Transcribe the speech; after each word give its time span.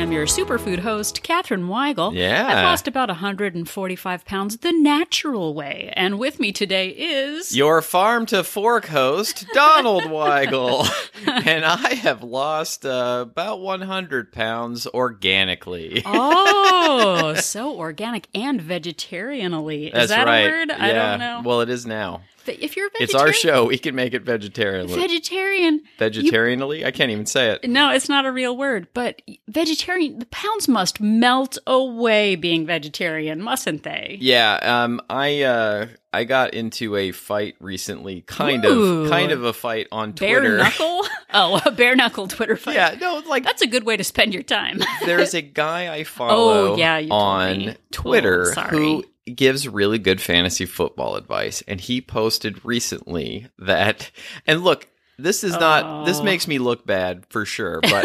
am 0.00 0.12
your 0.12 0.24
superfood 0.24 0.78
host, 0.78 1.22
Katherine 1.22 1.64
Weigel. 1.64 2.14
Yeah. 2.14 2.46
I've 2.46 2.64
lost 2.64 2.88
about 2.88 3.10
145 3.10 4.24
pounds 4.24 4.56
the 4.56 4.72
natural 4.72 5.52
way. 5.52 5.92
And 5.94 6.18
with 6.18 6.40
me 6.40 6.52
today 6.52 6.88
is. 6.88 7.54
Your 7.54 7.82
farm 7.82 8.24
to 8.26 8.42
fork 8.42 8.86
host, 8.86 9.44
Donald 9.52 10.04
Weigel. 10.04 10.88
and 11.46 11.66
I 11.66 11.94
have 11.96 12.22
lost 12.22 12.86
uh, 12.86 13.26
about 13.28 13.60
100 13.60 14.32
pounds 14.32 14.86
organically. 14.86 16.02
oh, 16.06 17.34
so 17.38 17.76
organic 17.76 18.26
and 18.34 18.58
vegetarianally. 18.58 19.88
Is 19.88 19.92
That's 19.92 20.08
that 20.12 20.26
right. 20.26 20.46
a 20.46 20.50
word? 20.50 20.70
I 20.70 20.92
don't 20.94 21.18
know. 21.18 21.42
Well, 21.44 21.60
it 21.60 21.68
is 21.68 21.84
now. 21.84 22.22
If 22.46 22.76
you're 22.76 22.88
vegetarian, 22.90 23.02
it's 23.02 23.14
our 23.14 23.32
show. 23.32 23.66
We 23.66 23.78
can 23.78 23.94
make 23.94 24.14
it 24.14 24.22
vegetarian. 24.22 24.88
vegetarian. 24.88 25.82
Vegetarianally? 25.98 26.84
I 26.84 26.90
can't 26.90 27.10
even 27.10 27.26
say 27.26 27.50
it. 27.50 27.68
No, 27.68 27.90
it's 27.92 28.08
not 28.08 28.26
a 28.26 28.32
real 28.32 28.56
word, 28.56 28.88
but 28.94 29.22
vegetarian, 29.48 30.18
the 30.18 30.26
pounds 30.26 30.68
must 30.68 31.00
melt 31.00 31.58
away 31.66 32.36
being 32.36 32.66
vegetarian, 32.66 33.42
mustn't 33.42 33.82
they? 33.82 34.18
Yeah, 34.20 34.54
um, 34.62 35.00
I 35.10 35.42
uh, 35.42 35.86
I 36.12 36.24
got 36.24 36.54
into 36.54 36.96
a 36.96 37.12
fight 37.12 37.54
recently, 37.60 38.22
kind 38.22 38.64
Ooh. 38.64 39.02
of, 39.04 39.10
kind 39.10 39.30
of 39.32 39.44
a 39.44 39.52
fight 39.52 39.86
on 39.92 40.12
Bare 40.12 40.40
Twitter. 40.40 40.56
knuckle? 40.62 41.02
oh, 41.32 41.60
a 41.64 41.70
bare 41.70 41.94
knuckle 41.94 42.26
Twitter 42.28 42.56
fight. 42.56 42.74
yeah, 42.74 42.96
no, 43.00 43.22
like 43.28 43.44
That's 43.44 43.62
a 43.62 43.66
good 43.68 43.84
way 43.84 43.96
to 43.96 44.04
spend 44.04 44.34
your 44.34 44.42
time. 44.42 44.80
there's 45.04 45.34
a 45.34 45.42
guy 45.42 45.94
I 45.94 46.04
follow 46.04 46.72
Oh, 46.72 46.76
yeah, 46.76 47.00
on. 47.10 47.76
Twitter 47.92 48.52
Oh, 48.56 48.60
who 48.62 49.04
gives 49.30 49.66
really 49.68 49.98
good 49.98 50.20
fantasy 50.20 50.66
football 50.66 51.16
advice 51.16 51.62
and 51.68 51.80
he 51.80 52.00
posted 52.00 52.62
recently 52.64 53.46
that 53.58 54.10
and 54.46 54.62
look 54.62 54.88
this 55.18 55.42
is 55.44 55.52
not 55.54 56.04
this 56.06 56.20
Oh. 56.20 56.24
makes 56.24 56.46
me 56.48 56.58
look 56.58 56.86
bad 56.86 57.24
for 57.30 57.44
sure 57.44 57.80
but 57.82 58.04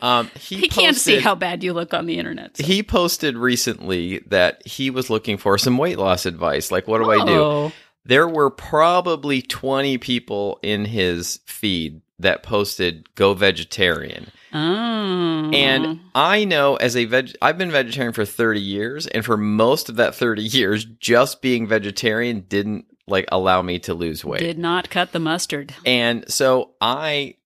um 0.02 0.30
he, 0.38 0.56
he 0.56 0.68
can't 0.68 0.96
see 0.96 1.18
how 1.20 1.34
bad 1.34 1.62
you 1.64 1.72
look 1.72 1.94
on 1.94 2.06
the 2.06 2.18
internet. 2.18 2.56
so- 2.56 2.64
he 2.64 2.82
posted 2.82 3.36
recently 3.36 4.18
that 4.26 4.66
he 4.66 4.90
was 4.90 5.08
looking 5.10 5.36
for 5.38 5.56
some 5.58 5.78
weight 5.78 5.98
loss 5.98 6.26
advice 6.26 6.70
like 6.70 6.86
what 6.88 6.98
do 7.02 7.10
I 7.10 7.24
do 7.24 7.32
Oh. 7.32 7.72
there 8.04 8.28
were 8.28 8.50
probably 8.50 9.42
20 9.42 9.98
people 9.98 10.58
in 10.62 10.84
his 10.84 11.40
feed 11.46 12.02
that 12.18 12.42
posted 12.42 13.14
go 13.14 13.34
vegetarian 13.34 14.30
Oh. 14.58 15.50
and 15.52 16.00
I 16.14 16.44
know 16.44 16.76
as 16.76 16.96
a 16.96 17.04
veg, 17.04 17.36
I've 17.42 17.58
been 17.58 17.70
vegetarian 17.70 18.14
for 18.14 18.24
30 18.24 18.58
years, 18.60 19.06
and 19.06 19.22
for 19.24 19.36
most 19.36 19.90
of 19.90 19.96
that 19.96 20.14
30 20.14 20.42
years, 20.42 20.84
just 20.84 21.42
being 21.42 21.66
vegetarian 21.66 22.40
didn't 22.48 22.86
like 23.06 23.26
allow 23.30 23.60
me 23.60 23.78
to 23.80 23.92
lose 23.92 24.24
weight. 24.24 24.40
did 24.40 24.58
not 24.58 24.88
cut 24.88 25.12
the 25.12 25.18
mustard. 25.20 25.74
and 25.84 26.24
so 26.32 26.72
I, 26.80 27.36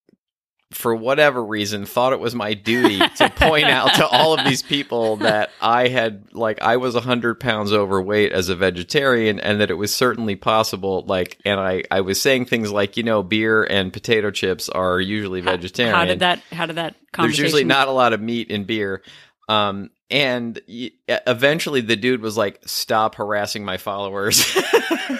for 0.72 0.94
whatever 0.94 1.44
reason, 1.44 1.84
thought 1.84 2.12
it 2.12 2.20
was 2.20 2.34
my 2.34 2.54
duty 2.54 2.98
to 2.98 3.30
point 3.30 3.64
out 3.66 3.94
to 3.94 4.06
all 4.06 4.38
of 4.38 4.44
these 4.46 4.62
people 4.62 5.16
that 5.16 5.50
I 5.60 5.88
had 5.88 6.32
like 6.32 6.62
I 6.62 6.76
was 6.76 6.94
100 6.94 7.40
pounds 7.40 7.72
overweight 7.72 8.32
as 8.32 8.48
a 8.48 8.56
vegetarian, 8.56 9.40
and 9.40 9.60
that 9.60 9.70
it 9.70 9.74
was 9.74 9.94
certainly 9.94 10.36
possible. 10.36 11.04
Like, 11.06 11.38
and 11.44 11.58
I 11.58 11.82
I 11.90 12.02
was 12.02 12.20
saying 12.20 12.46
things 12.46 12.70
like, 12.70 12.96
you 12.96 13.02
know, 13.02 13.22
beer 13.22 13.64
and 13.64 13.92
potato 13.92 14.30
chips 14.30 14.68
are 14.68 15.00
usually 15.00 15.40
vegetarian. 15.40 15.94
How 15.94 16.04
did 16.04 16.20
that? 16.20 16.40
How 16.52 16.66
did 16.66 16.76
that 16.76 16.94
There's 17.16 17.38
usually 17.38 17.64
not 17.64 17.88
a 17.88 17.92
lot 17.92 18.12
of 18.12 18.20
meat 18.20 18.50
in 18.50 18.64
beer. 18.64 19.02
Um, 19.48 19.90
and 20.10 20.60
eventually 20.66 21.80
the 21.80 21.96
dude 21.96 22.20
was 22.20 22.36
like, 22.36 22.60
stop 22.66 23.14
harassing 23.14 23.64
my 23.64 23.76
followers. 23.76 24.44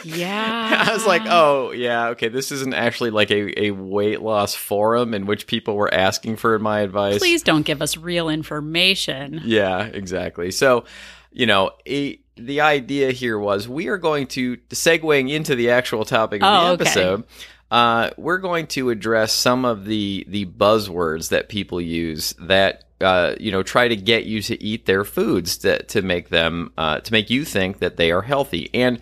Yeah. 0.04 0.84
I 0.88 0.92
was 0.92 1.06
like, 1.06 1.22
oh, 1.26 1.70
yeah, 1.72 2.08
okay, 2.08 2.28
this 2.28 2.50
isn't 2.50 2.74
actually 2.74 3.10
like 3.10 3.30
a, 3.30 3.66
a 3.66 3.70
weight 3.70 4.20
loss 4.20 4.54
forum 4.54 5.14
in 5.14 5.26
which 5.26 5.46
people 5.46 5.76
were 5.76 5.92
asking 5.92 6.36
for 6.36 6.58
my 6.58 6.80
advice. 6.80 7.18
Please 7.18 7.42
don't 7.42 7.62
give 7.62 7.82
us 7.82 7.96
real 7.96 8.28
information. 8.28 9.40
Yeah, 9.44 9.84
exactly. 9.84 10.50
So, 10.50 10.84
you 11.30 11.46
know, 11.46 11.72
a, 11.86 12.18
the 12.36 12.60
idea 12.60 13.12
here 13.12 13.38
was 13.38 13.68
we 13.68 13.88
are 13.88 13.98
going 13.98 14.26
to, 14.28 14.56
segueing 14.70 15.30
into 15.30 15.54
the 15.54 15.70
actual 15.70 16.04
topic 16.04 16.42
of 16.42 16.48
Oh, 16.48 16.76
the 16.76 16.84
okay. 16.84 17.22
Uh, 17.70 18.10
we're 18.16 18.38
going 18.38 18.66
to 18.69 18.91
address 18.91 19.32
some 19.32 19.64
of 19.64 19.84
the 19.84 20.25
the 20.28 20.47
buzzwords 20.47 21.28
that 21.28 21.48
people 21.48 21.81
use 21.81 22.34
that 22.41 22.84
uh, 23.00 23.34
you 23.38 23.53
know 23.53 23.62
try 23.62 23.88
to 23.88 23.97
get 23.97 24.25
you 24.25 24.42
to 24.42 24.62
eat 24.62 24.86
their 24.86 25.04
foods 25.04 25.58
to 25.58 25.82
to 25.84 26.03
make 26.03 26.28
them 26.28 26.72
uh, 26.76 27.00
to 27.00 27.12
make 27.12 27.30
you 27.30 27.44
think 27.44 27.78
that 27.78 27.97
they 27.97 28.10
are 28.10 28.22
healthy. 28.22 28.70
And 28.75 29.00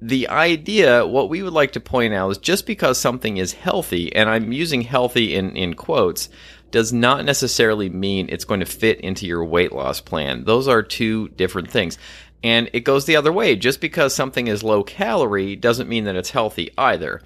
the 0.00 0.28
idea 0.28 1.06
what 1.06 1.28
we 1.28 1.42
would 1.42 1.52
like 1.52 1.72
to 1.72 1.80
point 1.80 2.14
out 2.14 2.30
is 2.30 2.38
just 2.38 2.66
because 2.66 2.98
something 2.98 3.36
is 3.38 3.52
healthy 3.52 4.14
and 4.14 4.28
i'm 4.28 4.52
using 4.52 4.82
healthy 4.82 5.34
in 5.34 5.56
in 5.56 5.72
quotes 5.72 6.28
does 6.74 6.92
not 6.92 7.24
necessarily 7.24 7.88
mean 7.88 8.26
it's 8.28 8.44
going 8.44 8.58
to 8.58 8.66
fit 8.66 9.00
into 9.00 9.26
your 9.26 9.44
weight 9.44 9.70
loss 9.70 10.00
plan. 10.00 10.42
Those 10.42 10.66
are 10.66 10.82
two 10.82 11.28
different 11.28 11.70
things. 11.70 11.98
And 12.42 12.68
it 12.72 12.80
goes 12.80 13.06
the 13.06 13.14
other 13.14 13.32
way. 13.32 13.54
Just 13.54 13.80
because 13.80 14.12
something 14.12 14.48
is 14.48 14.64
low 14.64 14.82
calorie 14.82 15.54
doesn't 15.54 15.88
mean 15.88 16.02
that 16.04 16.16
it's 16.16 16.30
healthy 16.30 16.72
either 16.76 17.22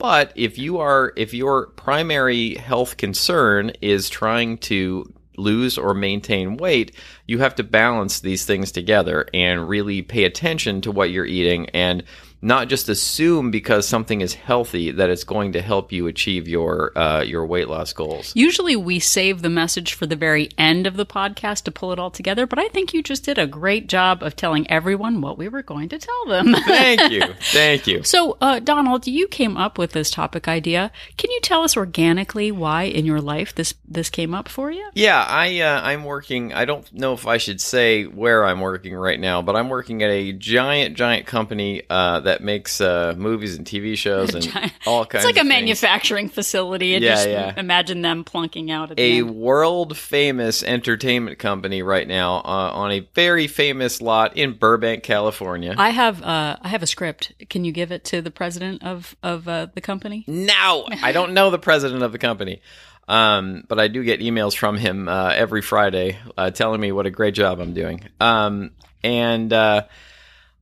but 0.00 0.32
if 0.34 0.56
you 0.56 0.78
are 0.78 1.12
if 1.14 1.34
your 1.34 1.66
primary 1.68 2.54
health 2.54 2.96
concern 2.96 3.70
is 3.82 4.08
trying 4.08 4.56
to 4.56 5.12
lose 5.36 5.76
or 5.76 5.94
maintain 5.94 6.56
weight, 6.56 6.94
you 7.26 7.38
have 7.38 7.54
to 7.54 7.62
balance 7.62 8.20
these 8.20 8.44
things 8.44 8.72
together 8.72 9.28
and 9.34 9.68
really 9.68 10.02
pay 10.02 10.24
attention 10.24 10.80
to 10.80 10.90
what 10.90 11.10
you're 11.10 11.26
eating 11.26 11.68
and 11.70 12.02
not 12.42 12.68
just 12.68 12.88
assume 12.88 13.50
because 13.50 13.86
something 13.86 14.20
is 14.20 14.34
healthy 14.34 14.90
that 14.90 15.10
it's 15.10 15.24
going 15.24 15.52
to 15.52 15.60
help 15.60 15.92
you 15.92 16.06
achieve 16.06 16.48
your 16.48 16.96
uh, 16.96 17.22
your 17.22 17.44
weight 17.44 17.68
loss 17.68 17.92
goals. 17.92 18.32
Usually 18.34 18.76
we 18.76 18.98
save 18.98 19.42
the 19.42 19.50
message 19.50 19.94
for 19.94 20.06
the 20.06 20.16
very 20.16 20.48
end 20.56 20.86
of 20.86 20.96
the 20.96 21.06
podcast 21.06 21.64
to 21.64 21.70
pull 21.70 21.92
it 21.92 21.98
all 21.98 22.10
together, 22.10 22.46
but 22.46 22.58
I 22.58 22.68
think 22.68 22.94
you 22.94 23.02
just 23.02 23.24
did 23.24 23.38
a 23.38 23.46
great 23.46 23.88
job 23.88 24.22
of 24.22 24.36
telling 24.36 24.70
everyone 24.70 25.20
what 25.20 25.38
we 25.38 25.48
were 25.48 25.62
going 25.62 25.88
to 25.90 25.98
tell 25.98 26.26
them. 26.26 26.54
Thank 26.64 27.10
you, 27.10 27.22
thank 27.52 27.86
you. 27.86 28.02
So, 28.02 28.36
uh, 28.40 28.60
Donald, 28.60 29.06
you 29.06 29.26
came 29.26 29.56
up 29.56 29.78
with 29.78 29.92
this 29.92 30.10
topic 30.10 30.48
idea. 30.48 30.92
Can 31.16 31.30
you 31.30 31.40
tell 31.42 31.62
us 31.62 31.76
organically 31.76 32.50
why 32.52 32.84
in 32.84 33.04
your 33.04 33.20
life 33.20 33.54
this 33.54 33.74
this 33.86 34.08
came 34.08 34.34
up 34.34 34.48
for 34.48 34.70
you? 34.70 34.88
Yeah, 34.94 35.22
I 35.22 35.60
uh, 35.60 35.80
I'm 35.82 36.04
working. 36.04 36.52
I 36.52 36.64
don't 36.64 36.90
know 36.92 37.12
if 37.12 37.26
I 37.26 37.38
should 37.38 37.60
say 37.60 38.04
where 38.04 38.44
I'm 38.44 38.60
working 38.60 38.94
right 38.94 39.18
now, 39.18 39.42
but 39.42 39.56
I'm 39.56 39.68
working 39.68 40.02
at 40.02 40.10
a 40.10 40.32
giant, 40.32 40.96
giant 40.96 41.26
company 41.26 41.82
uh, 41.90 42.20
that 42.30 42.42
makes 42.42 42.80
uh, 42.80 43.14
movies 43.16 43.56
and 43.56 43.66
TV 43.66 43.96
shows 43.96 44.34
and 44.34 44.46
all 44.86 45.04
kinds. 45.04 45.06
Of 45.06 45.10
things. 45.10 45.14
It's 45.14 45.24
like 45.24 45.34
a 45.36 45.38
things. 45.40 45.48
manufacturing 45.48 46.28
facility. 46.28 46.94
And 46.94 47.04
Yeah, 47.04 47.14
just 47.14 47.28
yeah. 47.28 47.54
imagine 47.56 48.02
them 48.02 48.24
plunking 48.24 48.70
out 48.70 48.90
at 48.92 48.96
the 48.96 49.18
A 49.18 49.22
world 49.22 49.96
famous 49.96 50.62
entertainment 50.62 51.38
company 51.38 51.82
right 51.82 52.06
now 52.06 52.36
uh, 52.36 52.70
on 52.72 52.92
a 52.92 53.00
very 53.14 53.46
famous 53.48 54.00
lot 54.00 54.36
in 54.36 54.52
Burbank, 54.52 55.02
California. 55.02 55.74
I 55.76 55.90
have 55.90 56.22
uh, 56.22 56.56
I 56.60 56.68
have 56.68 56.82
a 56.82 56.86
script. 56.86 57.32
Can 57.50 57.64
you 57.64 57.72
give 57.72 57.90
it 57.92 58.04
to 58.04 58.22
the 58.22 58.30
president 58.30 58.82
of 58.84 59.16
of 59.22 59.48
uh, 59.48 59.66
the 59.74 59.80
company? 59.80 60.24
No, 60.26 60.86
I 61.02 61.12
don't 61.12 61.32
know 61.34 61.50
the 61.50 61.58
president 61.58 62.02
of 62.02 62.12
the 62.12 62.18
company. 62.18 62.60
Um, 63.08 63.64
but 63.68 63.80
I 63.80 63.88
do 63.88 64.04
get 64.04 64.20
emails 64.20 64.54
from 64.56 64.76
him 64.76 65.08
uh, 65.08 65.30
every 65.34 65.62
Friday 65.62 66.18
uh, 66.38 66.50
telling 66.52 66.80
me 66.80 66.92
what 66.92 67.06
a 67.06 67.10
great 67.10 67.34
job 67.34 67.58
I'm 67.58 67.74
doing. 67.74 68.08
Um, 68.20 68.70
and 69.02 69.52
uh, 69.52 69.82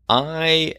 I 0.09 0.75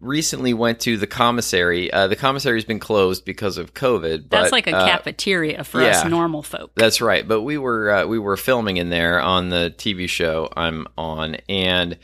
recently 0.00 0.54
went 0.54 0.80
to 0.80 0.96
the 0.96 1.06
commissary. 1.06 1.92
Uh, 1.92 2.06
the 2.08 2.16
commissary's 2.16 2.64
been 2.64 2.78
closed 2.78 3.24
because 3.24 3.58
of 3.58 3.74
COVID. 3.74 4.28
But, 4.28 4.42
That's 4.42 4.52
like 4.52 4.66
a 4.66 4.76
uh, 4.76 4.86
cafeteria 4.86 5.64
for 5.64 5.82
us 5.82 6.04
normal 6.04 6.42
folk. 6.42 6.72
That's 6.74 7.00
right. 7.00 7.26
But 7.26 7.42
we 7.42 7.58
were 7.58 7.90
uh, 7.90 8.06
we 8.06 8.18
were 8.18 8.36
filming 8.36 8.76
in 8.76 8.90
there 8.90 9.20
on 9.20 9.48
the 9.48 9.74
TV 9.76 10.08
show 10.08 10.48
I'm 10.56 10.86
on, 10.96 11.36
and 11.48 11.98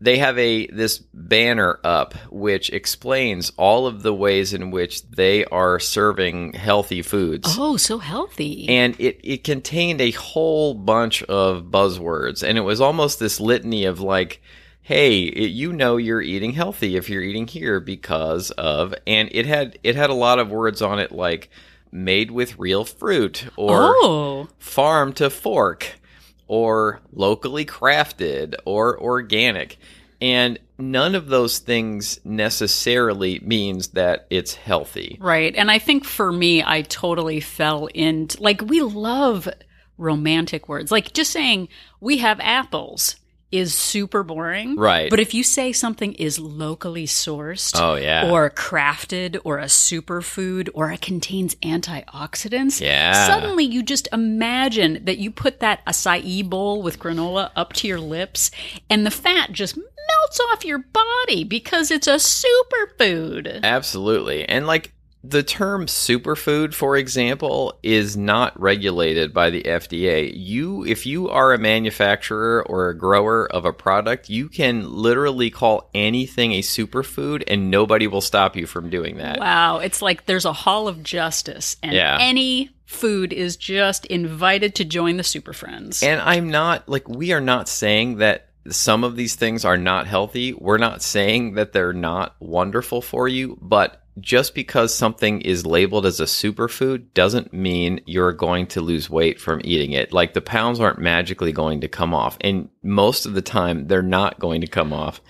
they 0.00 0.18
have 0.18 0.38
a 0.38 0.66
this 0.68 0.98
banner 0.98 1.80
up 1.82 2.14
which 2.30 2.70
explains 2.70 3.50
all 3.56 3.86
of 3.86 4.02
the 4.02 4.14
ways 4.14 4.54
in 4.54 4.70
which 4.70 5.02
they 5.10 5.44
are 5.46 5.80
serving 5.80 6.52
healthy 6.52 7.02
foods. 7.02 7.56
Oh, 7.58 7.76
so 7.76 7.98
healthy. 7.98 8.68
And 8.68 8.94
it, 9.00 9.20
it 9.24 9.44
contained 9.44 10.00
a 10.00 10.12
whole 10.12 10.74
bunch 10.74 11.22
of 11.24 11.64
buzzwords, 11.64 12.42
and 12.42 12.56
it 12.56 12.62
was 12.62 12.80
almost 12.80 13.18
this 13.18 13.40
litany 13.40 13.84
of 13.86 14.00
like, 14.00 14.40
hey, 14.88 15.20
it, 15.20 15.50
you 15.50 15.70
know 15.70 15.98
you're 15.98 16.22
eating 16.22 16.54
healthy 16.54 16.96
if 16.96 17.10
you're 17.10 17.20
eating 17.20 17.46
here 17.46 17.78
because 17.78 18.50
of, 18.52 18.94
and 19.06 19.28
it 19.32 19.44
had 19.44 19.78
it 19.82 19.94
had 19.94 20.08
a 20.08 20.14
lot 20.14 20.38
of 20.38 20.50
words 20.50 20.80
on 20.80 20.98
it 20.98 21.12
like 21.12 21.50
made 21.92 22.30
with 22.30 22.58
real 22.58 22.86
fruit 22.86 23.48
or 23.54 23.92
oh, 23.96 24.48
farm 24.58 25.12
to 25.12 25.28
fork 25.28 25.98
or 26.46 27.02
locally 27.12 27.66
crafted 27.66 28.54
or 28.64 28.98
organic. 28.98 29.76
And 30.22 30.58
none 30.78 31.14
of 31.14 31.26
those 31.26 31.58
things 31.58 32.18
necessarily 32.24 33.40
means 33.40 33.88
that 33.88 34.26
it's 34.30 34.54
healthy. 34.54 35.18
right. 35.20 35.54
And 35.54 35.70
I 35.70 35.78
think 35.78 36.06
for 36.06 36.32
me, 36.32 36.64
I 36.64 36.80
totally 36.80 37.40
fell 37.40 37.88
into 37.88 38.42
like 38.42 38.62
we 38.62 38.80
love 38.80 39.50
romantic 39.98 40.66
words. 40.66 40.90
Like 40.90 41.12
just 41.12 41.30
saying 41.30 41.68
we 42.00 42.18
have 42.18 42.40
apples 42.40 43.16
is 43.50 43.72
super 43.74 44.22
boring. 44.22 44.76
Right. 44.76 45.08
But 45.08 45.20
if 45.20 45.32
you 45.32 45.42
say 45.42 45.72
something 45.72 46.12
is 46.14 46.38
locally 46.38 47.06
sourced 47.06 47.72
Oh, 47.74 47.94
yeah. 47.94 48.30
or 48.30 48.50
crafted 48.50 49.38
or 49.44 49.58
a 49.58 49.64
superfood 49.64 50.68
or 50.74 50.92
it 50.92 51.00
contains 51.00 51.54
antioxidants, 51.56 52.80
Yeah. 52.80 53.26
suddenly 53.26 53.64
you 53.64 53.82
just 53.82 54.06
imagine 54.12 55.02
that 55.04 55.18
you 55.18 55.30
put 55.30 55.60
that 55.60 55.84
acai 55.86 56.48
bowl 56.48 56.82
with 56.82 56.98
granola 56.98 57.50
up 57.56 57.72
to 57.74 57.88
your 57.88 58.00
lips 58.00 58.50
and 58.90 59.06
the 59.06 59.10
fat 59.10 59.52
just 59.52 59.76
melts 59.76 60.40
off 60.52 60.64
your 60.64 60.78
body 60.92 61.44
because 61.44 61.90
it's 61.90 62.06
a 62.06 62.16
superfood. 62.16 63.62
Absolutely. 63.62 64.44
And 64.48 64.66
like 64.66 64.92
the 65.24 65.42
term 65.42 65.86
superfood, 65.86 66.74
for 66.74 66.96
example, 66.96 67.78
is 67.82 68.16
not 68.16 68.58
regulated 68.60 69.34
by 69.34 69.50
the 69.50 69.62
FDA. 69.62 70.30
You, 70.34 70.84
if 70.84 71.06
you 71.06 71.28
are 71.28 71.52
a 71.52 71.58
manufacturer 71.58 72.64
or 72.66 72.88
a 72.88 72.96
grower 72.96 73.50
of 73.52 73.64
a 73.64 73.72
product, 73.72 74.30
you 74.30 74.48
can 74.48 74.90
literally 74.90 75.50
call 75.50 75.90
anything 75.92 76.52
a 76.52 76.60
superfood 76.60 77.42
and 77.48 77.70
nobody 77.70 78.06
will 78.06 78.20
stop 78.20 78.54
you 78.56 78.66
from 78.66 78.90
doing 78.90 79.16
that. 79.16 79.40
Wow, 79.40 79.78
it's 79.78 80.00
like 80.00 80.26
there's 80.26 80.44
a 80.44 80.52
hall 80.52 80.86
of 80.86 81.02
justice 81.02 81.76
and 81.82 81.92
Yeah. 81.92 82.18
any 82.20 82.70
food 82.86 83.32
is 83.32 83.56
just 83.56 84.06
invited 84.06 84.76
to 84.76 84.84
join 84.84 85.16
the 85.16 85.24
super 85.24 85.52
friends. 85.52 86.02
And 86.02 86.20
I'm 86.20 86.50
not 86.50 86.88
like 86.88 87.08
we 87.08 87.32
are 87.32 87.40
not 87.40 87.68
saying 87.68 88.18
that 88.18 88.48
some 88.70 89.02
of 89.04 89.16
these 89.16 89.34
things 89.34 89.64
are 89.64 89.76
not 89.76 90.06
healthy. 90.06 90.52
We're 90.52 90.78
not 90.78 91.02
saying 91.02 91.54
that 91.54 91.72
they're 91.72 91.92
not 91.92 92.36
wonderful 92.40 93.02
for 93.02 93.26
you, 93.28 93.58
but 93.60 94.02
just 94.20 94.54
because 94.54 94.94
something 94.94 95.40
is 95.42 95.64
labeled 95.66 96.06
as 96.06 96.20
a 96.20 96.24
superfood 96.24 97.06
doesn't 97.14 97.52
mean 97.52 98.00
you're 98.06 98.32
going 98.32 98.66
to 98.68 98.80
lose 98.80 99.08
weight 99.10 99.40
from 99.40 99.60
eating 99.64 99.92
it. 99.92 100.12
Like 100.12 100.34
the 100.34 100.40
pounds 100.40 100.80
aren't 100.80 100.98
magically 100.98 101.52
going 101.52 101.80
to 101.82 101.88
come 101.88 102.14
off, 102.14 102.36
and 102.40 102.68
most 102.82 103.26
of 103.26 103.34
the 103.34 103.42
time 103.42 103.86
they're 103.86 104.02
not 104.02 104.38
going 104.38 104.60
to 104.62 104.66
come 104.66 104.92
off. 104.92 105.20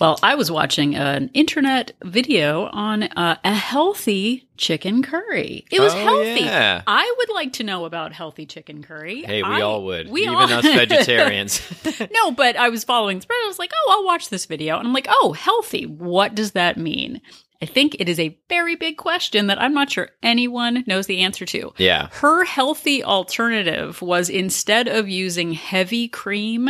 Well, 0.00 0.18
I 0.24 0.34
was 0.34 0.50
watching 0.50 0.96
an 0.96 1.30
internet 1.34 1.92
video 2.02 2.64
on 2.72 3.04
uh, 3.04 3.36
a 3.44 3.54
healthy 3.54 4.48
chicken 4.56 5.04
curry. 5.04 5.64
It 5.70 5.78
was 5.78 5.94
Oh, 5.94 5.98
healthy. 5.98 6.40
yeah. 6.46 6.82
I 6.84 7.14
would 7.16 7.28
like 7.32 7.52
to 7.54 7.62
know 7.62 7.84
about 7.84 8.12
healthy 8.12 8.44
chicken 8.44 8.82
curry. 8.82 9.22
Hey, 9.22 9.44
we 9.44 9.48
I- 9.48 9.60
all 9.60 9.84
would, 9.84 10.10
We 10.10 10.22
even 10.22 10.34
all- 10.34 10.52
us 10.52 10.64
vegetarians. 10.64 11.62
no, 12.12 12.32
but 12.32 12.56
I 12.56 12.70
was 12.70 12.82
following 12.82 13.18
the 13.18 13.22
spread. 13.22 13.38
I 13.44 13.46
was 13.46 13.60
like, 13.60 13.70
oh, 13.72 13.96
I'll 13.98 14.04
watch 14.04 14.30
this 14.30 14.46
video. 14.46 14.78
And 14.78 14.88
I'm 14.88 14.92
like, 14.92 15.06
oh, 15.08 15.32
healthy. 15.32 15.86
What 15.86 16.34
does 16.34 16.52
that 16.52 16.76
mean? 16.76 17.20
I 17.62 17.66
think 17.66 17.96
it 17.98 18.08
is 18.08 18.18
a 18.20 18.38
very 18.48 18.74
big 18.74 18.96
question 18.96 19.46
that 19.46 19.60
I'm 19.60 19.72
not 19.74 19.90
sure 19.90 20.10
anyone 20.22 20.84
knows 20.86 21.06
the 21.06 21.20
answer 21.20 21.46
to. 21.46 21.72
yeah, 21.78 22.08
Her 22.12 22.44
healthy 22.44 23.02
alternative 23.02 24.02
was 24.02 24.28
instead 24.28 24.88
of 24.88 25.08
using 25.08 25.52
heavy 25.52 26.08
cream 26.08 26.68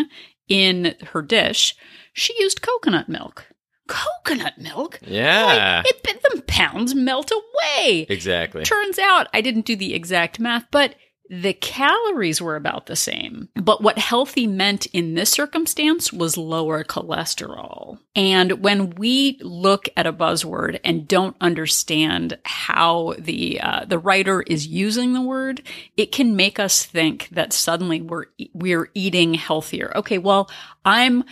in 0.48 0.94
her 1.12 1.22
dish, 1.22 1.75
she 2.12 2.34
used 2.38 2.62
coconut 2.62 3.08
milk. 3.08 3.46
Coconut 3.88 4.58
milk? 4.58 5.00
yeah, 5.02 5.82
Like, 5.84 5.86
it, 5.86 6.02
the 6.34 6.42
pounds 6.42 6.94
melt 6.94 7.31
away. 7.31 8.06
exactly. 8.08 8.64
Turns 8.64 8.98
out 8.98 9.28
I 9.32 9.40
didn't 9.40 9.66
do 9.66 9.76
the 9.76 9.94
exact 9.94 10.40
math, 10.40 10.66
but 10.70 10.94
the 11.42 11.52
calories 11.52 12.40
were 12.40 12.56
about 12.56 12.86
the 12.86 12.96
same. 12.96 13.48
But 13.54 13.82
what 13.82 13.98
healthy 13.98 14.46
meant 14.46 14.86
in 14.86 15.14
this 15.14 15.31
circumstance 15.31 16.12
was 16.12 16.36
lower 16.36 16.84
cholesterol. 16.84 17.98
And 18.14 18.62
when 18.62 18.90
we 18.90 19.38
look 19.40 19.88
at 19.96 20.06
a 20.06 20.12
buzzword 20.12 20.78
and 20.84 21.08
don't 21.08 21.36
understand 21.40 22.38
how 22.44 23.14
the 23.19 23.60
uh, 23.60 23.84
the 23.86 23.98
writer 23.98 24.42
is 24.42 24.66
using 24.66 25.12
the 25.12 25.22
word, 25.22 25.62
it 25.96 26.12
can 26.12 26.36
make 26.36 26.58
us 26.58 26.84
think 26.84 27.28
that 27.32 27.52
suddenly 27.52 28.00
we're 28.00 28.26
we're 28.52 28.90
eating 28.94 29.34
healthier. 29.34 29.92
Okay, 29.96 30.19
well, 30.19 30.48
I'm 30.84 31.25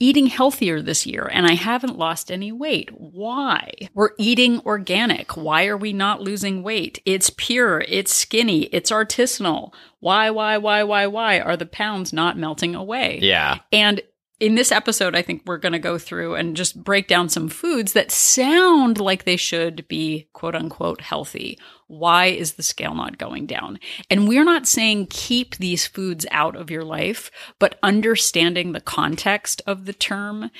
eating 0.00 0.26
healthier 0.26 0.80
this 0.82 1.06
year 1.06 1.30
and 1.30 1.46
I 1.46 1.52
haven't 1.52 1.98
lost 1.98 2.32
any 2.32 2.50
weight. 2.50 2.90
Why? 2.92 3.70
We're 3.94 4.10
eating 4.18 4.60
organic. 4.60 5.36
Why 5.36 5.66
are 5.66 5.76
we 5.76 5.92
not 5.92 6.22
losing 6.22 6.62
weight? 6.62 7.00
It's 7.04 7.30
pure, 7.30 7.84
it's 7.86 8.12
skinny, 8.12 8.62
it's 8.64 8.90
artisanal. 8.90 9.72
Why, 10.00 10.30
why, 10.30 10.56
why, 10.56 10.82
why, 10.82 11.06
why 11.06 11.40
are 11.40 11.56
the 11.56 11.66
pounds 11.66 12.12
not 12.12 12.38
melting 12.38 12.74
away? 12.74 13.18
Yeah, 13.22 13.58
And 13.70 14.00
in 14.40 14.54
this 14.54 14.72
episode, 14.72 15.14
I 15.14 15.20
think 15.20 15.42
we're 15.44 15.58
going 15.58 15.74
to 15.74 15.78
go 15.78 15.98
through 15.98 16.34
and 16.34 16.56
just 16.56 16.82
break 16.82 17.06
down 17.06 17.28
some 17.28 17.50
foods 17.50 17.92
that 17.92 18.10
sound 18.10 18.98
like 18.98 19.24
they 19.24 19.36
should 19.36 19.86
be 19.86 20.28
quote 20.32 20.54
unquote 20.54 21.02
healthy. 21.02 21.58
Why 21.88 22.26
is 22.26 22.54
the 22.54 22.62
scale 22.62 22.94
not 22.94 23.18
going 23.18 23.46
down? 23.46 23.78
And 24.08 24.26
we're 24.26 24.44
not 24.44 24.66
saying 24.66 25.08
keep 25.10 25.56
these 25.56 25.86
foods 25.86 26.24
out 26.30 26.56
of 26.56 26.70
your 26.70 26.84
life, 26.84 27.30
but 27.58 27.78
understanding 27.82 28.72
the 28.72 28.80
context 28.80 29.60
of 29.66 29.84
the 29.84 29.92
term 29.92 30.50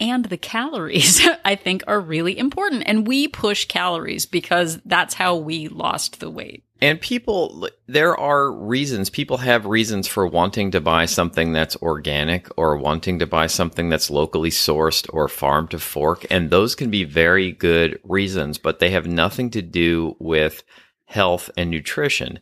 and 0.00 0.24
the 0.24 0.36
calories, 0.36 1.20
I 1.44 1.54
think 1.54 1.84
are 1.86 2.00
really 2.00 2.36
important. 2.38 2.84
And 2.86 3.06
we 3.06 3.28
push 3.28 3.66
calories 3.66 4.26
because 4.26 4.80
that's 4.84 5.14
how 5.14 5.36
we 5.36 5.68
lost 5.68 6.20
the 6.20 6.30
weight. 6.30 6.64
And 6.82 6.98
people, 6.98 7.68
there 7.86 8.16
are 8.16 8.50
reasons. 8.50 9.10
People 9.10 9.36
have 9.36 9.66
reasons 9.66 10.08
for 10.08 10.26
wanting 10.26 10.70
to 10.70 10.80
buy 10.80 11.04
something 11.04 11.52
that's 11.52 11.76
organic 11.76 12.48
or 12.56 12.78
wanting 12.78 13.18
to 13.18 13.26
buy 13.26 13.48
something 13.48 13.90
that's 13.90 14.10
locally 14.10 14.48
sourced 14.48 15.06
or 15.12 15.28
farm 15.28 15.68
to 15.68 15.78
fork. 15.78 16.24
And 16.30 16.48
those 16.48 16.74
can 16.74 16.90
be 16.90 17.04
very 17.04 17.52
good 17.52 18.00
reasons, 18.02 18.56
but 18.56 18.78
they 18.78 18.90
have 18.92 19.06
nothing 19.06 19.50
to 19.50 19.60
do 19.60 20.16
with 20.18 20.62
health 21.04 21.50
and 21.54 21.70
nutrition. 21.70 22.40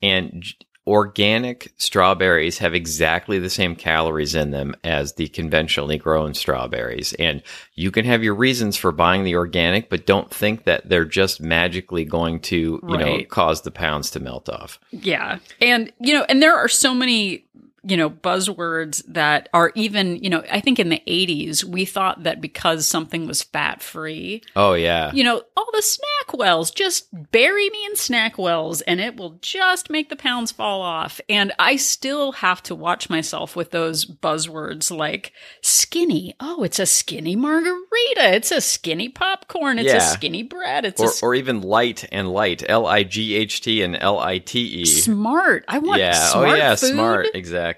And 0.00 0.44
organic 0.90 1.72
strawberries 1.76 2.58
have 2.58 2.74
exactly 2.74 3.38
the 3.38 3.48
same 3.48 3.76
calories 3.76 4.34
in 4.34 4.50
them 4.50 4.74
as 4.82 5.12
the 5.12 5.28
conventionally 5.28 5.96
grown 5.96 6.34
strawberries. 6.34 7.12
And 7.12 7.44
you 7.76 7.92
can 7.92 8.04
have 8.04 8.24
your 8.24 8.34
reasons 8.34 8.76
for 8.76 8.90
buying 8.90 9.22
the 9.22 9.36
organic, 9.36 9.88
but 9.88 10.04
don't 10.04 10.34
think 10.34 10.64
that 10.64 10.88
they're 10.88 11.04
just 11.04 11.40
magically 11.40 12.04
going 12.04 12.40
to, 12.40 12.80
you 12.88 12.96
know, 12.98 13.22
cause 13.28 13.62
the 13.62 13.70
pounds 13.70 14.10
to 14.10 14.20
melt 14.20 14.48
off. 14.48 14.80
Yeah. 14.90 15.38
And, 15.60 15.92
you 16.00 16.12
know, 16.12 16.24
and 16.28 16.42
there 16.42 16.56
are 16.56 16.66
so 16.66 16.92
many, 16.92 17.44
you 17.82 17.96
know, 17.96 18.10
buzzwords 18.10 19.02
that 19.08 19.48
are 19.54 19.72
even, 19.74 20.16
you 20.22 20.28
know, 20.30 20.42
I 20.50 20.60
think 20.60 20.78
in 20.78 20.88
the 20.90 21.02
80s, 21.06 21.64
we 21.64 21.84
thought 21.84 22.24
that 22.24 22.40
because 22.40 22.86
something 22.86 23.26
was 23.26 23.42
fat 23.42 23.82
free, 23.82 24.42
Oh 24.54 24.74
yeah. 24.74 25.10
you 25.12 25.24
know, 25.24 25.42
all 25.56 25.66
the 25.72 25.82
SnackWells, 25.82 26.74
just 26.74 27.08
bury 27.32 27.70
me 27.70 27.84
in 27.86 27.92
SnackWells 27.94 28.82
and 28.86 29.00
it 29.00 29.16
will 29.16 29.38
just 29.40 29.88
make 29.90 30.08
the 30.10 30.16
pounds 30.16 30.52
fall 30.52 30.82
off. 30.82 31.20
And 31.28 31.52
I 31.58 31.76
still 31.76 32.32
have 32.32 32.62
to 32.64 32.74
watch 32.74 33.08
myself 33.08 33.56
with 33.56 33.70
those 33.70 34.04
buzzwords 34.04 34.94
like 34.94 35.32
skinny. 35.62 36.34
Oh, 36.40 36.62
it's 36.62 36.78
a 36.78 36.86
skinny 36.86 37.36
margarita. 37.36 38.34
It's 38.34 38.50
a 38.52 38.60
skinny 38.60 39.08
popcorn. 39.08 39.78
It's 39.78 39.92
a 39.92 40.00
skinny 40.00 40.42
bread. 40.42 40.84
It's 40.84 41.00
a 41.00 41.04
Or, 41.04 41.08
s- 41.08 41.22
or 41.22 41.34
even 41.34 41.62
light 41.62 42.04
and 42.12 42.28
light, 42.30 42.62
L 42.68 42.86
I 42.86 43.02
G 43.04 43.34
H 43.36 43.60
T 43.62 43.82
and 43.82 43.96
L 43.96 44.18
I 44.18 44.38
T 44.38 44.58
E. 44.60 44.84
smart. 44.84 45.64
I 45.68 45.78
want 45.78 46.00
Yeah. 46.00 46.12
Oh, 46.14 46.30
smart 46.32 46.48
oh 46.50 46.54
yeah, 46.54 46.74
food. 46.74 46.90
smart. 46.92 47.26
Exactly. 47.34 47.69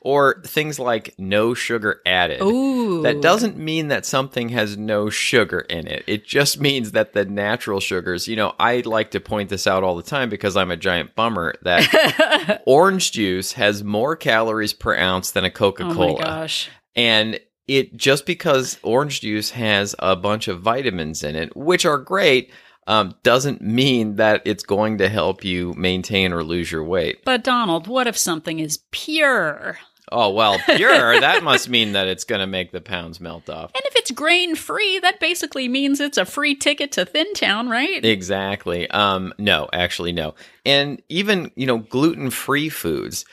Or 0.00 0.42
things 0.44 0.78
like 0.78 1.14
no 1.18 1.54
sugar 1.54 2.00
added. 2.06 2.42
Ooh. 2.42 3.02
That 3.02 3.20
doesn't 3.20 3.56
mean 3.56 3.88
that 3.88 4.06
something 4.06 4.50
has 4.50 4.76
no 4.76 5.10
sugar 5.10 5.60
in 5.60 5.86
it. 5.86 6.04
It 6.06 6.24
just 6.24 6.60
means 6.60 6.92
that 6.92 7.12
the 7.12 7.24
natural 7.24 7.80
sugars, 7.80 8.28
you 8.28 8.36
know, 8.36 8.54
I 8.58 8.80
like 8.80 9.10
to 9.12 9.20
point 9.20 9.50
this 9.50 9.66
out 9.66 9.84
all 9.84 9.96
the 9.96 10.02
time 10.02 10.28
because 10.28 10.56
I'm 10.56 10.70
a 10.70 10.76
giant 10.76 11.14
bummer 11.14 11.54
that 11.62 12.62
orange 12.66 13.12
juice 13.12 13.52
has 13.52 13.84
more 13.84 14.16
calories 14.16 14.72
per 14.72 14.96
ounce 14.96 15.30
than 15.30 15.44
a 15.44 15.50
Coca-Cola. 15.50 16.12
Oh 16.12 16.18
my 16.18 16.24
gosh. 16.24 16.70
And 16.94 17.40
it 17.66 17.96
just 17.96 18.26
because 18.26 18.78
orange 18.82 19.20
juice 19.20 19.50
has 19.50 19.94
a 19.98 20.14
bunch 20.16 20.48
of 20.48 20.60
vitamins 20.60 21.24
in 21.24 21.34
it, 21.34 21.56
which 21.56 21.84
are 21.84 21.98
great, 21.98 22.52
um, 22.86 23.14
doesn't 23.22 23.60
mean 23.60 24.16
that 24.16 24.42
it's 24.44 24.62
going 24.62 24.98
to 24.98 25.08
help 25.08 25.44
you 25.44 25.74
maintain 25.74 26.32
or 26.32 26.44
lose 26.44 26.70
your 26.70 26.84
weight. 26.84 27.24
But 27.24 27.44
Donald, 27.44 27.86
what 27.86 28.06
if 28.06 28.16
something 28.16 28.58
is 28.58 28.78
pure? 28.90 29.78
Oh, 30.12 30.30
well, 30.30 30.58
pure, 30.76 31.20
that 31.20 31.42
must 31.42 31.68
mean 31.68 31.92
that 31.92 32.06
it's 32.06 32.24
going 32.24 32.40
to 32.40 32.46
make 32.46 32.70
the 32.70 32.80
pounds 32.80 33.20
melt 33.20 33.50
off. 33.50 33.72
And 33.74 33.82
if 33.86 33.96
it's 33.96 34.12
grain 34.12 34.54
free, 34.54 35.00
that 35.00 35.18
basically 35.18 35.68
means 35.68 36.00
it's 36.00 36.18
a 36.18 36.24
free 36.24 36.54
ticket 36.54 36.92
to 36.92 37.04
Thin 37.04 37.32
Town, 37.34 37.68
right? 37.68 38.04
Exactly. 38.04 38.88
Um, 38.90 39.32
no, 39.38 39.68
actually, 39.72 40.12
no. 40.12 40.34
And 40.64 41.02
even, 41.08 41.50
you 41.56 41.66
know, 41.66 41.78
gluten 41.78 42.30
free 42.30 42.68
foods, 42.68 43.24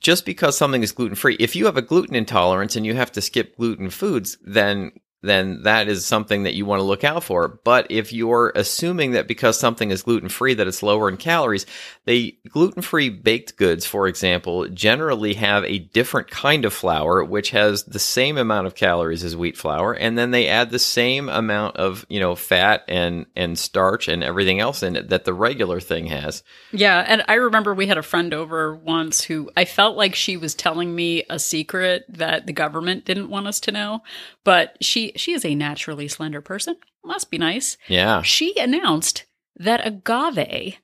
just 0.00 0.24
because 0.24 0.56
something 0.56 0.82
is 0.82 0.92
gluten 0.92 1.16
free, 1.16 1.36
if 1.38 1.54
you 1.54 1.66
have 1.66 1.76
a 1.76 1.82
gluten 1.82 2.16
intolerance 2.16 2.76
and 2.76 2.86
you 2.86 2.94
have 2.94 3.12
to 3.12 3.20
skip 3.20 3.56
gluten 3.58 3.90
foods, 3.90 4.38
then 4.42 4.92
then 5.22 5.62
that 5.62 5.88
is 5.88 6.04
something 6.04 6.42
that 6.42 6.54
you 6.54 6.66
want 6.66 6.80
to 6.80 6.84
look 6.84 7.04
out 7.04 7.24
for. 7.24 7.60
But 7.64 7.86
if 7.90 8.12
you're 8.12 8.52
assuming 8.54 9.12
that 9.12 9.28
because 9.28 9.58
something 9.58 9.90
is 9.90 10.02
gluten 10.02 10.28
free 10.28 10.54
that 10.54 10.66
it's 10.66 10.82
lower 10.82 11.08
in 11.08 11.16
calories, 11.16 11.64
the 12.04 12.36
gluten 12.48 12.82
free 12.82 13.08
baked 13.08 13.56
goods, 13.56 13.86
for 13.86 14.08
example, 14.08 14.68
generally 14.68 15.34
have 15.34 15.64
a 15.64 15.78
different 15.78 16.28
kind 16.30 16.64
of 16.64 16.72
flour 16.72 17.24
which 17.24 17.50
has 17.50 17.84
the 17.84 17.98
same 17.98 18.36
amount 18.36 18.66
of 18.66 18.74
calories 18.74 19.22
as 19.22 19.36
wheat 19.36 19.56
flour, 19.56 19.92
and 19.92 20.18
then 20.18 20.32
they 20.32 20.48
add 20.48 20.70
the 20.70 20.78
same 20.78 21.28
amount 21.28 21.76
of 21.76 22.04
you 22.08 22.18
know 22.18 22.34
fat 22.34 22.84
and 22.88 23.26
and 23.36 23.58
starch 23.58 24.08
and 24.08 24.24
everything 24.24 24.60
else 24.60 24.82
in 24.82 24.96
it 24.96 25.08
that 25.08 25.24
the 25.24 25.34
regular 25.34 25.80
thing 25.80 26.06
has. 26.06 26.42
Yeah, 26.72 27.04
and 27.06 27.22
I 27.28 27.34
remember 27.34 27.74
we 27.74 27.86
had 27.86 27.98
a 27.98 28.02
friend 28.02 28.34
over 28.34 28.74
once 28.74 29.22
who 29.22 29.50
I 29.56 29.64
felt 29.64 29.96
like 29.96 30.14
she 30.14 30.36
was 30.36 30.54
telling 30.54 30.94
me 30.94 31.24
a 31.30 31.38
secret 31.38 32.04
that 32.08 32.46
the 32.46 32.52
government 32.52 33.04
didn't 33.04 33.30
want 33.30 33.46
us 33.46 33.60
to 33.60 33.72
know, 33.72 34.02
but 34.44 34.76
she 34.80 35.11
she 35.16 35.32
is 35.32 35.44
a 35.44 35.54
naturally 35.54 36.08
slender 36.08 36.40
person. 36.40 36.76
Must 37.04 37.30
be 37.30 37.38
nice. 37.38 37.76
Yeah. 37.88 38.22
She 38.22 38.58
announced 38.58 39.24
that 39.56 39.86
agave 39.86 40.78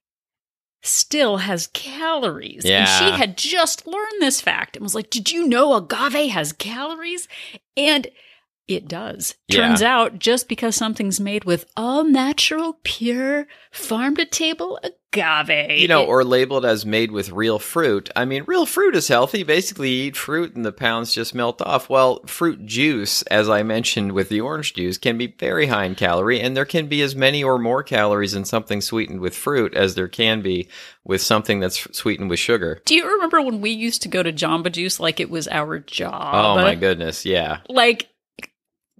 still 0.82 1.38
has 1.38 1.68
calories. 1.68 2.64
Yeah. 2.64 2.80
And 2.80 2.88
she 2.88 3.18
had 3.18 3.36
just 3.36 3.86
learned 3.86 4.20
this 4.20 4.40
fact 4.40 4.76
and 4.76 4.82
was 4.82 4.94
like, 4.94 5.10
Did 5.10 5.30
you 5.30 5.46
know 5.46 5.74
agave 5.74 6.30
has 6.30 6.52
calories? 6.52 7.28
And 7.76 8.08
it 8.68 8.86
does. 8.86 9.34
Yeah. 9.48 9.68
Turns 9.68 9.82
out 9.82 10.18
just 10.18 10.48
because 10.48 10.76
something's 10.76 11.18
made 11.18 11.44
with 11.44 11.64
all 11.76 12.04
natural, 12.04 12.78
pure, 12.84 13.46
farm 13.72 14.14
to 14.16 14.24
table 14.26 14.78
agave. 14.82 15.78
You 15.80 15.88
know, 15.88 16.02
it- 16.02 16.08
or 16.08 16.22
labeled 16.22 16.66
as 16.66 16.84
made 16.84 17.10
with 17.10 17.30
real 17.30 17.58
fruit. 17.58 18.10
I 18.14 18.26
mean, 18.26 18.44
real 18.46 18.66
fruit 18.66 18.94
is 18.94 19.08
healthy. 19.08 19.42
Basically, 19.42 19.90
you 19.90 20.04
eat 20.08 20.16
fruit 20.16 20.54
and 20.54 20.64
the 20.66 20.72
pounds 20.72 21.14
just 21.14 21.34
melt 21.34 21.62
off. 21.62 21.88
Well, 21.88 22.20
fruit 22.26 22.66
juice, 22.66 23.22
as 23.22 23.48
I 23.48 23.62
mentioned 23.62 24.12
with 24.12 24.28
the 24.28 24.42
orange 24.42 24.74
juice, 24.74 24.98
can 24.98 25.16
be 25.16 25.28
very 25.38 25.66
high 25.66 25.84
in 25.86 25.94
calorie, 25.94 26.40
and 26.40 26.54
there 26.56 26.66
can 26.66 26.86
be 26.88 27.00
as 27.00 27.16
many 27.16 27.42
or 27.42 27.58
more 27.58 27.82
calories 27.82 28.34
in 28.34 28.44
something 28.44 28.80
sweetened 28.82 29.20
with 29.20 29.34
fruit 29.34 29.74
as 29.74 29.94
there 29.94 30.08
can 30.08 30.42
be 30.42 30.68
with 31.04 31.22
something 31.22 31.58
that's 31.58 31.88
sweetened 31.96 32.28
with 32.28 32.38
sugar. 32.38 32.82
do 32.84 32.94
you 32.94 33.10
remember 33.10 33.40
when 33.40 33.62
we 33.62 33.70
used 33.70 34.02
to 34.02 34.08
go 34.08 34.22
to 34.22 34.30
Jamba 34.32 34.70
Juice 34.70 35.00
like 35.00 35.20
it 35.20 35.30
was 35.30 35.48
our 35.48 35.78
job? 35.78 36.34
Oh 36.34 36.56
my 36.62 36.74
goodness, 36.74 37.24
yeah. 37.24 37.60
Like 37.70 38.08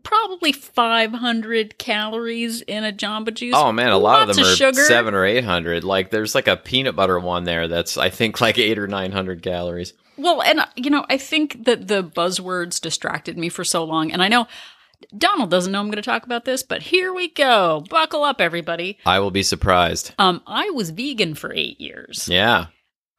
probably 0.09 0.53
500 0.53 1.79
calories 1.79 2.63
in 2.63 2.85
a 2.85 2.93
Jamba 2.93 3.33
Juice. 3.35 3.55
Oh 3.57 3.73
man, 3.73 3.91
a 3.91 3.99
lot 3.99 4.23
of 4.23 4.29
Lots 4.29 4.39
them 4.39 4.47
are 4.47 4.57
sugar. 4.57 4.85
seven 4.85 5.15
or 5.15 5.25
eight 5.25 5.45
hundred. 5.45 5.85
Like 5.85 6.11
there's 6.11 6.35
like 6.35 6.49
a 6.49 6.57
peanut 6.57 6.97
butter 6.97 7.19
one 7.19 7.45
there 7.45 7.69
that's 7.69 7.99
I 7.99 8.11
think 8.11 8.41
like 8.41 8.59
eight 8.59 8.79
or 8.79 8.87
nine 8.87 9.13
hundred 9.13 9.43
calories. 9.43 9.93
Well, 10.17 10.43
and 10.43 10.61
you 10.77 10.91
know, 10.91 11.05
I 11.09 11.19
think 11.19 11.65
that 11.67 11.89
the 11.89 12.03
buzzwords 12.03 12.81
distracted 12.81 13.37
me 13.39 13.49
for 13.49 13.65
so 13.65 13.85
long, 13.85 14.11
and 14.11 14.23
I 14.23 14.29
know 14.29 14.49
Donald 15.17 15.51
doesn't 15.51 15.71
know 15.73 15.79
I'm 15.81 15.87
going 15.87 15.97
to 15.97 16.03
talk 16.03 16.25
about 16.25 16.45
this, 16.45 16.63
but 16.63 16.83
here 16.83 17.13
we 17.13 17.29
go. 17.29 17.85
Buckle 17.89 18.25
up, 18.25 18.41
everybody. 18.41 18.99
I 19.07 19.21
will 19.21 19.31
be 19.31 19.45
surprised. 19.45 20.13
Um, 20.19 20.43
I 20.47 20.71
was 20.71 20.91
vegan 20.91 21.35
for 21.35 21.53
eight 21.53 21.81
years. 21.81 22.29
Yeah. 22.29 22.67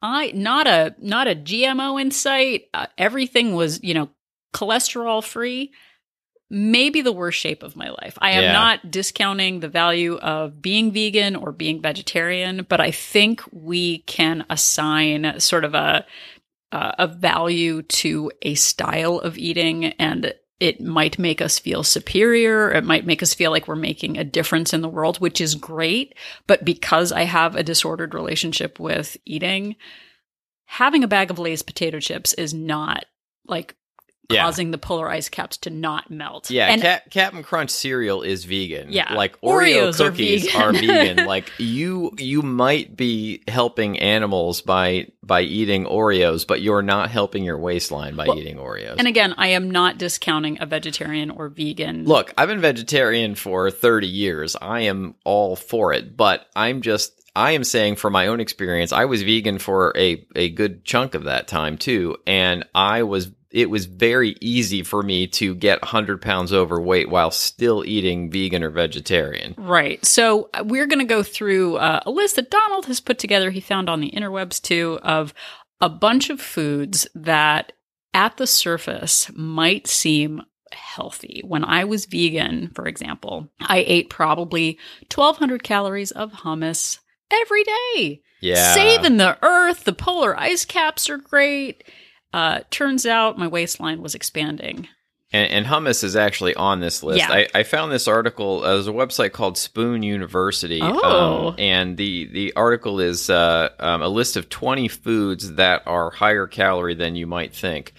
I 0.02 0.32
not 0.34 0.66
a 0.66 0.94
not 0.98 1.28
a 1.28 1.34
GMO 1.36 2.00
in 2.00 2.10
sight. 2.10 2.64
Uh, 2.74 2.86
everything 2.98 3.54
was 3.54 3.82
you 3.82 3.94
know 3.94 4.08
cholesterol 4.52 5.22
free. 5.24 5.72
Maybe 6.50 7.00
the 7.00 7.12
worst 7.12 7.38
shape 7.38 7.62
of 7.62 7.76
my 7.76 7.90
life. 7.90 8.18
I 8.20 8.32
am 8.32 8.42
Yeah. 8.42 8.52
not 8.52 8.90
discounting 8.90 9.60
the 9.60 9.68
value 9.68 10.16
of 10.16 10.60
being 10.60 10.90
vegan 10.90 11.36
or 11.36 11.52
being 11.52 11.80
vegetarian, 11.80 12.66
but 12.68 12.80
I 12.80 12.90
think 12.90 13.42
we 13.52 13.98
can 13.98 14.44
assign 14.50 15.38
sort 15.38 15.64
of 15.64 15.74
a 15.74 16.04
uh, 16.72 16.92
a 16.98 17.06
value 17.08 17.82
to 17.82 18.30
a 18.42 18.54
style 18.54 19.18
of 19.18 19.36
eating 19.36 19.86
and 19.86 20.32
it 20.60 20.80
might 20.80 21.18
make 21.18 21.40
us 21.40 21.58
feel 21.58 21.82
superior. 21.82 22.70
It 22.70 22.84
might 22.84 23.06
make 23.06 23.22
us 23.24 23.34
feel 23.34 23.50
like 23.50 23.66
we're 23.66 23.74
making 23.74 24.18
a 24.18 24.24
difference 24.24 24.72
in 24.72 24.82
the 24.82 24.88
world, 24.88 25.18
which 25.18 25.40
is 25.40 25.54
great. 25.56 26.14
But 26.46 26.64
because 26.64 27.10
I 27.12 27.22
have 27.22 27.56
a 27.56 27.64
disordered 27.64 28.14
relationship 28.14 28.78
with 28.78 29.16
eating, 29.24 29.74
having 30.66 31.02
a 31.02 31.08
bag 31.08 31.30
of 31.30 31.38
Lay's 31.40 31.62
potato 31.62 31.98
chips 31.98 32.34
is 32.34 32.54
not 32.54 33.04
like 33.46 33.74
Yeah. 34.30 34.42
causing 34.44 34.70
the 34.70 34.78
polar 34.78 35.08
ice 35.10 35.28
caps 35.28 35.56
to 35.58 35.70
not 35.70 36.10
melt. 36.10 36.50
Yeah, 36.50 36.68
and 36.68 36.80
Cap- 36.82 37.10
Cap'n 37.10 37.42
Crunch 37.42 37.70
cereal 37.70 38.22
is 38.22 38.44
vegan. 38.44 38.92
Yeah. 38.92 39.14
like 39.14 39.40
Oreo 39.40 39.88
Oreos 39.92 40.00
are 40.00 40.10
cookies 40.10 40.46
vegan. 40.46 40.60
are 40.62 40.72
vegan. 41.14 41.26
like 41.26 41.50
you, 41.58 42.12
you 42.18 42.42
might 42.42 42.96
be 42.96 43.42
helping 43.48 43.98
animals 43.98 44.60
by 44.62 45.08
by 45.22 45.42
eating 45.42 45.84
Oreos, 45.84 46.44
but 46.46 46.60
you're 46.60 46.82
not 46.82 47.10
helping 47.10 47.44
your 47.44 47.58
waistline 47.58 48.16
by 48.16 48.26
Well, 48.26 48.38
eating 48.38 48.56
Oreos. 48.56 48.96
and 48.98 49.06
again, 49.06 49.34
I 49.36 49.48
am 49.48 49.70
not 49.70 49.96
discounting 49.98 50.58
a 50.60 50.66
vegetarian 50.66 51.30
or 51.30 51.48
vegan. 51.48 52.04
Look, 52.04 52.32
I've 52.36 52.48
been 52.48 52.60
vegetarian 52.60 53.34
for 53.36 53.70
30 53.70 54.08
years. 54.08 54.56
I 54.60 54.80
am 54.82 55.14
all 55.24 55.54
for 55.56 55.92
it, 55.92 56.16
but 56.16 56.46
I'm 56.56 56.80
just 56.82 57.12
I 57.36 57.52
am 57.52 57.62
saying 57.62 57.94
from 57.96 58.12
my 58.12 58.26
own 58.26 58.40
experience, 58.40 58.90
I 58.92 59.04
was 59.04 59.22
vegan 59.22 59.58
for 59.58 59.92
a 59.96 60.26
a 60.34 60.48
good 60.50 60.84
chunk 60.84 61.14
of 61.14 61.24
that 61.24 61.46
time 61.46 61.78
too, 61.78 62.16
and 62.26 62.64
I 62.74 63.04
was 63.04 63.30
it 63.50 63.68
was 63.68 63.86
very 63.86 64.36
easy 64.40 64.82
for 64.82 65.02
me 65.02 65.26
to 65.26 65.54
get 65.54 65.82
100 65.82 66.22
pounds 66.22 66.52
overweight 66.52 67.08
while 67.08 67.30
still 67.30 67.84
eating 67.84 68.30
vegan 68.30 68.62
or 68.62 68.70
vegetarian. 68.70 69.54
Right. 69.58 70.04
So 70.04 70.50
uh, 70.54 70.64
we're 70.64 70.86
going 70.86 71.00
to 71.00 71.04
go 71.04 71.22
through 71.22 71.76
uh, 71.76 72.00
a 72.06 72.10
list 72.10 72.36
that 72.36 72.50
Donald 72.50 72.86
has 72.86 73.00
put 73.00 73.18
together. 73.18 73.50
He 73.50 73.60
found 73.60 73.88
on 73.88 74.00
the 74.00 74.10
interwebs 74.10 74.62
too 74.62 74.98
of 75.02 75.34
a 75.80 75.88
bunch 75.88 76.30
of 76.30 76.40
foods 76.40 77.08
that 77.14 77.72
at 78.14 78.36
the 78.36 78.46
surface 78.46 79.30
might 79.34 79.86
seem 79.86 80.42
healthy. 80.72 81.42
When 81.44 81.64
I 81.64 81.84
was 81.84 82.06
vegan, 82.06 82.70
for 82.74 82.86
example, 82.86 83.48
I 83.60 83.84
ate 83.86 84.10
probably 84.10 84.78
1200 85.12 85.62
calories 85.62 86.10
of 86.12 86.32
hummus 86.32 86.98
every 87.30 87.64
day. 87.64 88.22
Yeah. 88.40 88.74
Saving 88.74 89.16
the 89.16 89.38
earth. 89.42 89.84
The 89.84 89.92
polar 89.92 90.38
ice 90.38 90.64
caps 90.64 91.10
are 91.10 91.18
great. 91.18 91.84
Uh, 92.32 92.60
turns 92.70 93.06
out 93.06 93.38
my 93.38 93.46
waistline 93.48 94.02
was 94.02 94.14
expanding. 94.14 94.88
And, 95.32 95.50
and 95.52 95.66
hummus 95.66 96.02
is 96.02 96.16
actually 96.16 96.54
on 96.56 96.80
this 96.80 97.02
list. 97.02 97.18
Yeah. 97.20 97.30
I, 97.30 97.48
I 97.54 97.62
found 97.62 97.92
this 97.92 98.08
article. 98.08 98.64
Uh, 98.64 98.74
there's 98.74 98.88
a 98.88 98.92
website 98.92 99.32
called 99.32 99.56
Spoon 99.56 100.02
University, 100.02 100.80
Oh. 100.82 101.48
um, 101.50 101.54
and 101.58 101.96
the 101.96 102.26
the 102.26 102.52
article 102.56 102.98
is 103.00 103.30
uh, 103.30 103.68
um, 103.78 104.02
a 104.02 104.08
list 104.08 104.36
of 104.36 104.48
20 104.48 104.88
foods 104.88 105.54
that 105.54 105.82
are 105.86 106.10
higher 106.10 106.46
calorie 106.48 106.94
than 106.94 107.14
you 107.14 107.26
might 107.28 107.54
think. 107.54 107.92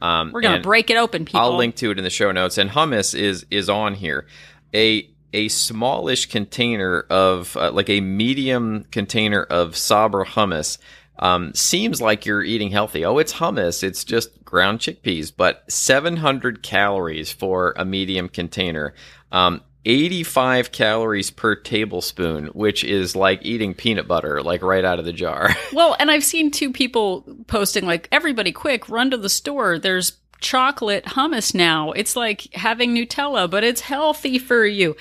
Um, 0.00 0.30
We're 0.32 0.42
going 0.42 0.56
to 0.56 0.62
break 0.62 0.90
it 0.90 0.96
open, 0.96 1.24
people. 1.24 1.40
I'll 1.40 1.56
link 1.56 1.74
to 1.76 1.90
it 1.90 1.98
in 1.98 2.04
the 2.04 2.10
show 2.10 2.30
notes. 2.30 2.56
And 2.58 2.70
hummus 2.70 3.18
is 3.18 3.46
is 3.50 3.68
on 3.68 3.94
here. 3.94 4.26
A 4.74 5.10
a 5.32 5.48
smallish 5.48 6.26
container 6.26 7.00
of 7.10 7.56
uh, 7.56 7.72
like 7.72 7.90
a 7.90 8.00
medium 8.00 8.84
container 8.92 9.42
of 9.42 9.76
Sabra 9.76 10.24
hummus 10.24 10.78
um, 11.18 11.54
seems 11.54 12.00
like 12.00 12.26
you're 12.26 12.42
eating 12.42 12.70
healthy. 12.70 13.04
Oh, 13.04 13.18
it's 13.18 13.32
hummus. 13.34 13.82
It's 13.82 14.04
just 14.04 14.44
ground 14.44 14.80
chickpeas, 14.80 15.32
but 15.34 15.64
700 15.70 16.62
calories 16.62 17.32
for 17.32 17.74
a 17.76 17.84
medium 17.84 18.28
container. 18.28 18.94
Um, 19.32 19.62
85 19.86 20.72
calories 20.72 21.30
per 21.30 21.54
tablespoon, 21.54 22.46
which 22.46 22.82
is 22.82 23.14
like 23.14 23.44
eating 23.44 23.72
peanut 23.72 24.08
butter, 24.08 24.42
like 24.42 24.62
right 24.62 24.84
out 24.84 24.98
of 24.98 25.04
the 25.04 25.12
jar. 25.12 25.50
Well, 25.72 25.96
and 25.98 26.10
I've 26.10 26.24
seen 26.24 26.50
two 26.50 26.72
people 26.72 27.22
posting 27.48 27.84
like, 27.86 28.08
everybody 28.10 28.50
quick, 28.50 28.88
run 28.88 29.10
to 29.10 29.16
the 29.16 29.28
store. 29.28 29.78
There's 29.78 30.16
chocolate 30.40 31.04
hummus 31.04 31.54
now. 31.54 31.92
It's 31.92 32.16
like 32.16 32.52
having 32.54 32.94
Nutella, 32.94 33.50
but 33.50 33.62
it's 33.62 33.80
healthy 33.80 34.38
for 34.38 34.64
you. 34.64 34.96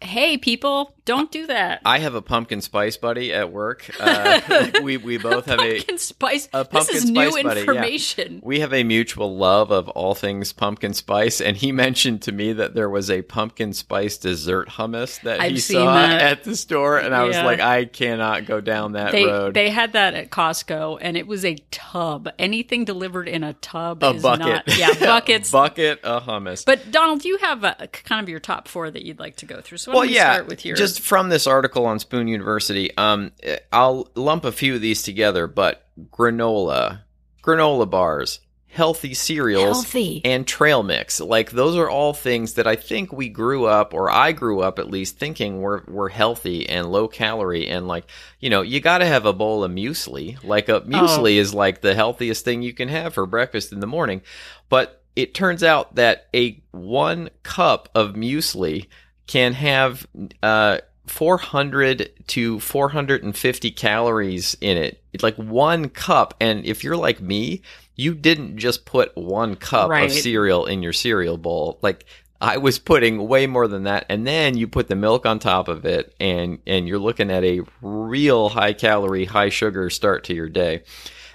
Hey, 0.00 0.36
people, 0.36 0.95
don't 1.06 1.30
do 1.30 1.46
that. 1.46 1.80
I 1.84 2.00
have 2.00 2.14
a 2.14 2.20
pumpkin 2.20 2.60
spice 2.60 2.96
buddy 2.98 3.32
at 3.32 3.50
work. 3.50 3.88
Uh, 3.98 4.40
like 4.50 4.80
we 4.82 4.98
we 4.98 5.16
both 5.16 5.46
have 5.46 5.60
a 5.60 5.76
pumpkin 5.76 5.98
spice. 5.98 6.48
a 6.52 6.58
this 6.64 6.68
pumpkin 6.68 6.96
is 6.96 7.10
new 7.10 7.30
spice 7.30 7.42
buddy, 7.42 7.60
yeah. 7.60 7.66
information. 7.66 8.40
we 8.44 8.60
have 8.60 8.74
a 8.74 8.84
mutual 8.84 9.36
love 9.36 9.70
of 9.70 9.88
all 9.90 10.14
things 10.14 10.52
pumpkin 10.52 10.92
spice, 10.92 11.40
and 11.40 11.56
he 11.56 11.72
mentioned 11.72 12.20
to 12.22 12.32
me 12.32 12.52
that 12.52 12.74
there 12.74 12.90
was 12.90 13.10
a 13.10 13.22
pumpkin 13.22 13.72
spice 13.72 14.18
dessert 14.18 14.68
hummus 14.68 15.20
that 15.22 15.40
he 15.40 15.46
I've 15.46 15.62
seen 15.62 15.78
saw 15.78 15.94
that. 15.94 16.20
at 16.20 16.44
the 16.44 16.56
store, 16.56 16.98
and 16.98 17.14
I 17.14 17.24
was 17.24 17.36
like, 17.36 17.60
I 17.60 17.84
cannot 17.86 18.44
go 18.44 18.60
down 18.60 18.92
that 18.92 19.12
They 19.12 19.24
road. 19.24 19.54
they 19.54 19.70
had 19.70 19.92
that 19.94 20.14
at 20.14 20.30
Costco, 20.30 20.98
and 21.00 21.16
it 21.16 21.26
was 21.26 21.44
a 21.44 21.54
tub. 21.70 22.28
Anything 22.38 22.84
delivered 22.84 23.28
in 23.28 23.44
a 23.44 23.52
tub 23.54 24.02
a 24.02 24.10
is 24.10 24.22
bucket, 24.22 24.38
not. 24.40 24.64
Yeah, 24.76 24.92
buckets. 24.98 25.50
bucket 25.50 26.02
of 26.02 26.24
hummus. 26.24 26.64
but 26.66 26.90
Donald, 26.90 27.24
you 27.24 27.38
have 27.38 27.62
a, 27.64 27.88
kind 27.92 28.22
of 28.22 28.28
your 28.28 28.40
top 28.40 28.66
four 28.68 28.90
that 28.90 29.02
you'd 29.04 29.20
like 29.20 29.36
to 29.36 29.46
go 29.46 29.60
through. 29.60 29.78
So 29.78 29.92
why 29.92 29.96
well, 30.00 30.04
yeah, 30.04 30.32
start 30.34 30.48
with 30.48 30.64
yours? 30.64 30.78
just 30.78 30.95
from 30.98 31.28
this 31.28 31.46
article 31.46 31.86
on 31.86 31.98
Spoon 31.98 32.28
University, 32.28 32.96
um, 32.96 33.32
I'll 33.72 34.08
lump 34.14 34.44
a 34.44 34.52
few 34.52 34.74
of 34.74 34.80
these 34.80 35.02
together, 35.02 35.46
but 35.46 35.86
granola, 36.10 37.02
granola 37.42 37.88
bars, 37.88 38.40
healthy 38.76 39.14
cereals, 39.14 39.84
healthy. 39.84 40.20
and 40.24 40.46
trail 40.46 40.82
mix. 40.82 41.20
Like 41.20 41.50
those 41.50 41.76
are 41.76 41.88
all 41.88 42.12
things 42.12 42.54
that 42.54 42.66
I 42.66 42.76
think 42.76 43.12
we 43.12 43.28
grew 43.28 43.64
up, 43.64 43.94
or 43.94 44.10
I 44.10 44.32
grew 44.32 44.60
up 44.60 44.78
at 44.78 44.90
least, 44.90 45.18
thinking 45.18 45.60
were 45.60 45.82
were 45.88 46.10
healthy 46.10 46.68
and 46.68 46.92
low 46.92 47.08
calorie, 47.08 47.68
and 47.68 47.88
like 47.88 48.04
you 48.38 48.50
know, 48.50 48.62
you 48.62 48.80
got 48.80 48.98
to 48.98 49.06
have 49.06 49.24
a 49.24 49.32
bowl 49.32 49.64
of 49.64 49.72
muesli. 49.72 50.42
Like 50.44 50.68
a 50.68 50.82
muesli 50.82 51.36
is 51.36 51.54
like 51.54 51.80
the 51.80 51.94
healthiest 51.94 52.44
thing 52.44 52.62
you 52.62 52.74
can 52.74 52.88
have 52.88 53.14
for 53.14 53.26
breakfast 53.26 53.72
in 53.72 53.80
the 53.80 53.86
morning, 53.86 54.22
but 54.68 55.02
it 55.16 55.32
turns 55.32 55.62
out 55.62 55.94
that 55.94 56.28
a 56.34 56.62
one 56.72 57.30
cup 57.42 57.88
of 57.94 58.12
muesli 58.12 58.88
can 59.26 59.52
have 59.54 60.06
uh, 60.42 60.78
400 61.06 62.10
to 62.28 62.60
450 62.60 63.70
calories 63.72 64.56
in 64.60 64.76
it. 64.76 65.02
It's 65.12 65.22
like 65.22 65.36
one 65.36 65.88
cup. 65.88 66.34
And 66.40 66.64
if 66.64 66.84
you're 66.84 66.96
like 66.96 67.20
me, 67.20 67.62
you 67.94 68.14
didn't 68.14 68.58
just 68.58 68.84
put 68.84 69.16
one 69.16 69.56
cup 69.56 69.88
Right. 69.90 70.04
of 70.04 70.12
cereal 70.12 70.66
in 70.66 70.82
your 70.82 70.92
cereal 70.92 71.38
bowl. 71.38 71.78
Like 71.82 72.04
I 72.40 72.58
was 72.58 72.78
putting 72.78 73.26
way 73.28 73.46
more 73.46 73.66
than 73.66 73.84
that. 73.84 74.06
And 74.08 74.26
then 74.26 74.56
you 74.56 74.68
put 74.68 74.88
the 74.88 74.94
milk 74.96 75.24
on 75.26 75.38
top 75.38 75.68
of 75.68 75.84
it 75.86 76.14
and, 76.20 76.58
and 76.66 76.86
you're 76.86 76.98
looking 76.98 77.30
at 77.30 77.44
a 77.44 77.62
real 77.80 78.48
high 78.50 78.74
calorie, 78.74 79.24
high 79.24 79.48
sugar 79.48 79.88
start 79.90 80.24
to 80.24 80.34
your 80.34 80.48
day. 80.48 80.82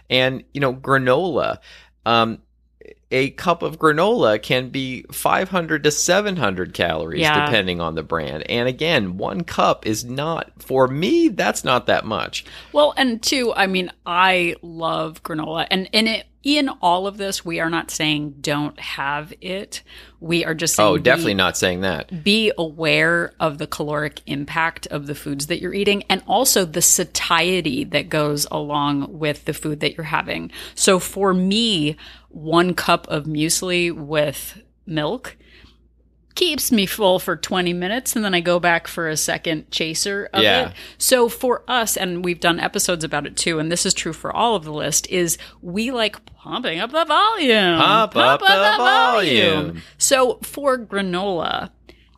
And, 0.09 0.43
you 0.53 0.61
know, 0.61 0.73
granola, 0.73 1.57
um, 2.05 2.39
a 3.11 3.31
cup 3.31 3.61
of 3.61 3.77
granola 3.77 4.41
can 4.41 4.69
be 4.69 5.03
500 5.11 5.83
to 5.83 5.91
700 5.91 6.73
calories 6.73 7.21
Yeah. 7.21 7.45
depending 7.45 7.81
on 7.81 7.95
the 7.95 8.03
brand. 8.03 8.49
And 8.49 8.67
again, 8.67 9.17
one 9.17 9.43
cup 9.43 9.85
is 9.85 10.03
not 10.05 10.51
for 10.59 10.87
me 10.87 11.27
that's 11.29 11.63
not 11.63 11.87
that 11.87 12.05
much. 12.05 12.45
Well, 12.71 12.93
and 12.97 13.21
two, 13.21 13.53
I 13.53 13.67
mean, 13.67 13.91
I 14.05 14.55
love 14.61 15.23
granola, 15.23 15.67
and 15.69 15.89
in 15.91 16.07
it, 16.07 16.25
in 16.43 16.69
all 16.81 17.05
of 17.05 17.17
this, 17.17 17.45
we 17.45 17.59
are 17.59 17.69
not 17.69 17.91
saying 17.91 18.33
don't 18.41 18.79
have 18.79 19.31
it. 19.41 19.83
We 20.19 20.43
are 20.43 20.55
just 20.55 20.73
saying 20.73 20.89
Oh, 20.89 20.95
be- 20.95 21.01
definitely 21.03 21.35
not 21.35 21.55
saying 21.55 21.81
that. 21.81 22.23
be 22.23 22.51
aware 22.57 23.33
of 23.39 23.59
the 23.59 23.67
caloric 23.67 24.21
impact 24.25 24.87
of 24.87 25.05
the 25.05 25.13
foods 25.13 25.45
that 25.47 25.61
you're 25.61 25.73
eating 25.75 26.01
and 26.09 26.23
also 26.27 26.65
the 26.65 26.81
satiety 26.81 27.83
that 27.83 28.09
goes 28.09 28.47
along 28.49 29.19
with 29.19 29.45
the 29.45 29.53
food 29.53 29.81
that 29.81 29.95
you're 29.95 30.03
having. 30.03 30.49
So 30.73 30.97
for 30.97 31.31
me, 31.31 31.95
one 32.31 32.73
cup 32.73 33.07
of 33.07 33.25
muesli 33.25 33.91
with 33.91 34.61
milk 34.85 35.37
keeps 36.33 36.71
me 36.71 36.85
full 36.85 37.19
for 37.19 37.35
20 37.35 37.73
minutes 37.73 38.15
and 38.15 38.23
then 38.23 38.33
I 38.33 38.39
go 38.39 38.57
back 38.57 38.87
for 38.87 39.09
a 39.09 39.17
second 39.17 39.69
chaser 39.69 40.29
of 40.33 40.41
Yeah. 40.41 40.69
it. 40.69 40.73
So 40.97 41.27
for 41.27 41.63
us 41.67 41.97
and 41.97 42.23
we've 42.23 42.39
done 42.39 42.57
episodes 42.59 43.03
about 43.03 43.27
it 43.27 43.35
too 43.35 43.59
and 43.59 43.69
this 43.69 43.85
is 43.85 43.93
true 43.93 44.13
for 44.13 44.31
all 44.33 44.55
of 44.55 44.63
the 44.63 44.71
list 44.71 45.07
is 45.09 45.37
we 45.61 45.91
like 45.91 46.23
pumping 46.25 46.79
up 46.79 46.91
the 46.91 47.03
volume. 47.03 47.79
Pump 47.79 48.15
up 48.15 48.39
the 48.39 48.45
volume. 48.77 49.81
So 49.97 50.39
for 50.41 50.77
granola, 50.79 51.69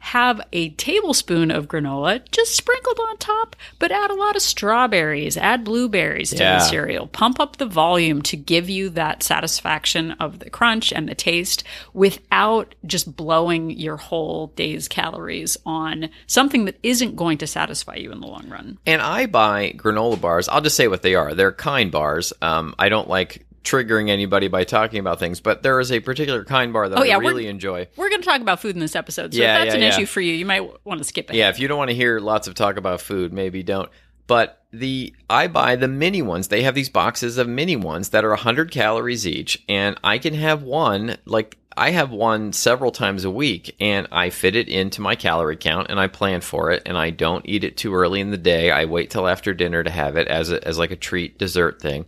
have 0.08 0.42
a 0.52 0.68
tablespoon 0.72 1.50
of 1.50 1.70
granola 1.70 2.22
just 2.30 2.54
sprinkled 2.58 3.00
on 3.00 3.16
top, 3.20 3.56
but 3.80 3.90
add 3.90 4.12
a 4.12 4.16
lot 4.16 4.36
of 4.36 4.42
strawberries, 4.42 5.38
add 5.38 5.64
blueberries 5.64 6.32
to 6.32 6.36
Yeah. 6.38 6.58
the 6.60 6.66
cereal. 6.66 7.08
Pump 7.08 7.40
up 7.40 7.56
the 7.56 7.66
volume 7.66 8.22
to 8.24 8.36
give 8.36 8.70
you 8.70 8.90
that 8.90 9.24
satisfaction 9.24 10.12
of 10.20 10.40
the 10.40 10.50
crunch 10.50 10.92
and 10.92 11.08
the 11.08 11.16
taste 11.16 11.64
without 11.94 12.76
just 12.86 13.16
blowing 13.16 13.70
your 13.72 13.96
whole 13.96 14.48
day's 14.58 14.90
calories 14.90 15.56
on 15.66 16.10
something 16.28 16.66
that 16.66 16.78
isn't 16.84 17.16
going 17.16 17.38
to 17.38 17.48
satisfy 17.48 17.96
you 17.96 18.12
in 18.12 18.20
the 18.20 18.28
long 18.28 18.50
run. 18.50 18.78
And 18.86 19.02
I 19.02 19.26
buy 19.28 19.74
granola 19.78 20.20
bars. 20.20 20.50
I'll 20.50 20.60
just 20.60 20.76
say 20.76 20.90
what 20.90 21.02
they 21.02 21.16
are. 21.16 21.34
They're 21.34 21.54
kind 21.54 21.90
bars. 21.94 22.34
Um, 22.42 22.76
I 22.78 22.90
don't 22.90 23.08
like 23.08 23.46
triggering 23.64 24.10
anybody 24.10 24.48
by 24.48 24.64
talking 24.64 25.00
about 25.00 25.20
things, 25.20 25.40
but 25.40 25.64
there 25.64 25.80
is 25.80 25.92
a 25.92 26.00
particular 26.00 26.44
kind 26.44 26.74
bar 26.74 26.90
that 26.90 27.00
Oh, 27.00 27.04
yeah, 27.04 27.16
I 27.16 27.18
we're- 27.18 27.28
really 27.30 27.48
enjoy. 27.48 27.88
We're 27.96 28.10
going 28.10 28.22
to 28.22 28.28
talk 28.28 28.42
about 28.42 28.60
food 28.60 28.76
in 28.76 28.80
this 28.82 28.96
episode. 28.96 29.34
So 29.34 29.42
Yeah, 29.42 29.60
if 29.60 29.66
that's 29.66 29.78
yeah, 29.80 29.86
an 29.86 29.94
issue 29.94 30.06
for 30.06 30.22
you, 30.22 30.34
you 30.34 30.46
might 30.46 30.86
want 30.86 31.00
to 31.00 31.04
skip 31.06 31.30
it. 31.30 31.36
Yeah, 31.36 31.50
if 31.50 31.60
you 31.60 31.68
don't 31.68 31.78
want 31.78 31.90
to 31.90 31.96
hear 31.96 32.20
lots 32.20 32.48
of 32.48 32.56
talk 32.56 32.78
about 32.78 33.00
food, 33.02 33.32
maybe 33.34 33.64
don't. 33.64 33.90
But 34.28 34.62
the 34.72 35.14
I 35.30 35.48
buy 35.48 35.76
the 35.76 35.88
mini 35.88 36.22
ones. 36.22 36.48
They 36.48 36.64
have 36.64 36.76
these 36.76 36.90
boxes 36.90 37.38
of 37.38 37.48
mini 37.48 37.76
ones 37.76 38.10
that 38.10 38.24
are 38.26 38.30
100 38.30 38.72
calories 38.72 39.28
each, 39.28 39.62
and 39.70 39.98
I 40.04 40.18
can 40.18 40.34
have 40.34 40.64
one 40.64 41.18
like 41.26 41.58
I 41.76 41.90
have 41.92 42.12
one 42.12 42.54
several 42.54 42.92
times 42.92 43.26
a 43.26 43.32
week, 43.32 43.76
and 43.80 44.08
I 44.12 44.30
fit 44.30 44.56
it 44.56 44.70
into 44.70 45.02
my 45.02 45.16
calorie 45.16 45.58
count, 45.58 45.88
and 45.90 46.00
I 46.00 46.08
plan 46.08 46.40
for 46.42 46.72
it, 46.72 46.84
and 46.86 46.98
I 46.98 47.10
don't 47.10 47.46
eat 47.48 47.64
it 47.64 47.78
too 47.78 47.94
early 47.96 48.22
in 48.22 48.32
the 48.32 48.38
day. 48.38 48.72
I 48.72 48.86
wait 48.86 49.10
till 49.10 49.28
after 49.28 49.54
dinner 49.54 49.84
to 49.84 49.90
have 49.90 50.16
it 50.16 50.28
as 50.28 50.52
a, 50.52 50.66
as 50.68 50.78
like 50.78 50.92
a 50.92 50.96
treat 50.96 51.38
dessert 51.38 51.82
thing, 51.82 52.06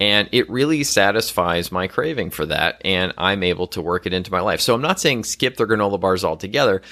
and 0.00 0.28
it 0.32 0.48
really 0.50 0.84
satisfies 0.84 1.72
my 1.72 1.88
craving 1.88 2.30
for 2.30 2.46
that, 2.46 2.80
and 2.84 3.12
I'm 3.18 3.42
able 3.42 3.66
to 3.68 3.82
work 3.82 4.06
it 4.06 4.12
into 4.12 4.32
my 4.32 4.40
life. 4.40 4.60
So 4.60 4.74
I'm 4.74 4.82
not 4.82 5.00
saying 5.00 5.24
skip 5.24 5.56
the 5.56 5.66
granola 5.66 5.98
bars 6.00 6.24
altogether 6.24 6.82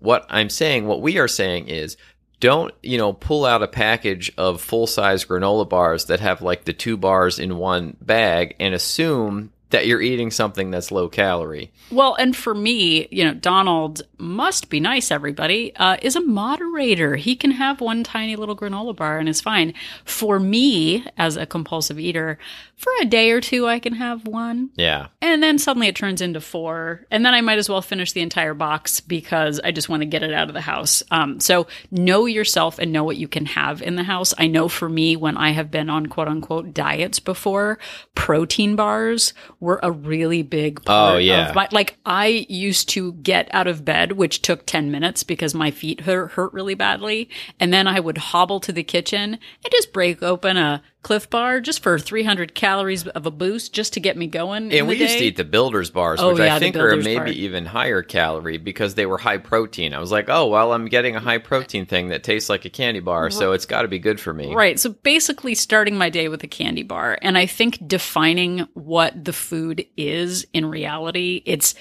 what 0.00 0.26
I'm 0.28 0.50
saying, 0.50 0.86
what 0.86 1.02
we 1.02 1.18
are 1.18 1.28
saying 1.28 1.68
is 1.68 1.96
don't, 2.40 2.72
you 2.82 2.98
know, 2.98 3.12
pull 3.12 3.44
out 3.44 3.62
a 3.62 3.68
package 3.68 4.32
of 4.38 4.60
full 4.60 4.86
size 4.86 5.24
granola 5.24 5.68
bars 5.68 6.06
that 6.06 6.20
have 6.20 6.40
like 6.40 6.64
the 6.64 6.72
two 6.72 6.96
bars 6.96 7.38
in 7.38 7.56
one 7.56 7.96
bag 8.00 8.54
and 8.60 8.74
assume 8.74 9.52
that 9.70 9.86
you're 9.86 10.00
eating 10.00 10.30
something 10.30 10.70
that's 10.70 10.90
low 10.90 11.08
calorie. 11.08 11.70
Well, 11.90 12.14
and 12.14 12.34
for 12.34 12.54
me, 12.54 13.06
you 13.10 13.24
know, 13.24 13.34
Donald 13.34 14.02
must 14.18 14.70
be 14.70 14.80
nice, 14.80 15.10
everybody, 15.10 15.74
uh, 15.76 15.96
is 16.02 16.16
a 16.16 16.20
moderator. 16.20 17.16
He 17.16 17.36
can 17.36 17.52
have 17.52 17.80
one 17.80 18.02
tiny 18.02 18.36
little 18.36 18.56
granola 18.56 18.96
bar 18.96 19.18
and 19.18 19.28
is 19.28 19.40
fine. 19.40 19.74
For 20.04 20.40
me, 20.40 21.04
as 21.16 21.36
a 21.36 21.46
compulsive 21.46 21.98
eater, 21.98 22.38
for 22.76 22.92
a 23.00 23.04
day 23.04 23.32
or 23.32 23.40
two, 23.40 23.66
I 23.66 23.80
can 23.80 23.94
have 23.94 24.26
one. 24.26 24.70
Yeah. 24.76 25.08
And 25.20 25.42
then 25.42 25.58
suddenly 25.58 25.88
it 25.88 25.96
turns 25.96 26.20
into 26.20 26.40
four. 26.40 27.06
And 27.10 27.26
then 27.26 27.34
I 27.34 27.40
might 27.40 27.58
as 27.58 27.68
well 27.68 27.82
finish 27.82 28.12
the 28.12 28.20
entire 28.20 28.54
box 28.54 29.00
because 29.00 29.60
I 29.64 29.72
just 29.72 29.88
want 29.88 30.02
to 30.02 30.06
get 30.06 30.22
it 30.22 30.32
out 30.32 30.48
of 30.48 30.54
the 30.54 30.60
house. 30.60 31.02
Um, 31.10 31.40
so 31.40 31.66
know 31.90 32.26
yourself 32.26 32.78
and 32.78 32.92
know 32.92 33.02
what 33.02 33.16
you 33.16 33.26
can 33.26 33.46
have 33.46 33.82
in 33.82 33.96
the 33.96 34.04
house. 34.04 34.32
I 34.38 34.46
know 34.46 34.68
for 34.68 34.88
me, 34.88 35.16
when 35.16 35.36
I 35.36 35.50
have 35.50 35.70
been 35.72 35.90
on 35.90 36.06
quote 36.06 36.28
unquote 36.28 36.72
diets 36.72 37.18
before, 37.18 37.78
protein 38.14 38.76
bars 38.76 39.34
were 39.60 39.80
a 39.82 39.90
really 39.90 40.42
big 40.42 40.80
oh, 40.80 40.84
part 40.84 41.14
Oh, 41.14 41.18
yeah. 41.18 41.48
of 41.48 41.54
my, 41.54 41.68
like 41.72 41.96
I 42.06 42.46
used 42.48 42.88
to 42.90 43.12
get 43.14 43.48
out 43.52 43.66
of 43.66 43.84
bed, 43.84 44.12
which 44.12 44.42
took 44.42 44.66
10 44.66 44.90
minutes 44.90 45.22
because 45.22 45.54
my 45.54 45.70
feet 45.70 46.02
hurt, 46.02 46.32
hurt 46.32 46.52
really 46.52 46.74
badly. 46.74 47.28
And 47.58 47.72
then 47.72 47.86
I 47.86 48.00
would 48.00 48.18
hobble 48.18 48.60
to 48.60 48.72
the 48.72 48.84
kitchen 48.84 49.32
and 49.34 49.72
just 49.72 49.92
break 49.92 50.22
open 50.22 50.56
a 50.56 50.82
Clif 51.02 51.30
Bar 51.30 51.60
just 51.60 51.80
for 51.82 51.96
300 51.98 52.54
calories 52.56 53.06
of 53.06 53.24
a 53.24 53.30
boost 53.30 53.72
just 53.72 53.92
to 53.92 54.00
get 54.00 54.16
me 54.16 54.26
going. 54.26 54.64
in 54.64 54.78
And 54.78 54.88
the 54.88 54.90
we 54.90 54.96
used 54.96 55.16
to 55.18 55.24
eat 55.24 55.36
the 55.36 55.44
Builders 55.44 55.90
bars, 55.90 56.18
Oh, 56.20 56.30
which 56.30 56.40
yeah, 56.40 56.56
I 56.56 56.58
think 56.58 56.76
are 56.76 56.96
maybe 56.96 57.14
bar. 57.16 57.28
even 57.28 57.66
higher 57.66 58.02
calorie 58.02 58.58
because 58.58 58.94
they 58.96 59.06
were 59.06 59.16
high 59.16 59.38
protein. 59.38 59.94
I 59.94 60.00
was 60.00 60.10
like, 60.10 60.28
oh, 60.28 60.48
well, 60.48 60.72
I'm 60.72 60.86
getting 60.86 61.14
a 61.14 61.20
high 61.20 61.38
protein 61.38 61.86
thing 61.86 62.08
that 62.08 62.24
tastes 62.24 62.50
like 62.50 62.64
a 62.64 62.68
candy 62.70 62.98
bar, 63.00 63.30
so 63.30 63.52
it's 63.52 63.64
got 63.64 63.82
to 63.82 63.88
be 63.88 64.00
good 64.00 64.18
for 64.18 64.34
me. 64.34 64.52
Right. 64.52 64.78
So 64.78 64.90
basically 64.90 65.54
starting 65.54 65.96
my 65.96 66.10
day 66.10 66.28
with 66.28 66.42
a 66.42 66.48
candy 66.48 66.82
bar. 66.82 67.16
And 67.22 67.38
I 67.38 67.46
think 67.46 67.78
defining 67.86 68.66
what 68.74 69.24
the 69.24 69.32
food 69.32 69.86
is 69.96 70.46
in 70.52 70.66
reality, 70.66 71.42
it's 71.46 71.74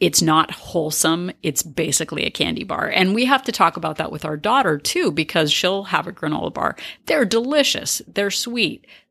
it's 0.00 0.20
not 0.20 0.50
wholesome. 0.50 1.30
It's 1.44 1.62
basically 1.62 2.24
a 2.26 2.30
candy 2.30 2.64
bar. 2.64 2.88
And 2.88 3.14
we 3.14 3.24
have 3.26 3.44
to 3.44 3.52
talk 3.52 3.76
about 3.76 3.98
that 3.98 4.10
with 4.10 4.24
our 4.24 4.36
daughter 4.36 4.78
too, 4.78 5.12
because 5.12 5.52
she'll 5.52 5.84
have 5.84 6.08
a 6.08 6.12
granola 6.12 6.52
bar. 6.52 6.74
They're 7.06 7.24
delicious. 7.24 8.02
They're 8.08 8.32
sweet. 8.32 8.63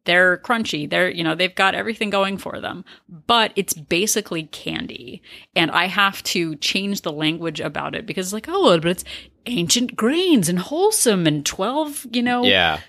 They're 0.06 0.38
crunchy. 0.38 0.90
They're, 0.90 1.10
you 1.10 1.24
know, 1.24 1.36
they've 1.36 1.56
got 1.56 1.76
everything 1.76 2.10
going 2.10 2.38
for 2.38 2.60
them, 2.60 2.84
but 3.08 3.54
it's 3.56 3.74
basically 3.74 4.44
candy. 4.44 5.22
And 5.56 5.72
I 5.72 5.86
have 5.88 6.22
to 6.24 6.56
change 6.58 7.02
the 7.02 7.12
language 7.12 7.62
about 7.62 7.96
it 7.96 8.06
because 8.06 8.28
it's 8.28 8.34
like, 8.34 8.48
oh, 8.50 8.78
but 8.80 8.92
it's 8.92 9.06
ancient 9.46 9.96
grains 9.96 10.50
and 10.50 10.60
wholesome 10.60 11.26
and 11.26 11.46
12, 11.46 12.08
you 12.12 12.22
know, 12.22 12.44
Yeah. 12.44 12.80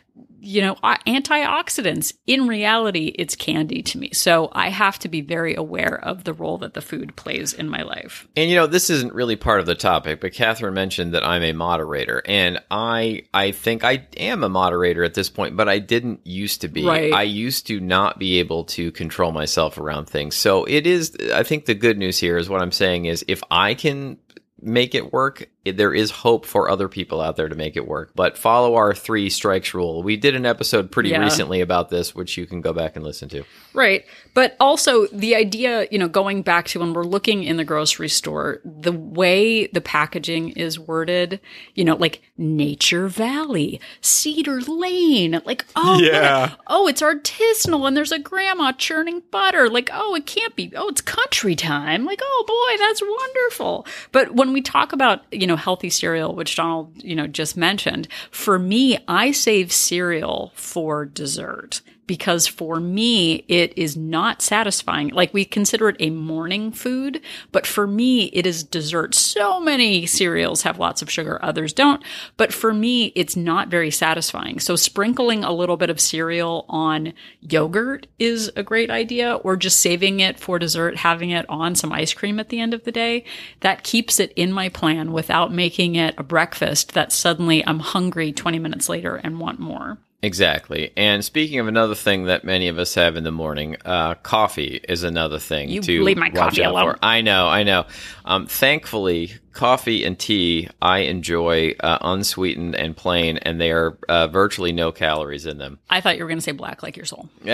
You 0.44 0.60
know, 0.60 0.76
uh, 0.82 0.96
antioxidants. 1.06 2.12
In 2.26 2.46
reality, 2.46 3.14
it's 3.18 3.34
candy 3.34 3.82
to 3.82 3.98
me. 3.98 4.10
So 4.12 4.50
I 4.52 4.68
have 4.68 4.98
to 5.00 5.08
be 5.08 5.20
very 5.20 5.54
aware 5.54 5.98
of 6.02 6.24
the 6.24 6.32
role 6.32 6.58
that 6.58 6.74
the 6.74 6.80
food 6.80 7.16
plays 7.16 7.52
in 7.52 7.68
my 7.68 7.82
life. 7.82 8.28
And 8.36 8.50
you 8.50 8.56
know, 8.56 8.66
this 8.66 8.90
isn't 8.90 9.14
really 9.14 9.36
part 9.36 9.60
of 9.60 9.66
the 9.66 9.74
topic, 9.74 10.20
but 10.20 10.32
Katherine 10.32 10.74
mentioned 10.74 11.14
that 11.14 11.24
I'm 11.24 11.42
a 11.42 11.52
moderator, 11.52 12.22
and 12.26 12.62
I 12.70 13.22
I 13.32 13.52
think 13.52 13.84
I 13.84 14.06
am 14.16 14.44
a 14.44 14.48
moderator 14.48 15.04
at 15.04 15.14
this 15.14 15.30
point, 15.30 15.56
but 15.56 15.68
I 15.68 15.78
didn't 15.78 16.26
used 16.26 16.60
to 16.60 16.68
be. 16.68 16.84
Right. 16.84 17.12
I 17.12 17.22
used 17.22 17.66
to 17.68 17.80
not 17.80 18.18
be 18.18 18.38
able 18.38 18.64
to 18.64 18.92
control 18.92 19.32
myself 19.32 19.78
around 19.78 20.06
things. 20.06 20.36
So 20.36 20.64
it 20.64 20.86
is. 20.86 21.16
I 21.32 21.42
think 21.42 21.64
the 21.64 21.74
good 21.74 21.98
news 21.98 22.18
here 22.18 22.36
is 22.36 22.48
what 22.48 22.60
I'm 22.60 22.72
saying 22.72 23.06
is 23.06 23.24
if 23.28 23.42
I 23.50 23.74
can 23.74 24.18
make 24.60 24.94
it 24.94 25.12
work, 25.12 25.48
there 25.64 25.94
is 25.94 26.10
hope 26.10 26.44
for 26.46 26.68
other 26.68 26.88
people 26.88 27.20
out 27.20 27.36
there 27.36 27.48
to 27.48 27.54
make 27.54 27.76
it 27.76 27.86
work. 27.88 28.10
But 28.14 28.36
follow 28.36 28.74
our 28.74 28.94
three 28.94 29.30
strikes 29.30 29.72
rule. 29.74 30.02
We 30.02 30.16
did 30.16 30.34
an 30.36 30.44
episode 30.46 30.90
pretty 30.90 31.10
Yeah. 31.10 31.22
recently 31.22 31.60
about 31.60 31.88
this, 31.90 32.14
which 32.14 32.36
you 32.36 32.46
can 32.46 32.60
go 32.60 32.72
back 32.72 32.96
and 32.96 33.04
listen 33.04 33.28
to. 33.30 33.44
Right. 33.72 34.04
But 34.34 34.56
also 34.60 35.06
the 35.06 35.34
idea, 35.36 35.86
you 35.90 35.98
know, 35.98 36.08
going 36.08 36.42
back 36.42 36.66
to 36.68 36.80
when 36.80 36.92
we're 36.92 37.04
looking 37.04 37.44
in 37.44 37.56
the 37.56 37.64
grocery 37.64 38.08
store, 38.08 38.60
the 38.64 38.92
way 38.92 39.66
the 39.68 39.80
packaging 39.80 40.50
is 40.50 40.78
worded, 40.78 41.40
you 41.74 41.84
know, 41.84 41.96
like 41.96 42.20
Nature 42.36 43.08
Valley, 43.08 43.80
Cedar 44.00 44.60
Lane, 44.60 45.40
like, 45.44 45.64
oh, 45.76 45.98
Yeah. 46.00 46.50
what- 46.50 46.60
oh, 46.66 46.86
it's 46.88 47.00
artisanal 47.00 47.86
and 47.86 47.96
there's 47.96 48.12
a 48.12 48.18
grandma 48.18 48.72
churning 48.72 49.22
butter. 49.30 49.68
Like, 49.70 49.88
oh, 49.92 50.14
it 50.14 50.26
can't 50.26 50.54
be, 50.56 50.72
oh, 50.76 50.88
it's 50.88 51.00
country 51.00 51.54
time. 51.54 52.04
Like, 52.04 52.20
oh 52.22 52.44
boy, 52.46 52.84
that's 52.84 53.00
wonderful. 53.02 53.86
But 54.12 54.34
when 54.34 54.52
we 54.52 54.60
talk 54.60 54.92
about, 54.92 55.22
you 55.30 55.46
know, 55.46 55.53
healthy 55.56 55.90
cereal, 55.90 56.34
which 56.34 56.56
Donald, 56.56 56.92
you 57.02 57.14
know, 57.14 57.26
just 57.26 57.56
mentioned, 57.56 58.08
for 58.30 58.58
me, 58.58 58.98
I 59.08 59.32
save 59.32 59.72
cereal 59.72 60.52
for 60.54 61.04
dessert. 61.04 61.80
Because 62.06 62.46
for 62.46 62.80
me, 62.80 63.44
it 63.48 63.76
is 63.76 63.96
not 63.96 64.42
satisfying. 64.42 65.08
Like 65.08 65.32
we 65.32 65.44
consider 65.44 65.88
it 65.88 65.96
a 66.00 66.10
morning 66.10 66.72
food, 66.72 67.20
but 67.52 67.66
for 67.66 67.86
me, 67.86 68.24
it 68.26 68.46
is 68.46 68.62
dessert. 68.62 69.14
So 69.14 69.60
many 69.60 70.06
cereals 70.06 70.62
have 70.62 70.78
lots 70.78 71.02
of 71.02 71.10
sugar, 71.10 71.38
others 71.42 71.72
don't. 71.72 72.02
But 72.36 72.52
for 72.52 72.72
me, 72.72 73.06
it's 73.14 73.36
not 73.36 73.68
very 73.68 73.90
satisfying. 73.90 74.60
So 74.60 74.76
sprinkling 74.76 75.44
a 75.44 75.52
little 75.52 75.76
bit 75.76 75.90
of 75.90 76.00
cereal 76.00 76.64
on 76.68 77.12
yogurt 77.40 78.06
is 78.18 78.50
a 78.56 78.62
great 78.62 78.90
idea, 78.90 79.34
or 79.36 79.56
just 79.56 79.80
saving 79.80 80.20
it 80.20 80.38
for 80.38 80.58
dessert, 80.58 80.96
having 80.98 81.30
it 81.30 81.48
on 81.48 81.74
some 81.74 81.92
ice 81.92 82.12
cream 82.12 82.38
at 82.38 82.48
the 82.48 82.60
end 82.60 82.74
of 82.74 82.84
the 82.84 82.92
day. 82.92 83.24
That 83.60 83.84
keeps 83.84 84.20
it 84.20 84.32
in 84.36 84.52
my 84.52 84.68
plan 84.68 85.12
without 85.12 85.52
making 85.52 85.96
it 85.96 86.14
a 86.18 86.22
breakfast 86.22 86.92
that 86.94 87.12
suddenly 87.12 87.66
I'm 87.66 87.80
hungry 87.80 88.32
20 88.32 88.58
minutes 88.58 88.88
later 88.88 89.16
and 89.16 89.40
want 89.40 89.58
more. 89.58 89.98
Exactly. 90.24 90.90
And 90.96 91.22
speaking 91.22 91.58
of 91.58 91.68
another 91.68 91.94
thing 91.94 92.24
that 92.24 92.44
many 92.44 92.68
of 92.68 92.78
us 92.78 92.94
have 92.94 93.14
in 93.16 93.24
the 93.24 93.30
morning, 93.30 93.76
uh, 93.84 94.14
coffee 94.14 94.80
is 94.88 95.02
another 95.02 95.38
thing 95.38 95.68
You 95.68 95.82
to 95.82 96.02
leave 96.02 96.16
my 96.16 96.28
watch 96.28 96.34
coffee 96.34 96.64
out 96.64 96.72
alone. 96.72 96.94
for. 96.94 96.98
I 97.02 97.20
know, 97.20 97.46
I 97.46 97.62
know. 97.62 97.84
Um, 98.24 98.46
thankfully, 98.46 99.34
coffee 99.52 100.02
and 100.02 100.18
tea 100.18 100.70
I 100.80 101.00
enjoy 101.00 101.74
uh, 101.78 101.98
unsweetened 102.00 102.74
and 102.74 102.96
plain, 102.96 103.36
and 103.36 103.60
they 103.60 103.70
are 103.70 103.98
uh, 104.08 104.28
virtually 104.28 104.72
no 104.72 104.92
calories 104.92 105.44
in 105.44 105.58
them. 105.58 105.78
I 105.90 106.00
thought 106.00 106.16
you 106.16 106.24
were 106.24 106.28
going 106.28 106.38
to 106.38 106.44
say 106.44 106.52
black 106.52 106.82
like 106.82 106.96
your 106.96 107.04
soul. 107.06 107.28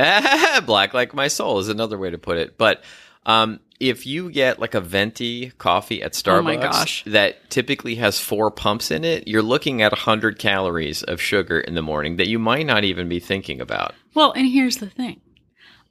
Black 0.64 0.94
like 0.94 1.12
my 1.12 1.26
soul 1.26 1.58
is 1.58 1.68
another 1.68 1.98
way 1.98 2.10
to 2.10 2.18
put 2.18 2.38
it. 2.38 2.56
But 2.56 2.84
um, 3.26 3.60
if 3.78 4.06
you 4.06 4.30
get 4.30 4.58
like 4.58 4.74
a 4.74 4.80
venti 4.80 5.50
coffee 5.58 6.02
at 6.02 6.12
Starbucks 6.12 6.38
Oh 6.38 6.42
my 6.42 6.56
gosh. 6.56 7.02
that 7.06 7.48
typically 7.50 7.94
has 7.96 8.20
four 8.20 8.50
pumps 8.50 8.90
in 8.90 9.04
it, 9.04 9.26
you're 9.26 9.42
looking 9.42 9.80
at 9.82 9.92
100 9.92 10.38
calories 10.38 11.02
of 11.02 11.20
sugar 11.20 11.60
in 11.60 11.74
the 11.74 11.82
morning 11.82 12.16
that 12.16 12.28
you 12.28 12.38
might 12.38 12.66
not 12.66 12.84
even 12.84 13.08
be 13.08 13.20
thinking 13.20 13.60
about. 13.60 13.94
Well, 14.14 14.32
and 14.32 14.46
here's 14.48 14.76
the 14.78 14.90
thing. 14.90 15.20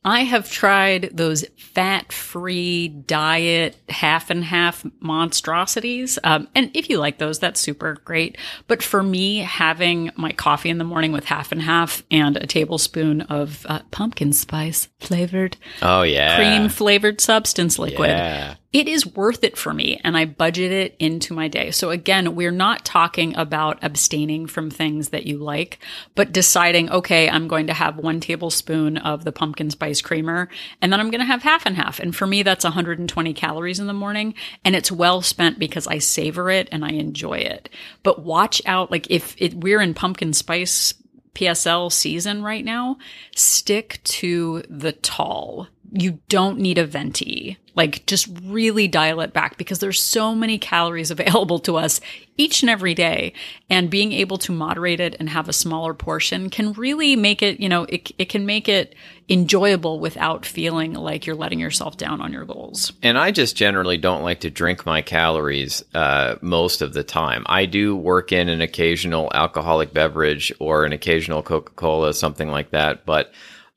I 0.06 0.22
have 0.22 0.50
tried 0.50 1.10
those 1.12 1.44
fat 1.58 2.14
free 2.14 2.88
diet 2.88 3.76
half 3.90 4.30
and 4.30 4.44
half 4.46 4.86
monstrosities. 5.02 6.18
Um, 6.24 6.48
and 6.56 6.72
if 6.74 6.90
you 6.90 7.00
like 7.00 7.18
those, 7.18 7.40
that's 7.40 7.60
super 7.60 7.96
great. 8.06 8.38
But 8.68 8.82
for 8.82 9.04
me, 9.04 9.38
having 9.40 10.12
my 10.16 10.32
coffee 10.32 10.70
in 10.70 10.78
the 10.78 10.84
morning 10.86 11.12
with 11.12 11.26
half 11.26 11.52
and 11.52 11.62
half 11.62 12.04
and 12.12 12.38
a 12.38 12.48
tablespoon 12.48 13.22
of 13.24 13.66
uh, 13.68 13.80
pumpkin 13.92 14.32
spice 14.32 14.88
flavored, 15.00 15.58
Oh, 15.82 16.04
yeah. 16.04 16.38
cream 16.38 16.70
flavored 16.70 17.20
substance 17.20 17.78
liquid, 17.78 18.10
Yeah. 18.10 18.56
It 18.72 18.88
is 18.88 19.06
worth 19.16 19.44
it 19.44 19.58
for 19.58 19.74
me 19.74 20.00
and 20.04 20.16
I 20.16 20.26
budget 20.26 20.72
it 20.72 20.96
into 21.00 21.34
my 21.34 21.48
day. 21.48 21.72
So 21.72 21.90
again, 21.90 22.36
we're 22.36 22.52
not 22.52 22.86
talking 22.86 23.36
about 23.36 23.80
abstaining 23.82 24.46
from 24.46 24.70
things 24.70 25.10
that 25.10 25.26
you 25.26 25.40
like, 25.40 25.80
but 26.14 26.32
deciding, 26.32 26.92
okay, 26.92 27.28
I'm 27.28 27.48
going 27.48 27.68
to 27.68 27.74
have 27.74 27.98
one 27.98 28.20
tablespoon 28.20 28.98
of 28.98 29.24
the 29.24 29.32
pumpkin 29.32 29.72
spice 29.72 30.02
creamer 30.02 30.50
and 30.82 30.94
then 30.94 31.00
I'm 31.00 31.10
going 31.10 31.22
to 31.22 31.26
have 31.26 31.42
half 31.42 31.66
and 31.66 31.76
half. 31.76 32.00
And 32.00 32.16
for 32.16 32.28
me, 32.28 32.44
that's 32.44 32.64
120 32.64 33.34
calories 33.34 33.80
in 33.80 33.88
the 33.88 33.94
morning 33.94 34.36
and 34.64 34.76
it's 34.76 34.92
well 34.92 35.24
spent 35.24 35.58
because 35.58 35.88
I 35.88 35.98
savor 35.98 36.52
it 36.52 36.70
and 36.72 36.86
I 36.86 36.90
enjoy 36.90 37.40
it. 37.40 37.70
But 38.04 38.24
watch 38.24 38.62
out, 38.68 38.92
like 38.92 39.10
if 39.10 39.36
it, 39.40 39.56
we're 39.56 39.82
in 39.82 39.96
pumpkin 39.96 40.34
spice 40.34 40.94
PSL 41.34 41.92
season 41.92 42.44
right 42.44 42.66
now, 42.66 42.98
stick 43.36 44.02
to 44.04 44.64
the 44.70 44.92
tall. 44.92 45.68
You 45.92 46.20
don't 46.30 46.60
need 46.60 46.78
a 46.78 46.86
venti. 46.86 47.58
Like 47.76 48.06
just 48.06 48.28
really 48.44 48.88
dial 48.88 49.22
it 49.22 49.32
back 49.32 49.58
because 49.58 49.80
there's 49.80 50.02
so 50.02 50.36
many 50.36 50.58
calories 50.58 51.12
available 51.20 51.60
to 51.60 51.78
us 51.78 52.02
each 52.38 52.62
and 52.62 52.70
every 52.70 52.94
day. 52.94 53.34
And 53.70 53.90
being 53.90 54.12
able 54.14 54.38
to 54.40 54.52
moderate 54.52 55.00
it 55.00 55.16
and 55.20 55.30
have 55.30 55.48
a 55.48 55.54
smaller 55.54 55.94
portion 55.94 56.50
can 56.50 56.74
really 56.74 57.16
make 57.16 57.42
it, 57.42 57.60
you 57.60 57.70
know, 57.70 57.84
it, 57.84 58.12
it 58.18 58.30
can 58.30 58.46
make 58.46 58.68
it 58.68 58.96
enjoyable 59.30 60.00
without 60.00 60.46
feeling 60.46 60.94
like 60.94 61.26
you're 61.26 61.36
letting 61.36 61.60
yourself 61.60 61.98
down 61.98 62.20
on 62.20 62.34
your 62.34 62.46
goals. 62.46 62.92
And 63.04 63.18
I 63.18 63.32
just 63.32 63.56
generally 63.56 63.98
don't 63.98 64.24
like 64.24 64.40
to 64.42 64.50
drink 64.50 64.86
my 64.86 65.02
calories 65.02 65.84
uh, 65.94 66.36
most 66.42 66.82
of 66.82 66.94
the 66.94 67.04
time. 67.04 67.44
I 67.46 67.66
do 67.66 67.96
work 67.96 68.32
in 68.32 68.50
an 68.50 68.62
occasional 68.62 69.32
alcoholic 69.34 69.94
beverage 69.94 70.52
or 70.60 70.84
an 70.86 70.94
occasional 70.94 71.44
Coca 71.44 71.72
Cola, 71.74 72.14
something 72.14 72.50
like 72.50 72.72
that, 72.72 73.06
but 73.06 73.32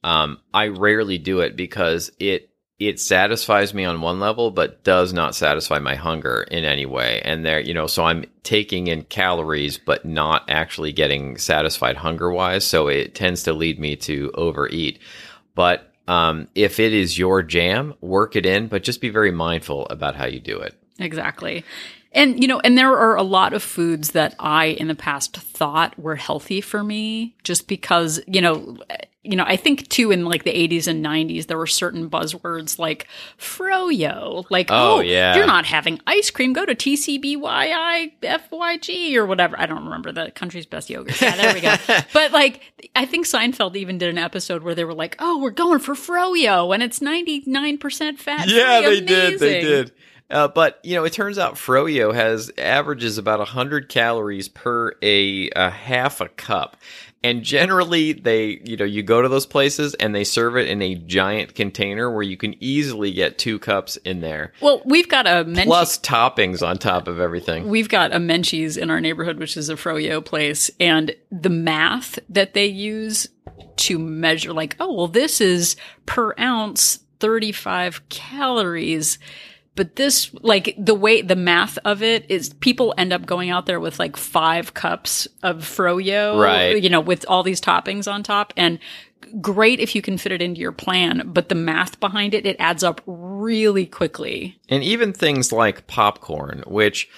um, 0.05 0.39
I 0.53 0.69
rarely 0.69 1.19
do 1.19 1.41
it 1.41 1.57
because 1.57 2.11
it 2.19 2.49
it 2.79 2.99
satisfies 2.99 3.73
me 3.73 3.85
on 3.85 4.01
one 4.01 4.19
level, 4.19 4.51
but 4.51 4.83
does 4.83 5.13
not 5.13 5.37
satisfy 5.37 5.79
my 5.79 5.95
hunger 5.95 6.43
in 6.51 6.65
any 6.65 6.85
way. 6.85 7.23
And 7.25 7.45
there, 7.45 7.61
you 7.61 7.75
know, 7.75 7.87
so 7.87 8.05
I'm 8.05 8.25
taking 8.43 8.89
in 8.89 9.05
calories, 9.05 9.79
but 9.79 10.05
not 10.05 10.45
actually 10.49 10.93
getting 10.93 11.39
satisfied 11.39 11.97
hunger 11.97 12.33
wise. 12.33 12.67
So 12.67 12.89
it 12.89 13.15
tends 13.15 13.45
to 13.45 13.53
lead 13.53 13.79
me 13.79 13.95
to 13.97 14.33
overeat. 14.35 14.99
But 15.55 15.93
um, 16.09 16.49
if 16.57 16.81
it 16.81 16.93
is 16.93 17.17
your 17.17 17.43
jam, 17.43 17.95
work 18.01 18.35
it 18.35 18.47
in, 18.47 18.67
but 18.67 18.83
just 18.83 19.01
be 19.01 19.11
very 19.11 19.31
mindful 19.31 19.87
about 19.87 20.17
how 20.17 20.27
you 20.27 20.41
do 20.41 20.59
it. 20.59 20.75
Exactly. 20.99 21.65
And, 22.11 22.43
you 22.43 22.49
know, 22.49 22.61
and 22.61 22.77
there 22.77 22.97
are 22.97 23.17
a 23.17 23.23
lot 23.23 23.53
of 23.53 23.63
foods 23.63 24.11
that 24.11 24.35
I 24.39 24.67
in 24.67 24.89
the 24.89 24.95
past 24.95 25.37
thought 25.37 25.97
were 25.99 26.17
healthy 26.17 26.61
for 26.61 26.83
me 26.83 27.37
just 27.45 27.69
because, 27.69 28.21
you 28.27 28.41
know, 28.41 28.77
you 29.25 29.37
know, 29.37 29.45
I 29.47 29.55
think 29.57 29.89
too 29.89 30.11
in 30.11 30.25
like 30.25 30.43
the 30.43 30.53
80s 30.53 30.89
and 30.89 31.05
90s, 31.05 31.47
there 31.47 31.57
were 31.57 31.67
certain 31.69 32.11
buzzwords 32.11 32.77
like 32.79 33.07
froyo, 33.39 34.45
like, 34.51 34.67
Oh, 34.71 34.97
oh, 34.97 35.01
yeah. 35.01 35.37
you're 35.37 35.47
not 35.47 35.65
having 35.65 36.01
ice 36.07 36.31
cream, 36.31 36.53
go 36.53 36.67
to 36.67 36.75
TCBYIFYG 36.75 39.15
or 39.15 39.27
whatever. 39.27 39.59
I 39.59 39.67
don't 39.67 39.85
remember 39.85 40.13
the 40.13 40.31
country's 40.33 40.67
best 40.67 40.91
yogurt. 40.91 41.21
Yeah, 41.21 41.37
there 41.37 41.55
we 41.55 41.61
go. 41.61 41.75
but 42.13 42.33
like, 42.33 42.61
I 42.97 43.07
think 43.07 43.27
Seinfeld 43.27 43.77
even 43.77 43.99
did 43.99 44.09
an 44.09 44.19
episode 44.19 44.63
where 44.63 44.75
they 44.75 44.85
were 44.85 44.95
like, 44.95 45.17
oh, 45.19 45.39
we're 45.39 45.51
going 45.51 45.79
for 45.79 45.95
froyo 45.95 46.75
and 46.75 46.83
it's 46.83 46.99
99% 46.99 48.19
fat. 48.19 48.49
Yeah, 48.49 48.81
they 48.81 48.87
amazing. 48.99 49.07
Did. 49.07 49.39
They 49.41 49.61
did. 49.61 49.93
Uh, 50.31 50.49
but 50.49 50.81
you 50.83 50.97
know, 50.97 51.05
it 51.05 51.13
turns 51.13 51.39
out 51.39 51.55
Froyo 51.57 52.15
has 52.15 52.51
averages 52.57 53.19
about 53.19 53.47
hundred 53.49 53.91
calories 53.91 54.49
per 54.49 54.95
a, 55.03 55.51
a 55.51 55.69
half 55.69 56.23
a 56.23 56.29
cup, 56.31 56.79
and 57.25 57.43
generally 57.43 58.13
they, 58.13 58.61
you 58.65 58.77
know, 58.77 58.85
you 58.85 59.03
go 59.03 59.23
to 59.23 59.29
those 59.29 59.47
places 59.47 59.95
and 59.95 60.15
they 60.15 60.25
serve 60.25 60.57
it 60.57 60.69
in 60.69 60.83
a 60.83 60.95
giant 60.95 61.55
container 61.55 62.11
where 62.11 62.23
you 62.23 62.37
can 62.37 62.55
easily 62.63 63.13
get 63.13 63.39
two 63.39 63.59
cups 63.59 63.97
in 63.99 64.21
there, 64.21 64.53
Well, 64.61 64.83
we've 64.85 65.09
got 65.09 65.27
a 65.27 65.45
Menchie, 65.45 65.65
plus 65.65 65.99
toppings 65.99 66.67
on 66.67 66.79
top 66.79 67.09
of 67.09 67.21
everything. 67.21 67.69
we've 67.69 67.89
got 67.89 68.13
a 68.13 68.19
Menchie's 68.19 68.77
in 68.77 68.91
our 68.91 69.01
neighborhood, 69.01 69.39
which 69.39 69.57
is 69.57 69.69
a 69.69 69.75
froyo 69.77 70.25
place, 70.25 70.71
and 70.81 71.15
the 71.31 71.51
math 71.51 72.19
that 72.29 72.55
they 72.55 72.67
use 72.67 73.29
to 73.77 73.99
measure, 73.99 74.53
like, 74.53 74.77
oh, 74.81 74.93
well, 74.93 75.09
this 75.09 75.41
is 75.41 75.77
per 76.07 76.35
ounce, 76.39 76.99
thirty-five 77.21 78.09
calories. 78.09 79.19
But 79.75 79.97
this, 79.97 80.33
like, 80.43 80.75
the 80.79 80.95
way 80.95 81.23
the 81.23 81.37
math 81.37 81.79
of 81.85 82.03
it 82.03 82.27
is, 82.29 82.51
people 82.55 82.93
end 82.99 83.13
up 83.13 83.25
going 83.25 83.51
out 83.51 83.67
there 83.67 83.81
with 83.81 83.99
like 83.99 84.17
five 84.17 84.75
cups 84.75 85.27
of 85.43 85.59
froyo, 85.59 86.39
Right. 86.39 86.83
You 86.83 86.91
know, 86.91 87.01
with 87.01 87.25
all 87.27 87.43
these 87.43 87.61
toppings 87.61 88.11
on 88.11 88.23
top, 88.23 88.53
and 88.57 88.79
great 89.41 89.81
if 89.81 89.95
you 89.95 90.03
can 90.03 90.19
fit 90.19 90.33
it 90.33 90.43
into 90.43 90.61
your 90.61 90.73
plan. 90.73 91.23
But 91.27 91.49
the 91.49 91.55
math 91.55 92.01
behind 92.01 92.35
it, 92.35 92.45
it 92.45 92.57
adds 92.59 92.85
up 92.85 93.01
really 93.07 93.87
quickly. 93.87 94.59
And 94.69 94.83
even 94.83 95.13
things 95.13 95.53
like 95.53 95.87
popcorn, 95.87 96.65
which 96.67 97.09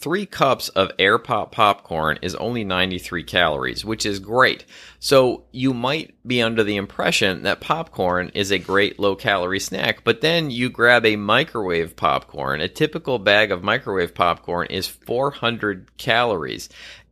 three 0.00 0.24
cups 0.26 0.68
of 0.70 0.90
air 0.98 1.18
pop 1.18 1.52
popcorn 1.52 2.18
is 2.22 2.34
only 2.36 2.64
93 2.64 3.22
calories, 3.24 3.84
which 3.84 4.06
is 4.06 4.18
great. 4.18 4.64
So 4.98 5.44
you 5.52 5.74
might 5.74 6.14
be 6.26 6.40
under 6.42 6.64
the 6.64 6.76
impression 6.76 7.42
that 7.42 7.60
popcorn 7.60 8.30
is 8.34 8.50
a 8.50 8.58
great 8.58 8.98
low 8.98 9.14
calorie 9.14 9.60
snack, 9.60 10.02
but 10.04 10.20
then 10.22 10.50
you 10.50 10.70
grab 10.70 11.04
a 11.04 11.16
microwave 11.16 11.96
popcorn. 11.96 12.60
A 12.60 12.68
typical 12.68 13.18
bag 13.18 13.52
of 13.52 13.62
microwave 13.62 14.14
popcorn 14.14 14.68
is 14.68 14.86
400 14.86 15.96
calories. 15.98 16.68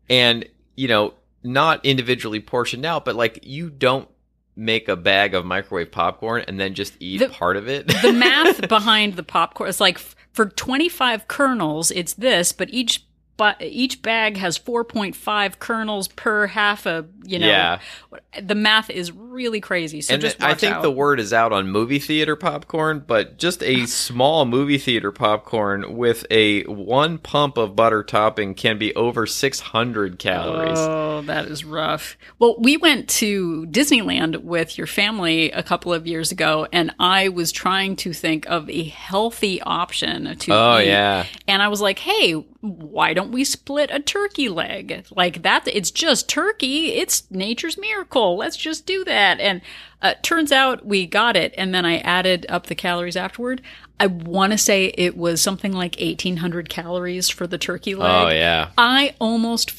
And, 0.09 0.47
you 0.77 0.89
know, 0.89 1.15
not 1.45 1.85
individually 1.85 2.41
portioned 2.41 2.85
out, 2.87 3.05
but 3.05 3.15
like 3.15 3.41
you 3.43 3.71
don't 3.71 4.09
make 4.57 4.89
a 4.89 4.97
bag 4.97 5.35
of 5.35 5.45
microwave 5.45 5.93
popcorn 5.93 6.43
and 6.49 6.59
then 6.59 6.75
just 6.75 6.97
eat 6.99 7.19
The- 7.19 7.29
part 7.29 7.57
of 7.57 7.69
it. 7.69 7.87
the 8.03 8.13
math 8.15 8.67
behind 8.69 9.15
the 9.15 9.23
popcorn 9.23 9.69
is 9.69 9.81
like 9.81 10.01
for 10.33 10.47
25 10.47 11.29
kernels 11.29 11.91
it's 11.91 12.15
this 12.15 12.53
but 12.53 12.69
each 12.71 13.08
each 13.61 14.03
bag 14.03 14.37
has 14.37 14.59
4.5 14.59 15.59
kernels 15.59 16.09
per 16.09 16.47
half 16.47 16.87
a 16.87 17.07
you 17.25 17.39
know 17.39 17.47
Yeah. 17.47 17.79
the 18.43 18.55
math 18.55 18.91
is 18.91 19.13
really 19.13 19.61
crazy 19.61 20.01
so 20.01 20.15
and 20.15 20.21
just 20.23 20.43
I 20.43 20.55
think 20.55 20.77
out. 20.77 20.83
the 20.83 20.91
word 20.91 21.21
is 21.21 21.33
out 21.33 21.53
on 21.53 21.69
movie 21.69 21.99
theater 21.99 22.35
popcorn, 22.37 23.05
but 23.07 23.39
just 23.39 23.63
a 23.63 23.87
small 23.87 24.45
movie 24.45 24.79
theater 24.79 25.13
popcorn 25.13 25.97
with 25.97 26.27
a 26.31 26.63
one 26.65 27.19
pump 27.19 27.57
of 27.59 27.77
butter 27.77 28.03
topping 28.03 28.55
can 28.55 28.79
be 28.79 28.95
over 28.97 29.27
600 29.27 30.19
calories. 30.19 30.79
Oh, 30.79 31.23
that 31.27 31.47
is 31.47 31.65
rough. 31.65 32.17
Well, 32.39 32.57
we 32.59 32.77
went 32.77 33.09
to 33.11 33.67
Disneyland 33.67 34.43
with 34.43 34.77
your 34.79 34.87
family 34.87 35.51
a 35.53 35.63
couple 35.63 35.93
of 35.93 36.07
years 36.07 36.33
ago, 36.33 36.67
and 36.73 36.93
I 36.99 37.29
was 37.29 37.53
trying 37.53 37.97
to 37.97 38.13
think 38.13 38.47
of 38.47 38.69
a 38.71 38.85
healthy 38.85 39.61
option 39.63 40.37
to 40.37 40.53
Oh, 40.53 40.79
eat. 40.79 40.87
yeah. 40.89 41.27
And 41.47 41.63
I 41.63 41.69
was 41.69 41.81
like, 41.81 41.99
hey, 41.99 42.45
why 42.61 43.15
don't 43.15 43.31
we 43.31 43.45
split 43.45 43.89
a 43.93 44.01
turkey 44.01 44.49
leg? 44.49 45.07
Like 45.15 45.43
that, 45.43 45.69
it's 45.69 45.91
just 45.93 46.29
turkey. 46.29 46.93
It's 46.95 47.31
nature's 47.31 47.79
miracle. 47.79 48.37
Let's 48.37 48.57
just 48.57 48.85
do 48.85 49.05
that. 49.05 49.39
And 49.39 49.61
uh, 50.03 50.15
turns 50.23 50.51
out 50.51 50.85
we 50.85 51.07
got 51.07 51.37
it. 51.37 51.55
And 51.57 51.73
then 51.73 51.87
I 51.87 51.99
added 51.99 52.47
up 52.49 52.67
the 52.67 52.75
calories 52.75 53.17
afterward. 53.17 53.63
I 54.01 54.07
want 54.09 54.53
to 54.53 54.59
say 54.59 54.87
it 54.97 55.17
was 55.17 55.41
something 55.41 55.73
like 55.73 55.97
1800 56.01 56.69
calories 56.69 57.29
for 57.29 57.47
the 57.47 57.59
turkey 57.59 57.95
leg. 57.95 58.11
Oh 58.11 58.29
yeah. 58.31 58.71
I 58.77 59.15
almost 59.21 59.73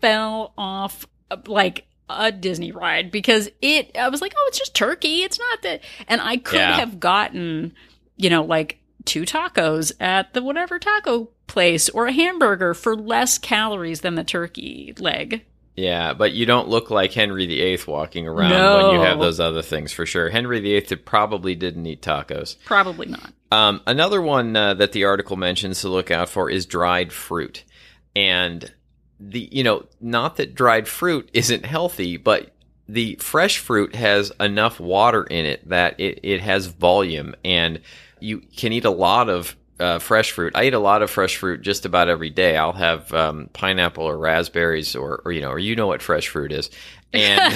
fell 0.00 0.52
off 0.58 1.06
uh, 1.30 1.36
like 1.46 1.86
a 2.10 2.32
Disney 2.32 2.72
ride 2.72 3.10
because 3.12 3.48
it, 3.60 3.96
I 3.96 4.08
was 4.08 4.20
like, 4.20 4.32
oh, 4.36 4.44
it's 4.48 4.58
just 4.58 4.74
turkey. 4.74 5.22
It's 5.22 5.38
not 5.38 5.62
that. 5.62 5.82
And 6.08 6.20
I 6.20 6.36
could 6.36 6.58
Yeah. 6.58 6.76
have 6.76 6.98
gotten, 6.98 7.74
you 8.16 8.30
know, 8.30 8.42
like 8.42 8.78
two 9.04 9.22
tacos 9.22 9.92
at 10.00 10.34
the 10.34 10.42
whatever 10.42 10.78
taco 10.78 11.30
place 11.46 11.88
or 11.88 12.06
a 12.06 12.12
hamburger 12.12 12.74
for 12.74 12.94
less 12.96 13.38
calories 13.38 14.00
than 14.02 14.14
the 14.16 14.24
turkey 14.24 14.94
leg. 14.98 15.44
Yeah, 15.76 16.12
but 16.12 16.32
you 16.32 16.44
don't 16.44 16.68
look 16.68 16.90
like 16.90 17.12
Henry 17.12 17.46
VIII 17.46 17.78
walking 17.86 18.26
around 18.26 18.50
No. 18.50 18.76
when 18.88 18.94
you 18.96 19.00
have 19.00 19.20
those 19.20 19.38
other 19.38 19.62
things 19.62 19.92
for 19.92 20.04
sure. 20.04 20.28
Henry 20.28 20.58
VIII 20.58 20.96
probably 20.96 21.54
didn't 21.54 21.86
eat 21.86 22.02
tacos. 22.02 22.56
Probably 22.64 23.06
not. 23.06 23.32
Um, 23.52 23.80
another 23.86 24.20
one 24.20 24.56
uh, 24.56 24.74
that 24.74 24.90
the 24.90 25.04
article 25.04 25.36
mentions 25.36 25.80
to 25.82 25.88
look 25.88 26.10
out 26.10 26.28
for 26.28 26.50
is 26.50 26.66
dried 26.66 27.12
fruit, 27.12 27.62
and 28.16 28.72
the 29.20 29.48
you 29.52 29.62
know 29.62 29.86
not 30.00 30.36
that 30.36 30.54
dried 30.54 30.88
fruit 30.88 31.30
isn't 31.32 31.64
healthy, 31.64 32.16
but 32.16 32.52
the 32.88 33.14
fresh 33.20 33.58
fruit 33.58 33.94
has 33.94 34.32
enough 34.40 34.80
water 34.80 35.22
in 35.24 35.46
it 35.46 35.68
that 35.68 35.98
it, 36.00 36.18
it 36.24 36.40
has 36.40 36.66
volume, 36.66 37.34
and 37.44 37.80
you 38.20 38.40
can 38.40 38.72
eat 38.72 38.84
a 38.84 38.90
lot 38.90 39.28
of 39.28 39.56
uh, 39.80 39.98
fresh 39.98 40.32
fruit. 40.32 40.54
I 40.56 40.64
eat 40.64 40.74
a 40.74 40.78
lot 40.78 41.02
of 41.02 41.10
fresh 41.10 41.36
fruit 41.36 41.62
just 41.62 41.84
about 41.84 42.08
every 42.08 42.30
day. 42.30 42.56
I'll 42.56 42.72
have 42.72 43.12
um, 43.14 43.48
pineapple 43.52 44.04
or 44.04 44.18
raspberries, 44.18 44.96
or, 44.96 45.22
or 45.24 45.32
you 45.32 45.40
know, 45.40 45.50
or 45.50 45.58
you 45.58 45.76
know 45.76 45.86
what 45.86 46.02
fresh 46.02 46.28
fruit 46.28 46.52
is, 46.52 46.70
and 47.12 47.54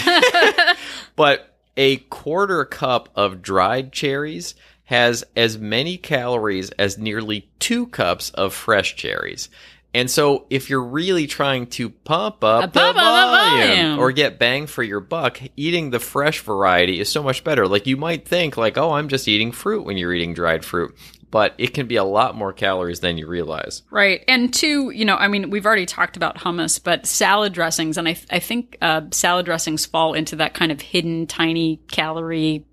but 1.16 1.56
a 1.76 1.96
quarter 1.96 2.64
cup 2.64 3.08
of 3.16 3.42
dried 3.42 3.92
cherries 3.92 4.54
has 4.84 5.24
as 5.36 5.58
many 5.58 5.96
calories 5.96 6.70
as 6.72 6.98
nearly 6.98 7.48
two 7.58 7.86
cups 7.86 8.30
of 8.30 8.52
fresh 8.52 8.94
cherries. 8.94 9.48
And 9.94 10.10
so, 10.10 10.46
if 10.48 10.70
you're 10.70 10.82
really 10.82 11.26
trying 11.26 11.66
to 11.66 11.90
pump 11.90 12.42
up 12.42 12.64
Uh, 12.64 12.66
the 12.66 12.80
pump 12.80 12.96
up 12.98 13.04
the 13.04 13.36
volume, 13.36 13.68
volume. 13.68 13.98
or 13.98 14.10
get 14.12 14.38
bang 14.38 14.66
for 14.66 14.82
your 14.82 15.00
buck, 15.00 15.38
eating 15.56 15.90
the 15.90 16.00
fresh 16.00 16.40
variety 16.40 16.98
is 16.98 17.10
so 17.10 17.22
much 17.22 17.44
better. 17.44 17.68
Like 17.68 17.86
you 17.86 17.96
might 17.98 18.26
think, 18.26 18.56
like, 18.56 18.78
oh, 18.78 18.92
I'm 18.92 19.08
just 19.08 19.28
eating 19.28 19.52
fruit 19.52 19.84
when 19.84 19.98
you're 19.98 20.14
eating 20.14 20.32
dried 20.32 20.64
fruit, 20.64 20.96
but 21.30 21.54
it 21.58 21.74
can 21.74 21.86
be 21.88 21.96
a 21.96 22.04
lot 22.04 22.34
more 22.34 22.54
calories 22.54 23.00
than 23.00 23.18
you 23.18 23.26
realize. 23.26 23.82
Right. 23.90 24.24
And 24.28 24.52
two, 24.52 24.90
you 24.90 25.04
know, 25.04 25.16
I 25.16 25.28
mean, 25.28 25.50
we've 25.50 25.66
already 25.66 25.86
talked 25.86 26.16
about 26.16 26.36
hummus, 26.38 26.82
but 26.82 27.04
salad 27.06 27.52
dressings, 27.52 27.98
and 27.98 28.08
I, 28.08 28.16
I 28.30 28.38
think 28.38 28.78
uh, 28.80 29.02
salad 29.10 29.44
dressings 29.44 29.84
fall 29.84 30.14
into 30.14 30.36
that 30.36 30.54
kind 30.54 30.72
of 30.72 30.80
hidden, 30.80 31.26
tiny 31.26 31.80
calorie 31.90 32.64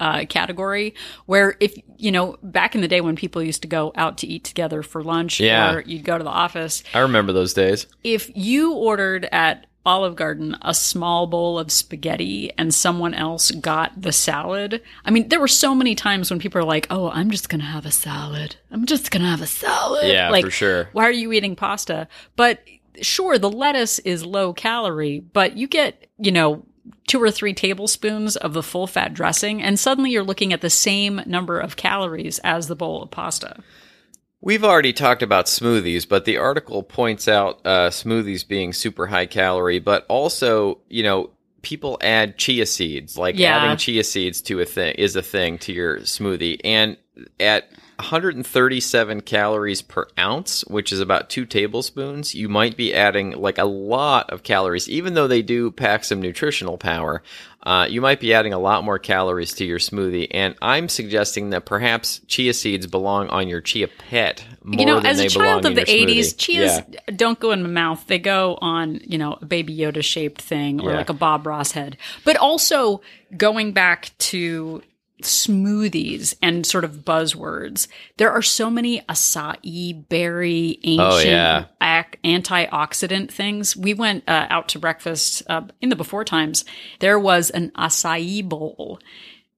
uh, 0.00 0.24
category 0.28 0.94
where 1.26 1.56
if, 1.60 1.76
you 1.96 2.10
know, 2.12 2.36
back 2.42 2.74
in 2.74 2.80
the 2.80 2.88
day 2.88 3.00
when 3.00 3.16
people 3.16 3.42
used 3.42 3.62
to 3.62 3.68
go 3.68 3.92
out 3.94 4.18
to 4.18 4.26
eat 4.26 4.44
together 4.44 4.82
for 4.82 5.02
lunch 5.02 5.40
Yeah. 5.40 5.74
or 5.74 5.80
you'd 5.80 6.04
go 6.04 6.18
to 6.18 6.24
the 6.24 6.30
office, 6.30 6.82
I 6.94 7.00
remember 7.00 7.32
those 7.32 7.54
days. 7.54 7.86
if 8.04 8.30
you 8.34 8.72
ordered 8.74 9.26
at 9.32 9.66
Olive 9.84 10.16
Garden 10.16 10.56
a 10.62 10.74
small 10.74 11.28
bowl 11.28 11.60
of 11.60 11.70
spaghetti 11.70 12.50
and 12.58 12.74
someone 12.74 13.14
else 13.14 13.52
got 13.52 13.92
the 14.02 14.10
salad, 14.12 14.82
I 15.04 15.12
mean, 15.12 15.28
there 15.28 15.38
were 15.38 15.46
so 15.46 15.76
many 15.76 15.94
times 15.94 16.28
when 16.28 16.40
people 16.40 16.60
are 16.60 16.64
like, 16.64 16.88
"Oh, 16.90 17.08
I'm 17.10 17.30
just 17.30 17.48
gonna 17.48 17.62
have 17.64 17.86
a 17.86 17.92
salad. 17.92 18.56
I'm 18.72 18.84
just 18.84 19.12
gonna 19.12 19.30
have 19.30 19.42
a 19.42 19.46
salad." 19.46 20.08
Yeah, 20.08 20.30
like, 20.30 20.44
for 20.44 20.50
sure. 20.50 20.88
Why 20.92 21.04
are 21.04 21.12
you 21.12 21.30
eating 21.32 21.54
pasta? 21.54 22.08
But 22.34 22.64
sure, 23.00 23.38
the 23.38 23.48
lettuce 23.48 24.00
is 24.00 24.26
low 24.26 24.52
calorie, 24.52 25.20
but 25.20 25.56
you 25.56 25.68
get, 25.68 26.08
you 26.18 26.32
know. 26.32 26.64
Two 27.06 27.22
or 27.22 27.30
three 27.30 27.54
tablespoons 27.54 28.36
of 28.36 28.52
the 28.52 28.62
full 28.62 28.86
fat 28.86 29.14
dressing, 29.14 29.62
and 29.62 29.78
suddenly 29.78 30.10
you're 30.10 30.24
looking 30.24 30.52
at 30.52 30.60
the 30.60 30.70
same 30.70 31.20
number 31.26 31.60
of 31.60 31.76
calories 31.76 32.38
as 32.40 32.66
the 32.66 32.76
bowl 32.76 33.02
of 33.02 33.10
pasta. 33.10 33.62
We've 34.40 34.64
already 34.64 34.92
talked 34.92 35.22
about 35.22 35.46
smoothies, 35.46 36.08
but 36.08 36.24
the 36.24 36.36
article 36.36 36.82
points 36.82 37.26
out 37.28 37.60
uh, 37.64 37.90
smoothies 37.90 38.46
being 38.46 38.72
super 38.72 39.06
high 39.06 39.26
calorie, 39.26 39.78
but 39.78 40.04
also, 40.08 40.78
you 40.88 41.02
know, 41.02 41.30
people 41.62 41.98
add 42.00 42.38
chia 42.38 42.66
seeds. 42.66 43.16
Like 43.16 43.38
Yeah. 43.38 43.56
adding 43.56 43.76
chia 43.76 44.04
seeds 44.04 44.40
to 44.42 44.60
a 44.60 44.64
thing 44.64 44.94
is 44.96 45.16
a 45.16 45.22
thing 45.22 45.58
to 45.58 45.72
your 45.72 46.00
smoothie, 46.00 46.60
and 46.64 46.96
at 47.40 47.68
137 47.98 49.20
calories 49.22 49.82
per 49.82 50.06
ounce, 50.18 50.64
which 50.66 50.92
is 50.92 51.00
about 51.00 51.30
two 51.30 51.46
tablespoons, 51.46 52.34
you 52.34 52.48
might 52.48 52.76
be 52.76 52.94
adding 52.94 53.32
like 53.32 53.58
a 53.58 53.64
lot 53.64 54.30
of 54.30 54.42
calories, 54.42 54.88
even 54.88 55.14
though 55.14 55.26
they 55.28 55.42
do 55.42 55.70
pack 55.70 56.04
some 56.04 56.20
nutritional 56.20 56.78
power. 56.78 57.22
Uh, 57.62 57.84
you 57.90 58.00
might 58.00 58.20
be 58.20 58.32
adding 58.32 58.52
a 58.52 58.58
lot 58.60 58.84
more 58.84 58.96
calories 58.98 59.52
to 59.54 59.64
your 59.64 59.80
smoothie, 59.80 60.28
and 60.30 60.54
I'm 60.62 60.88
suggesting 60.88 61.50
that 61.50 61.64
perhaps 61.64 62.20
chia 62.28 62.54
seeds 62.54 62.86
belong 62.86 63.28
on 63.28 63.48
your 63.48 63.60
chia 63.60 63.88
pet 63.88 64.44
more 64.62 64.78
you 64.78 64.86
know, 64.86 64.96
than 64.96 65.06
as 65.06 65.18
they 65.18 65.26
a 65.26 65.28
child 65.30 65.66
of 65.66 65.74
the 65.74 65.80
80s, 65.82 66.34
smoothie. 66.34 66.36
chias 66.36 66.84
Yeah. 66.92 67.00
don't 67.16 67.40
go 67.40 67.50
in 67.50 67.62
my 67.64 67.68
mouth. 67.68 68.06
They 68.06 68.20
go 68.20 68.56
on, 68.60 69.00
you 69.04 69.18
know, 69.18 69.36
a 69.42 69.44
baby 69.46 69.76
Yoda 69.76 70.04
shaped 70.04 70.42
thing 70.42 70.80
or 70.80 70.90
Yeah. 70.92 70.98
like 70.98 71.08
a 71.10 71.12
Bob 71.14 71.44
Ross 71.44 71.72
head. 71.72 71.96
But 72.24 72.36
also 72.36 73.00
going 73.36 73.72
back 73.72 74.10
to 74.18 74.82
smoothies 75.22 76.34
and 76.42 76.66
sort 76.66 76.84
of 76.84 77.04
buzzwords, 77.04 77.88
there 78.16 78.30
are 78.30 78.42
so 78.42 78.70
many 78.70 79.00
acai 79.02 80.08
berry 80.08 80.78
ancient 80.84 81.00
Oh, 81.00 81.18
yeah. 81.18 81.64
ac- 81.80 82.18
antioxidant 82.24 83.30
things. 83.30 83.76
We 83.76 83.94
went 83.94 84.24
uh, 84.28 84.46
out 84.50 84.68
to 84.70 84.78
breakfast 84.78 85.42
uh, 85.48 85.62
in 85.80 85.88
the 85.88 85.96
before 85.96 86.24
times. 86.24 86.64
There 87.00 87.18
was 87.18 87.50
an 87.50 87.70
acai 87.76 88.46
bowl 88.48 89.00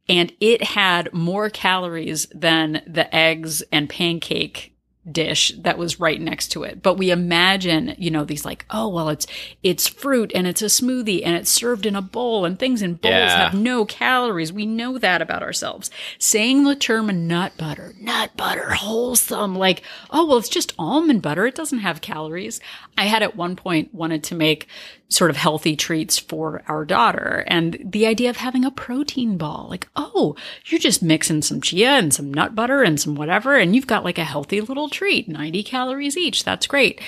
and 0.08 0.32
it 0.40 0.62
had 0.62 1.12
more 1.12 1.50
calories 1.50 2.26
than 2.34 2.82
the 2.86 3.14
eggs 3.14 3.62
and 3.72 3.88
pancake 3.88 4.74
dish 5.12 5.52
that 5.58 5.78
was 5.78 5.98
right 6.00 6.20
next 6.20 6.48
to 6.48 6.62
it. 6.62 6.82
But 6.82 6.94
we 6.98 7.10
imagine, 7.10 7.94
you 7.98 8.10
know, 8.10 8.24
these 8.24 8.44
like, 8.44 8.64
oh, 8.70 8.88
well, 8.88 9.08
it's, 9.08 9.26
it's 9.62 9.86
fruit 9.88 10.32
and 10.34 10.46
it's 10.46 10.62
a 10.62 10.66
smoothie 10.66 11.22
and 11.24 11.36
it's 11.36 11.50
served 11.50 11.86
in 11.86 11.96
a 11.96 12.02
bowl 12.02 12.44
and 12.44 12.58
things 12.58 12.82
in 12.82 12.94
bowls 12.94 13.12
Yeah. 13.12 13.44
have 13.50 13.54
no 13.54 13.84
calories. 13.84 14.52
We 14.52 14.66
know 14.66 14.98
that 14.98 15.22
about 15.22 15.42
ourselves. 15.42 15.90
Saying 16.18 16.64
the 16.64 16.76
term 16.76 17.26
nut 17.26 17.52
butter, 17.56 17.94
nut 18.00 18.36
butter, 18.36 18.70
wholesome, 18.72 19.54
like, 19.54 19.82
oh, 20.10 20.26
well, 20.26 20.38
it's 20.38 20.48
just 20.48 20.74
almond 20.78 21.22
butter. 21.22 21.46
It 21.46 21.54
doesn't 21.54 21.78
have 21.80 22.00
calories. 22.00 22.60
I 22.96 23.04
had 23.06 23.22
at 23.22 23.36
one 23.36 23.56
point 23.56 23.94
wanted 23.94 24.24
to 24.24 24.34
make 24.34 24.66
sort 25.10 25.30
of 25.30 25.36
healthy 25.36 25.74
treats 25.74 26.18
for 26.18 26.62
our 26.68 26.84
daughter. 26.84 27.44
And 27.46 27.82
the 27.84 28.06
idea 28.06 28.28
of 28.28 28.36
having 28.36 28.64
a 28.64 28.70
protein 28.70 29.38
ball, 29.38 29.66
like, 29.70 29.88
oh, 29.96 30.36
you're 30.66 30.78
just 30.78 31.02
mixing 31.02 31.42
some 31.42 31.60
chia 31.60 31.90
and 31.90 32.12
some 32.12 32.32
nut 32.32 32.54
butter 32.54 32.82
and 32.82 33.00
some 33.00 33.14
whatever, 33.14 33.56
and 33.56 33.74
you've 33.74 33.86
got 33.86 34.04
like 34.04 34.18
a 34.18 34.24
healthy 34.24 34.60
little 34.60 34.88
treat, 34.88 35.28
90 35.28 35.62
calories 35.62 36.16
each. 36.16 36.44
That's 36.44 36.66
great. 36.66 37.00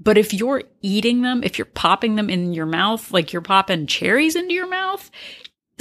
But 0.00 0.18
if 0.18 0.34
you're 0.34 0.64
eating 0.80 1.22
them, 1.22 1.42
if 1.44 1.58
you're 1.58 1.66
popping 1.66 2.16
them 2.16 2.28
in 2.28 2.54
your 2.54 2.66
mouth, 2.66 3.12
like 3.12 3.32
you're 3.32 3.42
popping 3.42 3.86
cherries 3.86 4.34
into 4.34 4.54
your 4.54 4.68
mouth, 4.68 5.10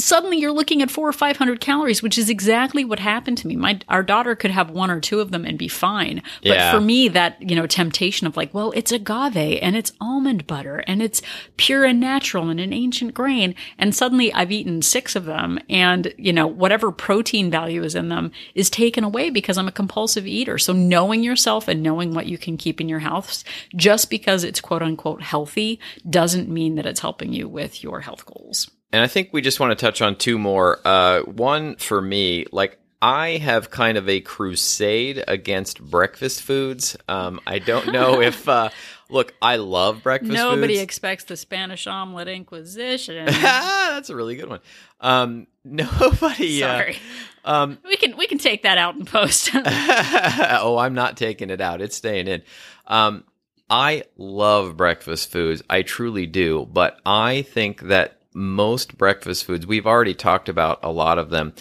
suddenly 0.03 0.37
you're 0.37 0.51
looking 0.51 0.81
at 0.81 0.91
four 0.91 1.07
or 1.07 1.13
five 1.13 1.37
hundred 1.37 1.59
calories, 1.61 2.01
which 2.03 2.17
is 2.17 2.29
exactly 2.29 2.83
what 2.83 2.99
happened 2.99 3.37
to 3.39 3.47
me. 3.47 3.55
My 3.55 3.79
our 3.87 4.03
daughter 4.03 4.35
could 4.35 4.51
have 4.51 4.69
one 4.71 4.91
or 4.91 4.99
two 4.99 5.19
of 5.19 5.31
them 5.31 5.45
and 5.45 5.57
be 5.57 5.67
fine. 5.67 6.21
But 6.41 6.57
Yeah. 6.57 6.71
for 6.71 6.81
me, 6.81 7.07
that 7.09 7.37
you 7.41 7.55
know 7.55 7.67
temptation 7.67 8.27
of 8.27 8.35
like, 8.37 8.53
well, 8.53 8.71
it's 8.75 8.91
agave 8.91 9.59
and 9.61 9.75
it's 9.75 9.93
almond 10.01 10.47
butter 10.47 10.83
and 10.87 11.01
it's 11.01 11.21
pure 11.57 11.85
and 11.85 11.99
natural 11.99 12.49
and 12.49 12.59
an 12.59 12.73
ancient 12.73 13.13
grain, 13.13 13.55
and 13.77 13.95
suddenly 13.95 14.33
I've 14.33 14.51
eaten 14.51 14.81
six 14.81 15.15
of 15.15 15.25
them, 15.25 15.59
and 15.69 16.13
you 16.17 16.33
know 16.33 16.47
whatever 16.47 16.91
protein 16.91 17.49
value 17.51 17.83
is 17.83 17.95
in 17.95 18.09
them 18.09 18.31
is 18.55 18.69
taken 18.69 19.03
away 19.03 19.29
because 19.29 19.57
I'm 19.57 19.67
a 19.67 19.71
compulsive 19.71 20.27
eater. 20.27 20.57
So 20.57 20.73
knowing 20.73 21.23
yourself 21.23 21.67
and 21.67 21.83
knowing 21.83 22.13
what 22.13 22.25
you 22.25 22.37
can 22.37 22.57
keep 22.57 22.81
in 22.81 22.89
your 22.89 22.99
house, 22.99 23.43
just 23.75 24.09
because 24.09 24.43
it's 24.43 24.61
quote 24.61 24.81
unquote 24.81 25.21
healthy, 25.21 25.79
doesn't 26.09 26.49
mean 26.49 26.75
that 26.75 26.85
it's 26.85 26.99
helping 27.01 27.33
you 27.33 27.47
with 27.47 27.83
your 27.83 28.01
health 28.01 28.25
goals. 28.25 28.69
And 28.93 29.01
I 29.03 29.07
think 29.07 29.29
we 29.31 29.41
just 29.41 29.59
want 29.59 29.77
to 29.77 29.85
touch 29.85 30.01
on 30.01 30.15
two 30.17 30.37
more. 30.37 30.79
Uh, 30.85 31.21
one 31.21 31.75
for 31.75 32.01
me, 32.01 32.45
like 32.51 32.77
I 33.01 33.37
have 33.37 33.71
kind 33.71 33.97
of 33.97 34.07
a 34.07 34.19
crusade 34.21 35.23
against 35.27 35.81
breakfast 35.81 36.43
foods. 36.43 36.97
Um, 37.07 37.39
I 37.47 37.59
don't 37.59 37.91
know 37.91 38.21
if 38.21 38.47
uh, 38.47 38.69
look, 39.09 39.33
I 39.41 39.55
love 39.55 40.03
breakfast 40.03 40.31
foods. 40.31 40.39
Nobody 40.39 40.73
foods. 40.75 40.83
expects 40.83 41.23
the 41.23 41.37
Spanish 41.37 41.87
omelet 41.87 42.27
Inquisition. 42.27 43.25
that's 43.31 44.09
a 44.09 44.15
really 44.15 44.35
good 44.35 44.49
one. 44.49 44.59
Um, 44.99 45.47
nobody. 45.63 46.63
uh, 46.63 46.67
Sorry, 46.67 46.97
um, 47.45 47.79
we 47.85 47.95
can 47.95 48.17
we 48.17 48.27
can 48.27 48.37
take 48.37 48.63
that 48.63 48.77
out 48.77 48.95
in 48.95 49.05
post. 49.05 49.49
oh, 49.55 50.77
I'm 50.77 50.93
not 50.93 51.17
taking 51.17 51.49
it 51.49 51.61
out. 51.61 51.81
It's 51.81 51.95
staying 51.95 52.27
in. 52.27 52.43
Um, 52.87 53.23
I 53.69 54.03
love 54.17 54.75
breakfast 54.75 55.31
foods. 55.31 55.63
I 55.69 55.81
truly 55.81 56.27
do. 56.27 56.67
But 56.71 56.99
I 57.05 57.43
think 57.43 57.83
that 57.83 58.20
most 58.33 58.97
breakfast 58.97 59.45
foods, 59.45 59.67
we've 59.67 59.87
already 59.87 60.13
talked 60.13 60.49
about 60.49 60.79
a 60.83 60.91
lot 60.91 61.17
of 61.17 61.29
them, 61.29 61.53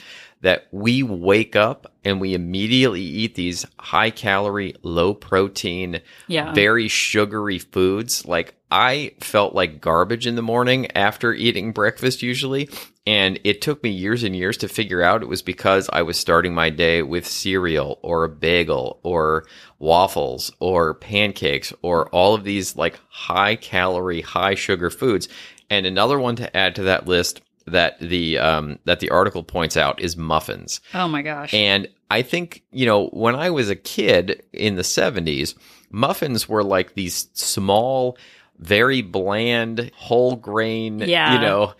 that 0.42 0.66
we 0.70 1.02
wake 1.02 1.54
up 1.54 1.92
and 2.02 2.18
we 2.18 2.32
immediately 2.32 3.02
eat 3.02 3.34
these 3.34 3.66
high 3.78 4.08
calorie, 4.10 4.74
low 4.82 5.12
protein, 5.12 6.00
Yeah. 6.28 6.54
very 6.54 6.88
sugary 6.88 7.58
foods. 7.58 8.24
Like 8.26 8.54
I 8.70 9.12
felt 9.20 9.54
like 9.54 9.82
garbage 9.82 10.26
in 10.26 10.36
the 10.36 10.42
morning 10.42 10.90
after 10.96 11.34
eating 11.34 11.72
breakfast 11.72 12.22
usually. 12.22 12.70
And 13.06 13.38
it 13.44 13.60
took 13.60 13.82
me 13.82 13.90
years 13.90 14.22
and 14.22 14.34
years 14.34 14.56
to 14.58 14.68
figure 14.68 15.02
out 15.02 15.22
it 15.22 15.28
was 15.28 15.42
because 15.42 15.90
I 15.92 16.02
was 16.02 16.16
starting 16.16 16.54
my 16.54 16.70
day 16.70 17.02
with 17.02 17.26
cereal 17.26 17.98
or 18.02 18.24
a 18.24 18.28
bagel 18.30 19.00
or 19.02 19.44
waffles 19.78 20.52
or 20.60 20.94
pancakes 20.94 21.72
or 21.82 22.08
all 22.10 22.34
of 22.34 22.44
these 22.44 22.76
like 22.76 22.98
high 23.08 23.56
calorie, 23.56 24.20
high 24.22 24.54
sugar 24.54 24.88
foods. 24.90 25.28
And 25.70 25.86
another 25.86 26.18
one 26.18 26.36
to 26.36 26.56
add 26.56 26.74
to 26.74 26.82
that 26.84 27.06
list 27.06 27.40
that 27.66 27.98
the 28.00 28.38
um, 28.38 28.78
that 28.84 29.00
the 29.00 29.10
article 29.10 29.42
points 29.44 29.76
out 29.76 30.00
is 30.00 30.16
muffins. 30.16 30.80
oh 30.94 31.06
my 31.08 31.22
gosh. 31.22 31.54
And 31.54 31.88
I 32.10 32.22
think, 32.22 32.64
you 32.72 32.86
know, 32.86 33.06
when 33.08 33.36
I 33.36 33.50
was 33.50 33.70
a 33.70 33.76
kid 33.76 34.42
in 34.52 34.74
the 34.74 34.82
70s, 34.82 35.54
muffins 35.90 36.48
were 36.48 36.64
like 36.64 36.94
these 36.94 37.28
small, 37.34 38.18
very 38.58 39.00
bland, 39.02 39.92
whole 39.94 40.34
grain, 40.34 40.98
Yeah. 40.98 41.34
you 41.34 41.40
know, 41.40 41.74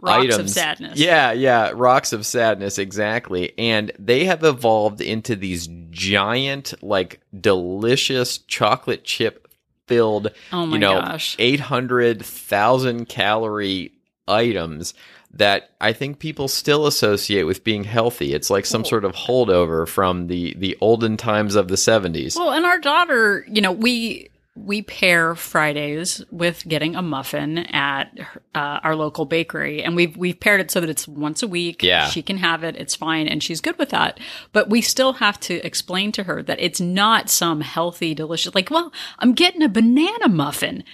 Rocks 0.00 0.36
of 0.36 0.50
sadness. 0.50 0.98
Yeah, 0.98 1.32
yeah, 1.32 1.70
rocks 1.74 2.12
of 2.12 2.26
sadness, 2.26 2.78
exactly. 2.78 3.54
And 3.58 3.92
they 3.98 4.24
have 4.26 4.44
evolved 4.44 5.00
into 5.00 5.34
these 5.36 5.68
giant, 5.90 6.74
like, 6.82 7.20
delicious 7.40 8.36
chocolate 8.38 9.04
chip 9.04 9.45
filled, 9.86 10.32
oh 10.52 10.66
you 10.66 10.78
know, 10.78 11.00
gosh. 11.00 11.36
800,000 11.38 13.08
calorie 13.08 13.92
items 14.28 14.94
that 15.32 15.70
I 15.80 15.92
think 15.92 16.18
people 16.18 16.48
still 16.48 16.86
associate 16.86 17.44
with 17.44 17.64
being 17.64 17.84
healthy. 17.84 18.32
It's 18.32 18.50
like 18.50 18.66
some 18.66 18.82
oh. 18.82 18.84
sort 18.84 19.04
of 19.04 19.12
holdover 19.12 19.86
from 19.86 20.28
the 20.28 20.54
the 20.58 20.76
olden 20.80 21.16
times 21.16 21.54
of 21.54 21.68
the 21.68 21.76
70s. 21.76 22.36
Well, 22.36 22.52
and 22.52 22.64
our 22.64 22.78
daughter, 22.78 23.44
you 23.48 23.60
know, 23.60 23.72
we 23.72 24.30
we 24.56 24.82
pair 24.82 25.34
Fridays 25.34 26.24
with 26.30 26.66
getting 26.66 26.96
a 26.96 27.02
muffin 27.02 27.58
at 27.58 28.10
uh, 28.54 28.80
our 28.82 28.96
local 28.96 29.26
bakery, 29.26 29.82
and 29.82 29.94
we've 29.94 30.16
we've 30.16 30.40
paired 30.40 30.60
it 30.60 30.70
so 30.70 30.80
that 30.80 30.90
it's 30.90 31.06
once 31.06 31.42
a 31.42 31.48
week. 31.48 31.82
Yeah. 31.82 32.08
she 32.08 32.22
can 32.22 32.38
have 32.38 32.64
it; 32.64 32.76
it's 32.76 32.94
fine, 32.94 33.28
and 33.28 33.42
she's 33.42 33.60
good 33.60 33.78
with 33.78 33.90
that. 33.90 34.18
But 34.52 34.70
we 34.70 34.80
still 34.80 35.14
have 35.14 35.38
to 35.40 35.64
explain 35.64 36.12
to 36.12 36.24
her 36.24 36.42
that 36.42 36.60
it's 36.60 36.80
not 36.80 37.28
some 37.28 37.60
healthy, 37.60 38.14
delicious. 38.14 38.54
Like, 38.54 38.70
well, 38.70 38.92
I'm 39.18 39.34
getting 39.34 39.62
a 39.62 39.68
banana 39.68 40.28
muffin. 40.28 40.84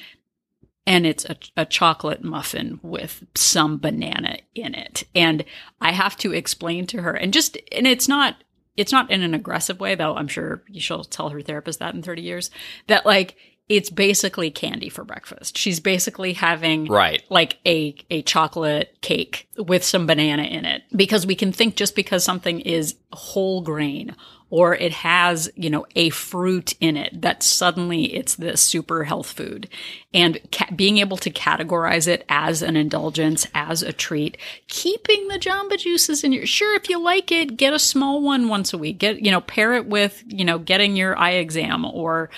And 0.84 1.06
it's 1.06 1.24
a, 1.26 1.36
a 1.56 1.64
chocolate 1.64 2.24
muffin 2.24 2.80
with 2.82 3.24
some 3.36 3.78
banana 3.78 4.38
in 4.52 4.74
it. 4.74 5.04
And 5.14 5.44
I 5.80 5.92
have 5.92 6.16
to 6.16 6.32
explain 6.32 6.88
to 6.88 7.02
her 7.02 7.12
and 7.12 7.32
just, 7.32 7.56
and 7.70 7.86
it's 7.86 8.08
not, 8.08 8.42
it's 8.76 8.90
not 8.90 9.08
in 9.08 9.22
an 9.22 9.32
aggressive 9.32 9.78
way, 9.78 9.94
though 9.94 10.16
I'm 10.16 10.26
sure 10.26 10.64
she'll 10.74 11.04
tell 11.04 11.28
her 11.28 11.40
therapist 11.40 11.78
that 11.78 11.94
in 11.94 12.02
30 12.02 12.22
years, 12.22 12.50
that 12.88 13.06
like 13.06 13.36
it's 13.68 13.90
basically 13.90 14.50
candy 14.50 14.88
for 14.88 15.04
breakfast. 15.04 15.56
She's 15.56 15.80
basically 15.80 16.32
having 16.34 16.86
Right. 16.86 17.22
like 17.30 17.58
a 17.66 17.94
a 18.10 18.22
chocolate 18.22 18.96
cake 19.00 19.48
with 19.56 19.84
some 19.84 20.06
banana 20.06 20.42
in 20.42 20.64
it 20.64 20.82
because 20.94 21.26
we 21.26 21.34
can 21.34 21.52
think 21.52 21.76
just 21.76 21.94
because 21.96 22.22
something 22.24 22.60
is 22.60 22.96
whole 23.12 23.60
grain 23.62 24.14
or 24.50 24.74
it 24.74 24.92
has, 24.92 25.50
you 25.56 25.70
know, 25.70 25.86
a 25.96 26.10
fruit 26.10 26.74
in 26.78 26.94
it 26.94 27.22
that 27.22 27.42
suddenly 27.42 28.14
it's 28.14 28.34
this 28.34 28.60
super 28.60 29.04
health 29.04 29.32
food. 29.32 29.66
And 30.12 30.38
ca- 30.52 30.68
being 30.76 30.98
able 30.98 31.16
to 31.18 31.30
categorize 31.30 32.06
it 32.06 32.26
as 32.28 32.60
an 32.60 32.76
indulgence, 32.76 33.46
as 33.54 33.82
a 33.82 33.94
treat, 33.94 34.36
keeping 34.68 35.28
the 35.28 35.38
jamba 35.38 35.78
juices 35.78 36.22
in 36.22 36.32
your, 36.34 36.44
sure, 36.44 36.76
if 36.76 36.90
you 36.90 37.00
like 37.00 37.32
it, 37.32 37.56
get 37.56 37.72
a 37.72 37.78
small 37.78 38.20
one 38.20 38.50
once 38.50 38.74
a 38.74 38.78
week. 38.78 38.98
Get, 38.98 39.22
you 39.24 39.30
know, 39.30 39.40
pair 39.40 39.72
it 39.72 39.86
with, 39.86 40.22
you 40.26 40.44
know, 40.44 40.58
getting 40.58 40.96
your 40.96 41.18
eye 41.18 41.30
exam 41.36 41.86
or, 41.86 42.28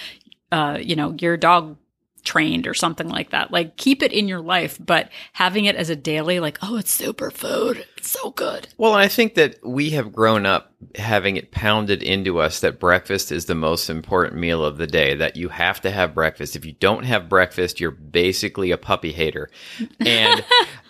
uh, 0.55 0.79
you 0.81 0.95
know, 0.95 1.17
your 1.19 1.37
dog 1.37 1.77
trained 2.23 2.69
or 2.69 2.75
something 2.75 3.09
like 3.09 3.31
that. 3.31 3.51
Like 3.51 3.77
keep 3.77 4.05
it 4.05 4.13
in 4.13 4.29
your 4.29 4.41
life, 4.41 4.79
but 4.81 5.11
having 5.33 5.65
it 5.65 5.75
as 5.75 5.91
a 5.91 5.97
daily, 5.97 6.39
like, 6.39 6.59
oh, 6.63 6.77
it's 6.77 6.97
superfood. 6.97 7.85
It's 7.97 8.09
so 8.09 8.31
good. 8.31 8.69
Well, 8.79 8.95
and 8.95 9.03
I 9.03 9.09
think 9.09 9.35
that 9.35 9.57
we 9.67 9.91
have 9.91 10.13
grown 10.13 10.47
up 10.47 10.73
having 10.95 11.37
it 11.37 11.51
pounded 11.51 12.05
into 12.05 12.39
us 12.39 12.61
that 12.61 12.79
breakfast 12.79 13.33
is 13.33 13.47
the 13.47 13.57
most 13.57 13.91
important 13.91 14.37
meal 14.37 14.65
of 14.65 14.79
the 14.79 14.87
day, 14.87 15.17
that 15.17 15.35
you 15.35 15.49
have 15.49 15.81
to 15.81 15.91
have 15.91 16.15
breakfast. 16.15 16.55
If 16.55 16.65
you 16.65 16.73
don't 16.73 17.05
have 17.05 17.29
breakfast, 17.29 17.81
you're 17.81 17.91
basically 17.91 18.71
a 18.71 18.79
puppy 18.79 19.13
hater. 19.13 19.51
And 20.07 20.45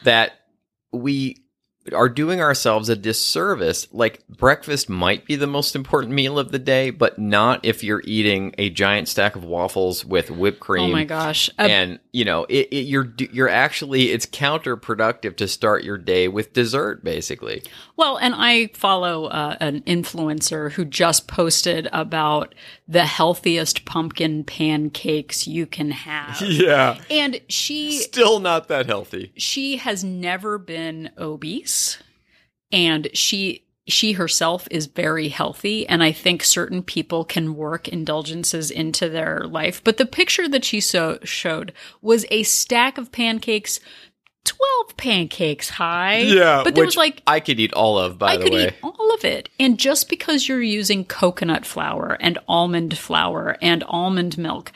that 0.04 0.32
we 0.92 1.43
are 1.92 2.08
doing 2.08 2.40
ourselves 2.40 2.88
a 2.88 2.96
disservice. 2.96 3.86
Like 3.92 4.26
breakfast 4.28 4.88
might 4.88 5.26
be 5.26 5.36
the 5.36 5.46
most 5.46 5.76
important 5.76 6.14
meal 6.14 6.38
of 6.38 6.50
the 6.50 6.58
day, 6.58 6.90
but 6.90 7.18
not 7.18 7.64
if 7.64 7.84
you're 7.84 8.02
eating 8.04 8.54
a 8.56 8.70
giant 8.70 9.08
stack 9.08 9.36
of 9.36 9.44
waffles 9.44 10.04
with 10.04 10.30
whipped 10.30 10.60
cream 10.60 10.90
Oh 10.90 10.92
my 10.92 11.04
gosh. 11.04 11.50
A- 11.58 11.62
and 11.62 11.98
you 12.12 12.24
know 12.24 12.44
it, 12.48 12.68
it, 12.70 12.86
you're 12.86 13.12
you're 13.18 13.48
actually 13.48 14.12
it's 14.12 14.26
counterproductive 14.26 15.36
to 15.36 15.48
start 15.48 15.84
your 15.84 15.98
day 15.98 16.28
with 16.28 16.52
dessert 16.52 17.04
basically 17.04 17.62
Well, 17.96 18.16
and 18.16 18.34
I 18.36 18.68
follow 18.68 19.26
uh, 19.26 19.56
an 19.60 19.82
influencer 19.82 20.72
who 20.72 20.84
just 20.84 21.28
posted 21.28 21.88
about 21.92 22.54
the 22.88 23.06
healthiest 23.06 23.84
pumpkin 23.84 24.42
pancakes 24.42 25.46
you 25.46 25.66
can 25.66 25.92
have. 25.92 26.40
yeah. 26.42 26.98
And 27.08 27.40
she 27.48 27.98
still 28.00 28.40
not 28.40 28.68
that 28.68 28.86
healthy. 28.86 29.32
She 29.36 29.76
has 29.76 30.02
never 30.02 30.58
been 30.58 31.10
obese 31.18 31.98
and 32.72 33.08
she 33.14 33.62
she 33.86 34.12
herself 34.12 34.66
is 34.70 34.86
very 34.86 35.28
healthy 35.28 35.86
and 35.86 36.02
i 36.02 36.10
think 36.10 36.42
certain 36.42 36.82
people 36.82 37.22
can 37.22 37.54
work 37.54 37.86
indulgences 37.86 38.70
into 38.70 39.08
their 39.08 39.44
life. 39.46 39.82
But 39.84 39.98
the 39.98 40.06
picture 40.06 40.48
that 40.48 40.64
she 40.64 40.80
so 40.80 41.18
showed 41.22 41.72
was 42.02 42.26
a 42.30 42.42
stack 42.42 42.98
of 42.98 43.12
pancakes 43.12 43.80
12 44.44 44.96
pancakes 44.96 45.70
high 45.70 46.18
Yeah. 46.18 46.62
but 46.64 46.74
there 46.74 46.84
was 46.84 46.96
like 46.96 47.22
i 47.26 47.40
could 47.40 47.58
eat 47.58 47.72
all 47.72 47.98
of 47.98 48.18
by 48.18 48.32
I 48.32 48.36
the 48.36 48.44
could 48.44 48.52
eat 48.54 48.74
all 48.82 49.14
of 49.14 49.24
it. 49.24 49.48
And 49.60 49.78
just 49.78 50.08
because 50.08 50.48
you're 50.48 50.60
using 50.62 51.04
coconut 51.04 51.64
flour 51.64 52.16
and 52.20 52.38
almond 52.48 52.98
flour 52.98 53.56
and 53.62 53.84
almond 53.86 54.36
milk 54.36 54.72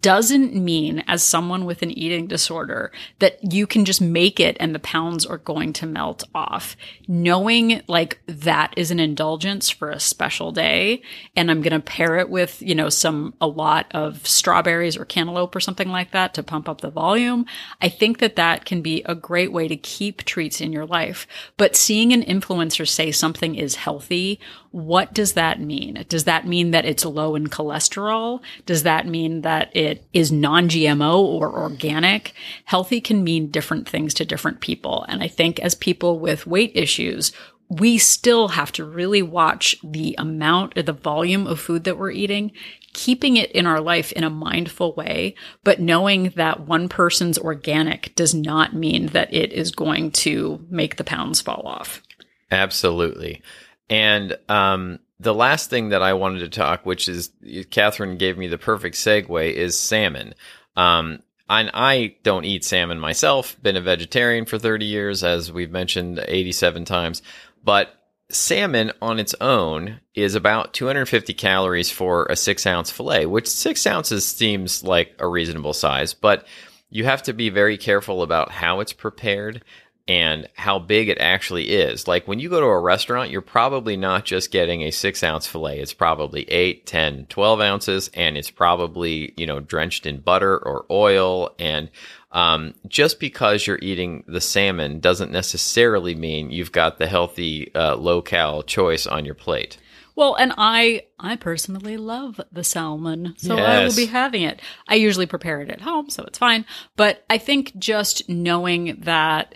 doesn't 0.00 0.54
mean, 0.54 1.04
as 1.06 1.22
someone 1.22 1.64
with 1.66 1.82
an 1.82 1.90
eating 1.90 2.26
disorder, 2.26 2.90
that 3.18 3.38
you 3.52 3.66
can 3.66 3.84
just 3.84 4.00
make 4.00 4.40
it 4.40 4.56
and 4.58 4.74
the 4.74 4.78
pounds 4.78 5.26
are 5.26 5.38
going 5.38 5.72
to 5.74 5.86
melt 5.86 6.24
off. 6.34 6.76
Knowing 7.06 7.82
like 7.86 8.18
that 8.26 8.72
is 8.76 8.90
an 8.90 8.98
indulgence 8.98 9.68
for 9.68 9.90
a 9.90 10.00
special 10.00 10.52
day 10.52 11.02
and 11.36 11.50
I'm 11.50 11.60
going 11.60 11.72
to 11.72 11.80
pair 11.80 12.16
it 12.18 12.30
with, 12.30 12.62
you 12.62 12.74
know, 12.74 12.88
some, 12.88 13.34
a 13.40 13.46
lot 13.46 13.86
of 13.92 14.26
strawberries 14.26 14.96
or 14.96 15.04
cantaloupe 15.04 15.54
or 15.54 15.60
something 15.60 15.88
like 15.90 16.12
that 16.12 16.34
to 16.34 16.42
pump 16.42 16.68
up 16.68 16.80
the 16.80 16.90
volume. 16.90 17.44
I 17.80 17.88
think 17.90 18.18
that 18.18 18.36
that 18.36 18.64
can 18.64 18.80
be 18.80 19.02
a 19.12 19.14
great 19.14 19.52
way 19.52 19.68
to 19.68 19.76
keep 19.76 20.24
treats 20.24 20.60
in 20.60 20.72
your 20.72 20.86
life. 20.86 21.28
But 21.56 21.76
seeing 21.76 22.12
an 22.12 22.22
influencer 22.22 22.88
say 22.88 23.12
something 23.12 23.54
is 23.54 23.76
healthy, 23.76 24.40
what 24.72 25.12
does 25.12 25.34
that 25.34 25.60
mean? 25.60 26.04
Does 26.08 26.24
that 26.24 26.46
mean 26.46 26.72
that 26.72 26.86
it's 26.86 27.04
low 27.04 27.36
in 27.36 27.46
cholesterol? 27.48 28.40
Does 28.66 28.82
that 28.82 29.06
mean 29.06 29.42
that 29.42 29.74
it 29.76 30.04
is 30.12 30.32
non 30.32 30.68
GMO 30.68 31.18
or 31.18 31.52
organic? 31.52 32.32
Healthy 32.64 33.02
can 33.02 33.22
mean 33.22 33.50
different 33.50 33.88
things 33.88 34.14
to 34.14 34.24
different 34.24 34.60
people. 34.60 35.04
And 35.08 35.22
I 35.22 35.28
think 35.28 35.60
as 35.60 35.74
people 35.74 36.18
with 36.18 36.46
weight 36.46 36.72
issues, 36.74 37.32
we 37.78 37.96
still 37.96 38.48
have 38.48 38.70
to 38.72 38.84
really 38.84 39.22
watch 39.22 39.76
the 39.82 40.14
amount 40.18 40.76
or 40.76 40.82
the 40.82 40.92
volume 40.92 41.46
of 41.46 41.58
food 41.58 41.84
that 41.84 41.96
we're 41.96 42.10
eating, 42.10 42.52
keeping 42.92 43.38
it 43.38 43.50
in 43.52 43.64
our 43.64 43.80
life 43.80 44.12
in 44.12 44.24
a 44.24 44.30
mindful 44.30 44.94
way, 44.94 45.34
but 45.64 45.80
knowing 45.80 46.34
that 46.36 46.66
one 46.66 46.88
person's 46.90 47.38
organic 47.38 48.14
does 48.14 48.34
not 48.34 48.74
mean 48.74 49.06
that 49.08 49.32
it 49.32 49.52
is 49.52 49.70
going 49.70 50.10
to 50.10 50.62
make 50.68 50.96
the 50.96 51.04
pounds 51.04 51.40
fall 51.40 51.62
off. 51.64 52.02
absolutely 52.50 53.40
and 53.88 54.36
um 54.50 54.98
the 55.18 55.32
last 55.34 55.70
thing 55.70 55.88
that 55.88 56.02
i 56.02 56.12
wanted 56.12 56.40
to 56.40 56.48
talk 56.48 56.84
which 56.84 57.08
is 57.08 57.30
Katherine 57.70 58.18
gave 58.18 58.36
me 58.36 58.46
the 58.46 58.58
perfect 58.58 58.96
segue 58.96 59.52
is 59.52 59.78
salmon 59.78 60.34
um 60.76 61.22
and 61.48 61.70
I 61.74 62.16
don't 62.22 62.46
eat 62.46 62.64
salmon 62.64 62.98
myself, 62.98 63.60
been 63.62 63.76
a 63.76 63.80
vegetarian 63.82 64.46
for 64.46 64.58
30 64.58 64.86
years, 64.86 65.22
as 65.22 65.52
we've 65.52 65.70
mentioned 65.70 66.24
87 66.26 66.84
times. 66.86 67.20
But 67.64 67.94
salmon 68.30 68.92
on 69.02 69.18
its 69.18 69.34
own 69.40 70.00
is 70.14 70.34
about 70.34 70.72
250 70.72 71.34
calories 71.34 71.90
for 71.90 72.26
a 72.26 72.36
six 72.36 72.66
ounce 72.66 72.90
filet, 72.90 73.26
which 73.26 73.48
six 73.48 73.86
ounces 73.86 74.26
seems 74.26 74.82
like 74.82 75.14
a 75.18 75.28
reasonable 75.28 75.72
size, 75.74 76.14
but 76.14 76.46
you 76.90 77.04
have 77.04 77.22
to 77.24 77.32
be 77.32 77.48
very 77.50 77.76
careful 77.78 78.22
about 78.22 78.50
how 78.50 78.80
it's 78.80 78.92
prepared. 78.92 79.62
and 80.08 80.48
how 80.56 80.80
big 80.80 81.08
it 81.08 81.18
actually 81.20 81.70
is. 81.70 82.08
Like 82.08 82.26
when 82.26 82.40
you 82.40 82.48
go 82.50 82.60
to 82.60 82.66
a 82.66 82.80
restaurant, 82.80 83.30
you're 83.30 83.40
probably 83.40 83.96
not 83.96 84.24
just 84.24 84.50
getting 84.50 84.82
a 84.82 84.90
six 84.90 85.22
ounce 85.22 85.46
filet. 85.46 85.78
It's 85.78 85.92
probably 85.94 86.42
eight, 86.50 86.86
10, 86.86 87.26
12 87.26 87.60
ounces, 87.60 88.10
and 88.14 88.36
it's 88.36 88.50
probably, 88.50 89.32
you 89.36 89.46
know, 89.46 89.60
drenched 89.60 90.04
in 90.04 90.18
butter 90.20 90.58
or 90.58 90.86
oil. 90.90 91.54
And 91.58 91.88
um, 92.32 92.74
just 92.88 93.20
because 93.20 93.66
you're 93.66 93.78
eating 93.82 94.24
the 94.26 94.40
salmon 94.40 95.00
doesn't 95.00 95.30
necessarily 95.30 96.14
mean 96.14 96.50
you've 96.50 96.72
got 96.72 96.98
the 96.98 97.06
healthy, 97.06 97.72
uh, 97.74 97.96
low 97.96 98.22
cal 98.22 98.62
choice 98.62 99.06
on 99.06 99.24
your 99.24 99.34
plate. 99.34 99.78
Well, 100.14 100.34
and 100.34 100.52
I 100.58 101.04
I 101.18 101.36
personally 101.36 101.96
love 101.96 102.40
the 102.50 102.64
salmon, 102.64 103.34
so 103.38 103.56
I 103.56 103.84
will 103.84 103.96
be 103.96 104.06
having 104.06 104.42
it. 104.42 104.60
I 104.86 104.96
usually 104.96 105.26
prepare 105.26 105.62
it 105.62 105.70
at 105.70 105.80
home, 105.80 106.10
so 106.10 106.22
it's 106.24 106.38
fine. 106.38 106.66
But 106.96 107.24
I 107.30 107.38
think 107.38 107.76
just 107.78 108.28
knowing 108.28 109.00
that 109.04 109.54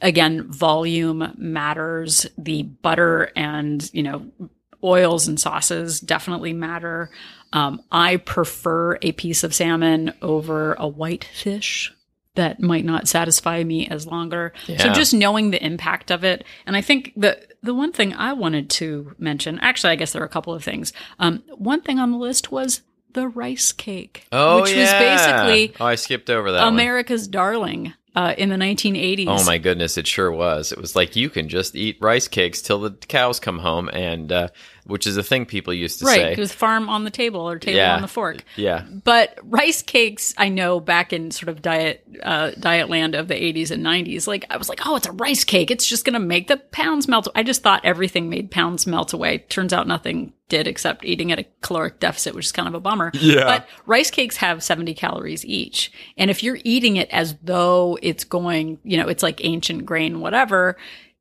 again, 0.00 0.50
volume 0.50 1.34
matters. 1.36 2.26
The 2.38 2.62
butter 2.62 3.30
and 3.36 3.90
you 3.92 4.02
know 4.02 4.26
oils 4.82 5.28
and 5.28 5.38
sauces 5.38 6.00
definitely 6.00 6.54
matter. 6.54 7.10
Um, 7.52 7.82
I 7.92 8.16
prefer 8.16 8.98
a 9.02 9.12
piece 9.12 9.44
of 9.44 9.54
salmon 9.54 10.14
over 10.22 10.74
a 10.74 10.88
white 10.88 11.24
fish 11.24 11.92
that 12.36 12.60
might 12.60 12.84
not 12.84 13.08
satisfy 13.08 13.62
me 13.64 13.86
as 13.88 14.06
longer. 14.06 14.52
So 14.66 14.92
just 14.92 15.12
knowing 15.12 15.50
the 15.50 15.64
impact 15.64 16.10
of 16.10 16.22
it, 16.24 16.44
and 16.66 16.76
I 16.76 16.80
think 16.80 17.12
the 17.16 17.38
the 17.62 17.74
one 17.74 17.92
thing 17.92 18.14
I 18.14 18.32
wanted 18.32 18.70
to 18.70 19.14
mention, 19.18 19.58
actually, 19.58 19.90
I 19.90 19.96
guess 19.96 20.12
there 20.12 20.22
are 20.22 20.26
a 20.26 20.30
couple 20.30 20.54
of 20.54 20.64
things. 20.64 20.92
Um, 21.18 21.42
one 21.56 21.82
thing 21.82 21.98
on 21.98 22.10
the 22.12 22.16
list 22.18 22.50
was 22.50 22.82
the 23.12 23.28
rice 23.28 23.72
cake, 23.72 24.26
Oh, 24.32 24.62
which 24.62 24.72
yeah. 24.72 24.82
was 24.82 24.92
basically 24.92 25.74
Oh, 25.80 25.86
I 25.86 25.96
skipped 25.96 26.30
over 26.30 26.52
that 26.52 26.64
one. 26.64 26.72
America's 26.74 27.26
darling 27.28 27.92
uh, 28.14 28.34
in 28.38 28.48
the 28.48 28.56
1980s. 28.56 29.26
Oh 29.28 29.44
my 29.44 29.58
goodness, 29.58 29.98
it 29.98 30.06
sure 30.06 30.30
was. 30.32 30.70
It 30.72 30.78
was 30.80 30.94
like 30.96 31.16
you 31.16 31.28
can 31.28 31.48
just 31.48 31.74
eat 31.76 31.98
rice 32.00 32.28
cakes 32.28 32.62
till 32.62 32.78
the 32.80 32.92
cows 32.92 33.40
come 33.40 33.58
home, 33.58 33.88
and 33.92 34.30
uh, 34.32 34.48
which 34.84 35.06
is 35.06 35.16
a 35.16 35.22
thing 35.22 35.46
people 35.46 35.72
used 35.72 35.98
to 36.00 36.06
say. 36.06 36.10
Right, 36.10 36.20
say. 36.20 36.30
because 36.30 36.52
farm 36.52 36.88
on 36.88 37.04
the 37.04 37.10
table 37.10 37.40
or 37.48 37.58
table 37.58 37.76
Yeah. 37.78 37.96
on 37.96 38.02
the 38.02 38.08
fork. 38.08 38.44
Yeah, 38.56 38.84
But 39.04 39.38
rice 39.42 39.82
cakes, 39.82 40.34
I 40.36 40.48
know 40.48 40.80
back 40.80 41.12
in 41.12 41.30
sort 41.30 41.48
of 41.48 41.62
diet 41.62 42.06
uh, 42.22 42.50
diet 42.58 42.88
land 42.90 43.14
of 43.14 43.28
the 43.28 43.34
80s 43.34 43.70
and 43.70 43.84
90s, 43.84 44.26
like 44.26 44.44
I 44.50 44.56
was 44.56 44.68
like, 44.68 44.86
oh, 44.86 44.96
it's 44.96 45.06
a 45.06 45.12
rice 45.12 45.44
cake. 45.44 45.70
It's 45.70 45.86
just 45.86 46.04
going 46.04 46.14
to 46.14 46.20
make 46.20 46.48
the 46.48 46.56
pounds 46.56 47.08
melt. 47.08 47.28
I 47.34 47.42
just 47.42 47.62
thought 47.62 47.84
everything 47.84 48.28
made 48.28 48.50
pounds 48.50 48.86
melt 48.86 49.12
away. 49.12 49.38
Turns 49.38 49.72
out 49.72 49.86
nothing 49.86 50.32
did 50.48 50.66
except 50.66 51.04
eating 51.04 51.30
at 51.30 51.38
a 51.38 51.46
caloric 51.62 52.00
deficit, 52.00 52.34
which 52.34 52.46
is 52.46 52.50
kind 52.52 52.66
of 52.66 52.74
a 52.74 52.80
bummer. 52.80 53.12
Yeah. 53.14 53.44
But 53.44 53.68
rice 53.86 54.10
cakes 54.10 54.36
have 54.38 54.64
70 54.64 54.94
calories 54.94 55.44
each. 55.46 55.92
And 56.18 56.28
if 56.28 56.42
you're 56.42 56.58
eating 56.64 56.96
it 56.96 57.08
as 57.10 57.36
though 57.44 57.96
it's 58.02 58.24
going, 58.24 58.78
you 58.82 58.96
know, 58.96 59.06
it's 59.06 59.22
like 59.22 59.44
ancient 59.44 59.86
grain, 59.86 60.18
whatever, 60.20 60.76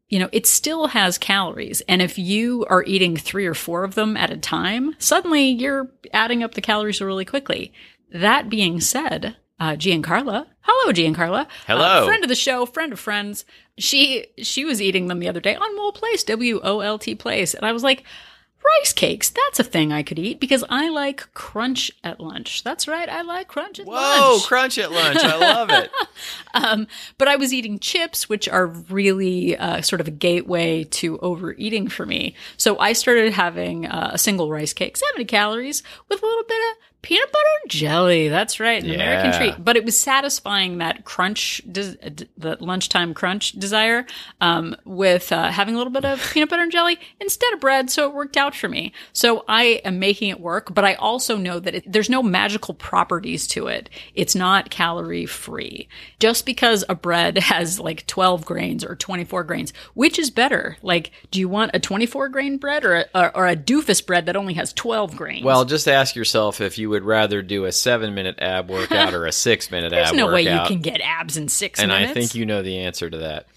you 0.09 0.17
know, 0.17 0.29
it 0.31 0.47
still 0.47 0.87
has 0.87 1.17
calories. 1.17 1.81
And 1.87 2.01
if 2.01 2.17
you 2.17 2.65
are 2.69 2.83
eating 2.83 3.15
three 3.15 3.45
or 3.45 3.53
four 3.53 3.83
of 3.83 3.95
them 3.95 4.17
at 4.17 4.31
a 4.31 4.37
time, 4.37 4.95
suddenly 4.97 5.47
you're 5.47 5.89
adding 6.13 6.43
up 6.43 6.55
the 6.55 6.61
calories 6.61 6.99
really 6.99 7.25
quickly. 7.25 7.71
That 8.11 8.49
being 8.49 8.81
said, 8.81 9.37
uh, 9.59 9.73
Giancarla, 9.73 10.47
hello, 10.61 10.91
Giancarla. 10.91 11.47
Hello. 11.67 11.83
Uh, 11.83 12.05
friend 12.05 12.23
of 12.23 12.29
the 12.29 12.35
show, 12.35 12.65
friend 12.65 12.91
of 12.91 12.99
friends. 12.99 13.45
She, 13.77 14.25
she 14.39 14.65
was 14.65 14.81
eating 14.81 15.07
them 15.07 15.19
the 15.19 15.29
other 15.29 15.39
day 15.39 15.55
on 15.55 15.75
Mole 15.75 15.91
Place, 15.91 16.23
W-O-L-T 16.23 17.15
Place. 17.15 17.53
And 17.53 17.65
I 17.65 17.71
was 17.71 17.83
like, 17.83 18.03
rice 18.79 18.93
cakes, 18.93 19.29
that's 19.29 19.59
a 19.59 19.63
thing 19.63 19.91
I 19.91 20.03
could 20.03 20.19
eat 20.19 20.39
because 20.39 20.63
I 20.69 20.89
like 20.89 21.33
crunch 21.33 21.91
at 22.03 22.19
lunch. 22.19 22.63
That's 22.63 22.87
right. 22.87 23.09
I 23.09 23.21
like 23.21 23.47
crunch 23.47 23.79
at 23.79 23.85
Whoa, 23.85 23.93
lunch. 23.93 24.19
Whoa, 24.19 24.47
crunch 24.47 24.77
at 24.77 24.91
lunch. 24.91 25.19
I 25.21 25.37
love 25.53 25.69
it. 25.69 25.91
Um, 26.53 26.87
but 27.17 27.27
I 27.27 27.35
was 27.35 27.53
eating 27.53 27.79
chips, 27.79 28.27
which 28.27 28.47
are 28.47 28.67
really 28.67 29.57
uh, 29.57 29.81
sort 29.81 30.01
of 30.01 30.07
a 30.07 30.11
gateway 30.11 30.83
to 30.85 31.17
overeating 31.19 31.87
for 31.87 32.05
me. 32.05 32.35
So 32.57 32.77
I 32.79 32.93
started 32.93 33.33
having 33.33 33.85
uh, 33.85 34.11
a 34.13 34.17
single 34.17 34.49
rice 34.49 34.73
cake, 34.73 34.97
70 34.97 35.25
calories, 35.25 35.83
with 36.07 36.21
a 36.21 36.25
little 36.25 36.43
bit 36.43 36.57
of 36.71 36.88
peanut 37.01 37.31
butter 37.31 37.45
and 37.63 37.71
jelly. 37.71 38.27
That's 38.27 38.59
right, 38.59 38.83
an 38.83 38.91
American 38.91 39.33
treat. 39.33 39.63
But 39.63 39.77
it 39.77 39.85
was 39.85 39.99
satisfying 39.99 40.79
that 40.79 41.05
crunch, 41.05 41.61
des- 41.69 41.95
the 42.37 42.57
lunchtime 42.59 43.13
crunch 43.13 43.53
desire, 43.53 44.05
um, 44.41 44.75
with 44.85 45.31
uh, 45.31 45.49
having 45.51 45.75
a 45.75 45.77
little 45.77 45.93
bit 45.93 46.05
of 46.05 46.19
peanut 46.33 46.49
butter 46.49 46.63
and 46.63 46.71
jelly 46.71 46.99
instead 47.19 47.53
of 47.53 47.59
bread. 47.59 47.89
So 47.89 48.07
it 48.07 48.13
worked 48.13 48.37
out 48.37 48.55
for 48.55 48.67
me. 48.67 48.91
So 49.13 49.45
I 49.47 49.81
am 49.85 49.99
making 49.99 50.29
it 50.29 50.39
work, 50.39 50.73
but 50.73 50.83
I 50.83 50.95
also 50.95 51.37
know 51.37 51.59
that 51.59 51.75
it, 51.75 51.91
there's 51.91 52.09
no 52.09 52.21
magical 52.21 52.73
properties 52.73 53.47
to 53.47 53.67
it. 53.67 53.89
It's 54.13 54.35
not 54.35 54.69
calorie 54.69 55.25
free. 55.25 55.87
Just 56.19 56.45
because 56.45 56.83
a 56.89 56.95
bread 56.95 57.37
has 57.49 57.79
like 57.79 58.05
12 58.07 58.45
grains 58.45 58.83
or 58.83 58.95
24 58.95 59.43
grains, 59.45 59.73
which 59.93 60.19
is 60.19 60.29
better? 60.29 60.77
Like, 60.81 61.11
do 61.31 61.39
you 61.39 61.47
want 61.47 61.71
a 61.73 61.79
24 61.79 62.29
grain 62.29 62.57
bread 62.57 62.83
or 62.83 62.95
a, 62.95 63.05
or, 63.15 63.37
or 63.37 63.47
a 63.47 63.55
doofus 63.55 64.05
bread 64.05 64.25
that 64.25 64.35
only 64.35 64.55
has 64.55 64.73
12 64.73 65.15
grains? 65.15 65.45
Well, 65.45 65.65
just 65.65 65.87
ask 65.87 66.15
yourself 66.15 66.59
if 66.61 66.77
you 66.77 66.88
would 66.89 67.03
rather 67.03 67.41
do 67.41 67.65
a 67.65 67.71
seven 67.71 68.13
minute 68.13 68.35
ab 68.39 68.69
workout 68.69 69.13
or 69.13 69.25
a 69.25 69.31
six 69.31 69.71
minute 69.71 69.93
ab 69.93 69.97
workout. 69.97 70.15
there's 70.15 70.17
no 70.17 70.33
way 70.33 70.41
you 70.43 70.67
can 70.67 70.81
get 70.81 71.01
abs 71.01 71.37
in 71.37 71.47
six 71.47 71.79
and 71.79 71.89
minutes. 71.89 72.09
And 72.09 72.17
I 72.17 72.21
think 72.21 72.35
you 72.35 72.45
know 72.45 72.61
the 72.61 72.79
answer 72.79 73.09
to 73.09 73.17
that. 73.17 73.47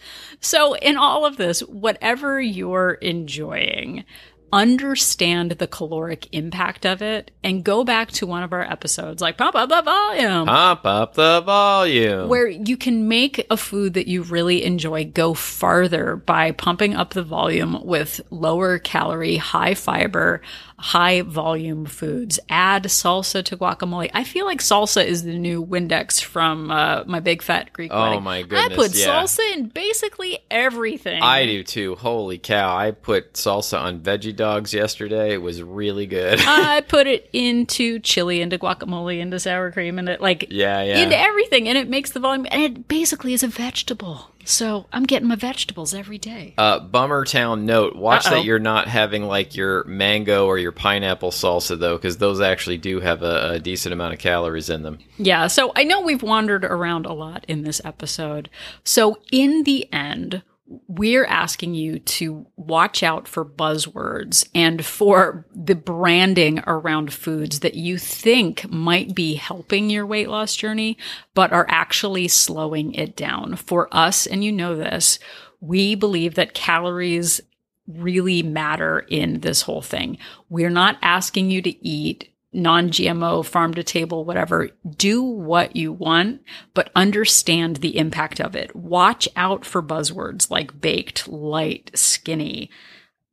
So, 0.41 0.74
in 0.74 0.97
all 0.97 1.24
of 1.24 1.37
this, 1.37 1.61
whatever 1.61 2.41
you're 2.41 2.95
enjoying, 2.95 4.05
understand 4.53 5.53
the 5.53 5.66
caloric 5.66 6.28
impact 6.32 6.84
of 6.84 7.00
it 7.03 7.30
and 7.42 7.64
go 7.64 7.84
back 7.84 8.11
to 8.12 8.26
one 8.26 8.42
of 8.42 8.53
our 8.53 8.62
episodes, 8.62 9.22
like 9.22 9.38
Pump 9.38 9.57
Up 9.57 9.68
the 9.68 9.82
Volume, 9.82 10.46
Pump 10.46 10.84
up 10.84 11.14
the 11.14 11.40
volume. 11.40 12.28
where 12.28 12.46
you 12.48 12.76
can 12.76 13.09
make 13.09 13.46
a 13.50 13.57
food 13.57 13.94
that 13.94 14.07
you 14.09 14.22
really 14.22 14.62
enjoy 14.64 15.05
go 15.05 15.34
farther 15.34 16.16
by 16.16 16.53
pumping 16.53 16.94
up 16.94 17.14
the 17.14 17.22
volume 17.22 17.84
with 17.84 18.20
lower 18.30 18.78
calorie, 18.78 19.36
high 19.38 19.74
fiber, 19.74 20.42
high 20.78 21.22
volume 21.22 21.86
foods. 21.86 22.38
Add 22.48 22.84
salsa 22.84 23.42
to 23.44 23.57
guacamole. 23.57 24.11
I 24.12 24.24
feel 24.24 24.44
like 24.46 24.61
salsa 24.61 25.05
is 25.05 25.22
the 25.22 25.38
new 25.38 25.64
Windex 25.64 26.22
from 26.22 26.70
uh, 26.70 27.05
my 27.07 27.20
big 27.20 27.40
fat 27.42 27.72
Greek 27.72 27.90
Oh 27.94 28.03
wedding. 28.03 28.22
my 28.22 28.42
goodness! 28.42 28.72
I 28.72 28.74
put 28.74 28.94
yeah. 28.94 29.07
salsa 29.22 29.53
in 29.55 29.66
basically 29.68 30.38
everything. 30.50 31.22
I 31.22 31.46
do 31.46 31.62
too. 31.62 31.94
Holy 31.96 32.38
cow. 32.38 32.76
I 32.76 32.90
put 32.90 33.34
salsa 33.34 33.80
on 33.80 34.00
veggie 34.00 34.34
dogs 34.43 34.74
yesterday. 34.74 35.32
It 35.34 35.40
was 35.40 35.62
really 35.62 36.07
good. 36.07 36.40
I 36.45 36.80
put 36.88 37.07
it 37.07 37.30
into 37.32 38.01
chili, 38.01 38.40
into 38.40 38.59
guacamole, 38.59 39.20
into 39.20 39.38
sour 39.38 39.70
cream, 39.70 40.01
and 40.01 40.09
it 40.09 40.20
like 40.20 40.47
Yeah, 40.51 40.82
yeah. 40.82 40.99
into 40.99 41.16
everything, 41.16 41.68
and 41.68 41.78
it 41.78 41.88
makes 41.88 42.11
the 42.11 42.18
volume. 42.18 42.47
And 42.51 42.61
it 42.62 42.88
basically 42.88 43.34
is 43.34 43.45
a 43.45 43.49
vegetable. 43.49 44.28
So 44.45 44.86
I'm 44.93 45.05
getting 45.05 45.28
my 45.28 45.36
vegetables 45.36 45.95
every 45.95 46.18
day. 46.18 46.55
Uh, 46.59 46.80
Bummer 46.80 47.24
Town 47.24 47.64
note: 47.66 47.95
Watch 47.95 48.26
Uh-oh. 48.26 48.34
that 48.34 48.45
you're 48.45 48.59
not 48.59 48.88
having 48.88 49.22
like 49.22 49.55
your 49.55 49.84
mango 49.84 50.47
or 50.47 50.59
your 50.59 50.72
pineapple 50.72 51.30
salsa 51.30 51.78
though, 51.78 51.97
because 51.97 52.16
those 52.16 52.40
actually 52.40 52.78
do 52.78 52.99
have 52.99 53.22
a, 53.22 53.53
a 53.53 53.59
decent 53.61 53.93
amount 53.93 54.14
of 54.14 54.18
calories 54.18 54.68
in 54.68 54.82
them. 54.82 54.99
Yeah, 55.18 55.47
so 55.47 55.70
I 55.76 55.84
know 55.84 56.01
we've 56.01 56.24
wandered 56.24 56.64
around 56.64 57.07
a 57.07 57.12
lot 57.12 57.45
in 57.47 57.62
this 57.62 57.80
episode. 57.84 58.51
So 58.82 59.18
in 59.30 59.62
the 59.62 59.86
end, 59.93 60.43
we're 60.88 61.24
asking 61.24 61.74
you 61.74 61.98
to 61.98 62.46
watch 62.56 63.02
out 63.02 63.28
for 63.28 63.44
buzzwords 63.44 64.48
and 64.54 64.84
for 64.84 65.46
the 65.54 65.74
branding 65.74 66.62
around 66.66 67.12
foods 67.12 67.60
that 67.60 67.74
you 67.74 67.98
think 67.98 68.70
might 68.70 69.14
be 69.14 69.34
helping 69.34 69.90
your 69.90 70.06
weight 70.06 70.28
loss 70.28 70.56
journey, 70.56 70.96
but 71.34 71.52
are 71.52 71.66
actually 71.68 72.28
slowing 72.28 72.94
it 72.94 73.16
down. 73.16 73.56
For 73.56 73.88
us, 73.92 74.26
and 74.26 74.42
you 74.42 74.52
know 74.52 74.76
this, 74.76 75.18
we 75.60 75.94
believe 75.94 76.34
that 76.34 76.54
calories 76.54 77.40
really 77.86 78.42
matter 78.42 79.00
in 79.00 79.40
this 79.40 79.62
whole 79.62 79.82
thing. 79.82 80.18
We're 80.48 80.70
not 80.70 80.98
asking 81.02 81.50
you 81.50 81.62
to 81.62 81.86
eat 81.86 82.32
non 82.53 82.90
GMO, 82.90 83.44
farm 83.44 83.74
to 83.74 83.82
table, 83.82 84.24
whatever. 84.24 84.70
Do 84.96 85.22
what 85.22 85.74
you 85.76 85.92
want, 85.92 86.42
but 86.74 86.90
understand 86.94 87.76
the 87.76 87.96
impact 87.96 88.40
of 88.40 88.55
it. 88.55 88.74
Watch 88.76 89.28
out 89.36 89.64
for 89.64 89.82
buzzwords 89.82 90.50
like 90.50 90.80
baked, 90.80 91.28
light, 91.28 91.90
skinny, 91.94 92.70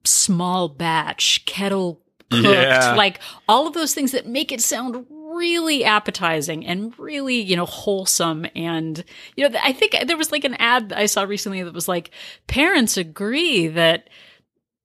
small 0.03 0.69
batch, 0.69 1.45
kettle 1.45 2.01
cooked, 2.31 2.45
Yeah. 2.45 2.93
like 2.95 3.19
all 3.47 3.67
of 3.67 3.73
those 3.73 3.93
things 3.93 4.11
that 4.11 4.27
make 4.27 4.51
it 4.51 4.61
sound 4.61 5.05
really 5.09 5.83
appetizing 5.83 6.65
and 6.65 6.97
really, 6.97 7.39
you 7.39 7.55
know, 7.55 7.65
wholesome. 7.65 8.45
And, 8.55 9.03
you 9.35 9.47
know, 9.47 9.59
I 9.63 9.73
think 9.73 9.95
there 10.07 10.17
was 10.17 10.31
like 10.31 10.43
an 10.43 10.55
ad 10.55 10.93
I 10.93 11.05
saw 11.05 11.23
recently 11.23 11.61
that 11.63 11.73
was 11.73 11.87
like, 11.87 12.11
parents 12.47 12.97
agree 12.97 13.67
that 13.67 14.09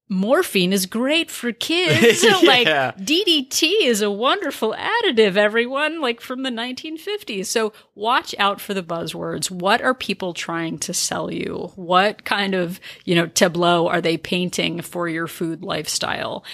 morphine 0.08 0.72
is 0.72 0.86
great 0.86 1.30
for 1.30 1.52
kids. 1.52 2.24
Yeah. 2.34 2.40
Like 2.42 2.68
DDT 2.98 3.82
is 3.82 4.02
a 4.02 4.10
wonderful 4.10 4.74
additive, 4.78 5.36
everyone, 5.36 6.00
like 6.00 6.20
from 6.20 6.42
the 6.42 6.50
1950s. 6.50 7.46
So 7.46 7.72
watch 7.94 8.34
out 8.38 8.60
for 8.60 8.74
the 8.74 8.82
buzzwords. 8.82 9.50
What 9.50 9.80
are 9.82 9.94
people 9.94 10.34
trying 10.34 10.78
to 10.80 10.94
sell 10.94 11.30
you? 11.32 11.72
What 11.76 12.24
kind 12.24 12.54
of, 12.54 12.80
you 13.04 13.14
know, 13.14 13.26
tableau 13.26 13.88
are 13.88 14.00
they 14.00 14.16
painting 14.16 14.82
for 14.82 15.08
your 15.08 15.26
food 15.26 15.62
lifestyle? 15.62 16.44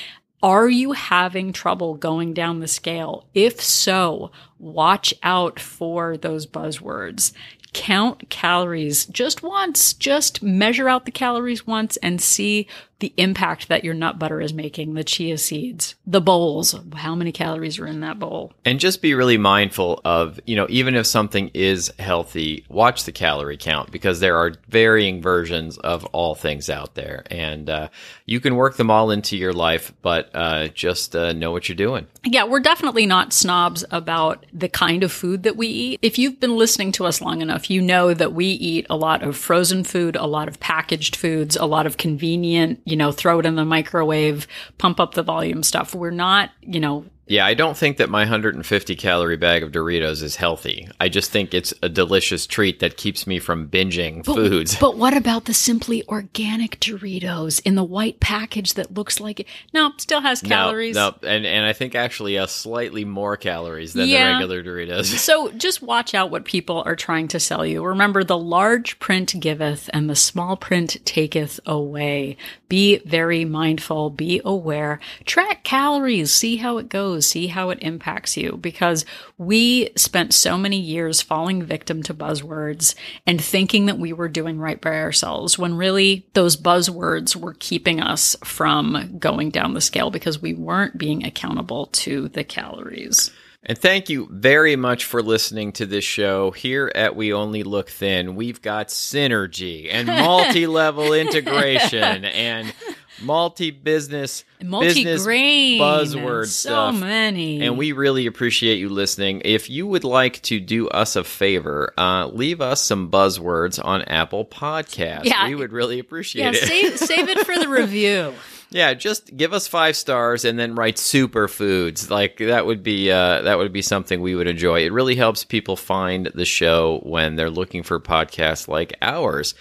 Are 0.43 0.69
you 0.69 0.93
having 0.93 1.53
trouble 1.53 1.95
going 1.95 2.33
down 2.35 2.61
the 2.61 2.69
scale? 2.69 3.27
If 3.35 3.61
so, 3.61 4.31
watch 4.59 5.13
out 5.23 5.61
for 5.61 6.17
those 6.17 6.47
buzzwords. 6.47 7.33
count 7.73 8.29
calories 8.31 9.07
just 9.07 9.43
once, 9.43 9.93
just 9.93 10.43
measure 10.43 10.89
out 10.89 11.05
the 11.05 11.11
calories 11.13 11.67
once 11.67 11.97
and 11.99 12.21
see 12.21 12.67
the 13.01 13.13
impact 13.17 13.69
that 13.69 13.85
your 13.85 13.95
nut 13.95 14.19
butter 14.19 14.41
is 14.41 14.53
making, 14.53 14.95
the 14.95 15.05
chia 15.05 15.37
seeds, 15.39 15.95
the 16.07 16.21
bowls, 16.21 16.75
how 16.95 17.15
many 17.15 17.33
calories 17.33 17.79
are 17.79 17.87
in 17.87 18.01
that 18.01 18.19
bowl. 18.19 18.53
And 18.65 18.79
just 18.79 19.03
be 19.03 19.15
really 19.15 19.39
mindful 19.39 20.01
of, 20.05 20.39
you 20.47 20.57
know, 20.57 20.67
even 20.69 20.95
if 20.95 21.07
something 21.07 21.51
is 21.55 21.93
healthy, 21.99 22.65
watch 22.69 23.05
the 23.05 23.13
calorie 23.13 23.57
count 23.57 23.91
because 23.91 24.21
there 24.21 24.37
are 24.37 24.53
varying 24.69 25.21
versions 25.21 25.79
of 25.79 26.05
all 26.07 26.35
things 26.35 26.71
out 26.71 26.95
there. 26.95 27.25
And 27.31 27.69
uh, 27.69 27.89
you 28.27 28.41
can 28.41 28.57
work 28.57 28.77
them 28.77 28.91
all 28.91 29.11
into 29.11 29.37
your 29.37 29.53
life, 29.53 29.93
but 30.03 30.31
uh, 30.35 30.69
just 30.69 31.17
uh, 31.17 31.33
know 31.33 31.51
what 31.51 31.69
you're 31.69 31.77
doing. 31.77 32.07
Yeah, 32.25 32.45
we're 32.45 32.61
definitely 32.61 33.07
not 33.07 33.33
snobs 33.33 33.85
about 33.91 34.45
the 34.53 34.69
kind 34.69 35.03
of 35.03 35.11
food 35.11 35.43
that 35.45 35.57
we 35.57 35.69
eat. 35.69 35.99
If 36.03 36.19
you've 36.19 36.39
been 36.39 36.57
listening 36.57 36.93
to 36.93 37.07
us 37.07 37.21
long 37.23 37.41
enough, 37.41 37.71
you 37.71 37.81
know 37.81 38.13
that 38.13 38.35
we 38.35 38.47
eat 38.47 38.87
a 38.91 38.97
lot 38.97 39.23
of 39.23 39.37
frozen 39.37 39.85
food, 39.85 40.17
a 40.17 40.27
lot 40.27 40.49
of 40.49 40.61
packaged 40.61 41.17
foods, 41.17 41.57
a 41.57 41.65
lot 41.65 41.87
of 41.87 41.97
convenient, 41.97 42.81
you 42.91 42.97
know, 42.97 43.13
throw 43.13 43.39
it 43.39 43.47
in 43.47 43.55
the 43.55 43.65
microwave, 43.65 44.47
pump 44.79 45.01
up 45.01 45.15
the 45.15 45.23
volume 45.23 45.63
stuff. 45.63 45.95
We're 45.95 46.11
not, 46.11 46.51
you 46.61 46.81
know, 46.81 47.05
yeah, 47.31 47.47
I 47.47 47.55
don't 47.55 47.77
think 47.77 47.99
that 47.99 48.11
my 48.11 48.23
150 48.23 48.97
calorie 48.97 49.37
bag 49.37 49.63
of 49.63 49.71
Doritos 49.71 50.21
is 50.21 50.35
healthy. 50.35 50.89
I 50.99 51.09
just 51.09 51.31
think 51.31 51.55
it's 51.55 51.73
a 51.81 51.89
delicious 51.89 52.45
treat 52.45 52.81
that 52.81 52.97
keeps 52.97 53.25
me 53.25 53.39
from 53.39 53.69
binging 53.69 54.25
but, 54.25 54.35
foods. 54.35 54.75
But 54.75 54.97
what 54.97 55.17
about 55.17 55.45
the 55.45 55.55
simply 55.55 56.05
organic 56.09 56.81
Doritos 56.81 57.63
in 57.65 57.77
the 57.77 57.85
white 57.85 58.19
package 58.19 58.75
that 58.75 58.93
looks 58.95 59.21
like 59.21 59.39
it? 59.39 59.47
No, 59.73 59.93
still 59.97 60.21
has 60.21 60.43
calories. 60.43 60.97
No, 60.97 61.15
no. 61.23 61.29
And, 61.29 61.47
and 61.47 61.65
I 61.65 61.73
think 61.73 61.95
actually 61.95 62.35
a 62.35 62.49
slightly 62.49 63.05
more 63.05 63.37
calories 63.37 63.93
than 63.93 64.09
yeah. 64.09 64.25
the 64.25 64.33
regular 64.33 64.65
Doritos. 64.65 65.05
so 65.17 65.53
just 65.53 65.83
watch 65.83 66.15
out 66.15 66.33
what 66.33 66.45
people 66.45 66.83
are 66.85 66.97
trying 66.97 67.29
to 67.29 67.39
sell 67.39 67.65
you. 67.65 67.85
Remember, 67.85 68.25
the 68.25 68.37
large 68.37 68.99
print 68.99 69.39
giveth 69.39 69.89
and 69.93 70.11
the 70.11 70.17
small 70.17 70.57
print 70.57 70.97
taketh 71.05 71.61
away. 71.65 72.37
Be 72.69 72.99
very 72.99 73.45
mindful, 73.45 74.11
be 74.11 74.41
aware, 74.45 74.99
track 75.27 75.63
calories, 75.63 76.33
see 76.33 76.57
how 76.57 76.79
it 76.79 76.89
goes 76.89 77.20
see 77.23 77.49
how 77.49 77.71
it 77.71 77.79
impacts 77.83 78.37
you 78.37 78.57
because 78.57 79.05
we 79.39 79.91
spent 79.97 80.35
so 80.35 80.57
many 80.57 80.79
years 80.79 81.23
falling 81.23 81.63
victim 81.63 82.03
to 82.05 82.15
buzzwords 82.15 82.95
and 83.27 83.43
thinking 83.43 83.87
that 83.87 83.99
we 83.99 84.13
were 84.13 84.29
doing 84.29 84.59
right 84.59 84.81
by 84.81 84.97
ourselves 84.97 85.59
when 85.59 85.77
really 85.77 86.27
those 86.35 86.57
buzzwords 86.57 87.37
were 87.37 87.55
keeping 87.55 88.01
us 88.01 88.37
from 88.45 89.17
going 89.19 89.51
down 89.51 89.75
the 89.75 89.81
scale 89.81 90.11
because 90.11 90.41
we 90.41 90.55
weren't 90.55 90.99
being 90.99 91.25
accountable 91.25 91.87
to 91.87 92.29
the 92.29 92.45
calories. 92.45 93.31
And 93.63 93.77
thank 93.77 94.09
you 94.09 94.27
very 94.31 94.75
much 94.75 95.05
for 95.05 95.23
listening 95.23 95.73
to 95.73 95.85
this 95.85 96.05
show. 96.05 96.51
Here 96.51 96.91
at 96.95 97.15
We 97.15 97.33
Only 97.33 97.63
Look 97.63 97.91
Thin, 97.91 98.35
we've 98.35 98.63
got 98.63 98.89
synergy 98.89 99.89
and 99.93 100.07
multi 100.09 100.67
level 100.67 101.13
integration 101.13 102.25
and 102.25 102.73
multi-business, 103.21 104.45
multi-grain 104.63 105.81
buzzword 105.81 106.47
so 106.47 106.71
stuff. 106.71 106.95
many. 106.95 107.61
And 107.61 107.77
we 107.77 107.93
really 107.93 108.27
appreciate 108.27 108.77
you 108.77 108.89
listening. 108.89 109.43
If 109.45 109.71
you 109.71 109.87
would 109.87 110.05
like 110.05 110.41
to 110.43 110.61
do 110.61 110.89
us 110.89 111.17
a 111.17 111.25
favor, 111.25 111.93
uh, 111.97 112.27
leave 112.27 112.61
us 112.61 112.83
some 112.83 113.11
buzzwords 113.11 113.83
on 113.85 114.03
Apple 114.03 114.45
Podcasts. 114.45 115.25
Yeah, 115.25 115.49
we 115.49 115.55
would 115.55 115.73
really 115.73 115.99
appreciate 115.99 116.55
yeah, 116.55 116.61
it. 116.63 116.69
Save, 116.69 116.99
save 116.99 117.29
it 117.29 117.47
for 117.47 117.59
the 117.59 117.69
review. 117.69 118.35
Yeah, 118.73 118.95
just 118.95 119.37
give 119.37 119.53
us 119.53 119.67
five 119.67 119.97
stars 119.97 120.45
and 120.45 120.57
then 120.57 120.77
write 120.77 120.97
superfoods. 120.97 122.09
Like 122.09 122.39
that 122.39 122.67
would 122.67 122.85
be 122.85 123.11
uh, 123.11 123.43
that 123.43 123.59
would 123.59 123.73
be 123.73 123.83
something 123.83 124.21
we 124.21 124.37
would 124.37 124.47
enjoy. 124.47 124.85
It 124.85 124.93
really 124.93 125.17
helps 125.17 125.45
people 125.45 125.77
find 125.77 126.27
the 126.35 126.45
show 126.45 127.01
when 127.03 127.35
they're 127.35 127.51
looking 127.51 127.83
for 127.83 127.99
podcasts 127.99 128.69
like 128.69 128.97
ours. 129.03 129.55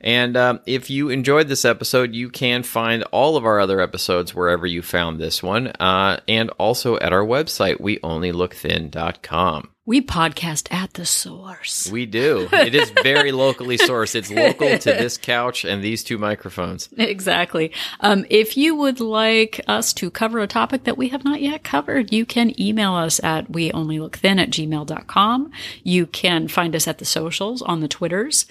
And 0.00 0.36
um, 0.36 0.60
if 0.66 0.90
you 0.90 1.08
enjoyed 1.08 1.48
this 1.48 1.64
episode, 1.64 2.14
you 2.14 2.28
can 2.28 2.62
find 2.64 3.02
all 3.04 3.36
of 3.36 3.46
our 3.46 3.60
other 3.60 3.80
episodes 3.80 4.34
wherever 4.34 4.66
you 4.66 4.82
found 4.82 5.18
this 5.18 5.42
one, 5.42 5.68
uh, 5.68 6.20
and 6.28 6.50
also 6.58 6.98
at 6.98 7.12
our 7.12 7.24
website, 7.24 7.80
weonlylookthin.com. 7.80 9.70
We 9.86 10.02
podcast 10.02 10.72
at 10.74 10.94
the 10.94 11.06
source. 11.06 11.88
We 11.90 12.06
do. 12.06 12.48
It 12.52 12.74
is 12.74 12.90
very 13.04 13.30
locally 13.30 13.78
sourced. 13.78 14.16
It's 14.16 14.32
local 14.32 14.76
to 14.78 14.90
this 14.90 15.16
couch 15.16 15.64
and 15.64 15.82
these 15.82 16.02
two 16.02 16.18
microphones. 16.18 16.88
Exactly. 16.98 17.70
Um, 18.00 18.26
if 18.28 18.56
you 18.56 18.74
would 18.74 18.98
like 18.98 19.60
us 19.68 19.92
to 19.94 20.10
cover 20.10 20.40
a 20.40 20.48
topic 20.48 20.82
that 20.84 20.98
we 20.98 21.10
have 21.10 21.24
not 21.24 21.40
yet 21.40 21.62
covered, 21.62 22.12
you 22.12 22.26
can 22.26 22.60
email 22.60 22.94
us 22.94 23.22
at 23.22 23.52
weonlylookthin 23.52 24.40
at 24.40 24.50
gmail.com. 24.50 25.52
You 25.84 26.06
can 26.06 26.48
find 26.48 26.74
us 26.74 26.88
at 26.88 26.98
the 26.98 27.04
socials 27.04 27.62
on 27.62 27.78
the 27.78 27.88
Twitters 27.88 28.46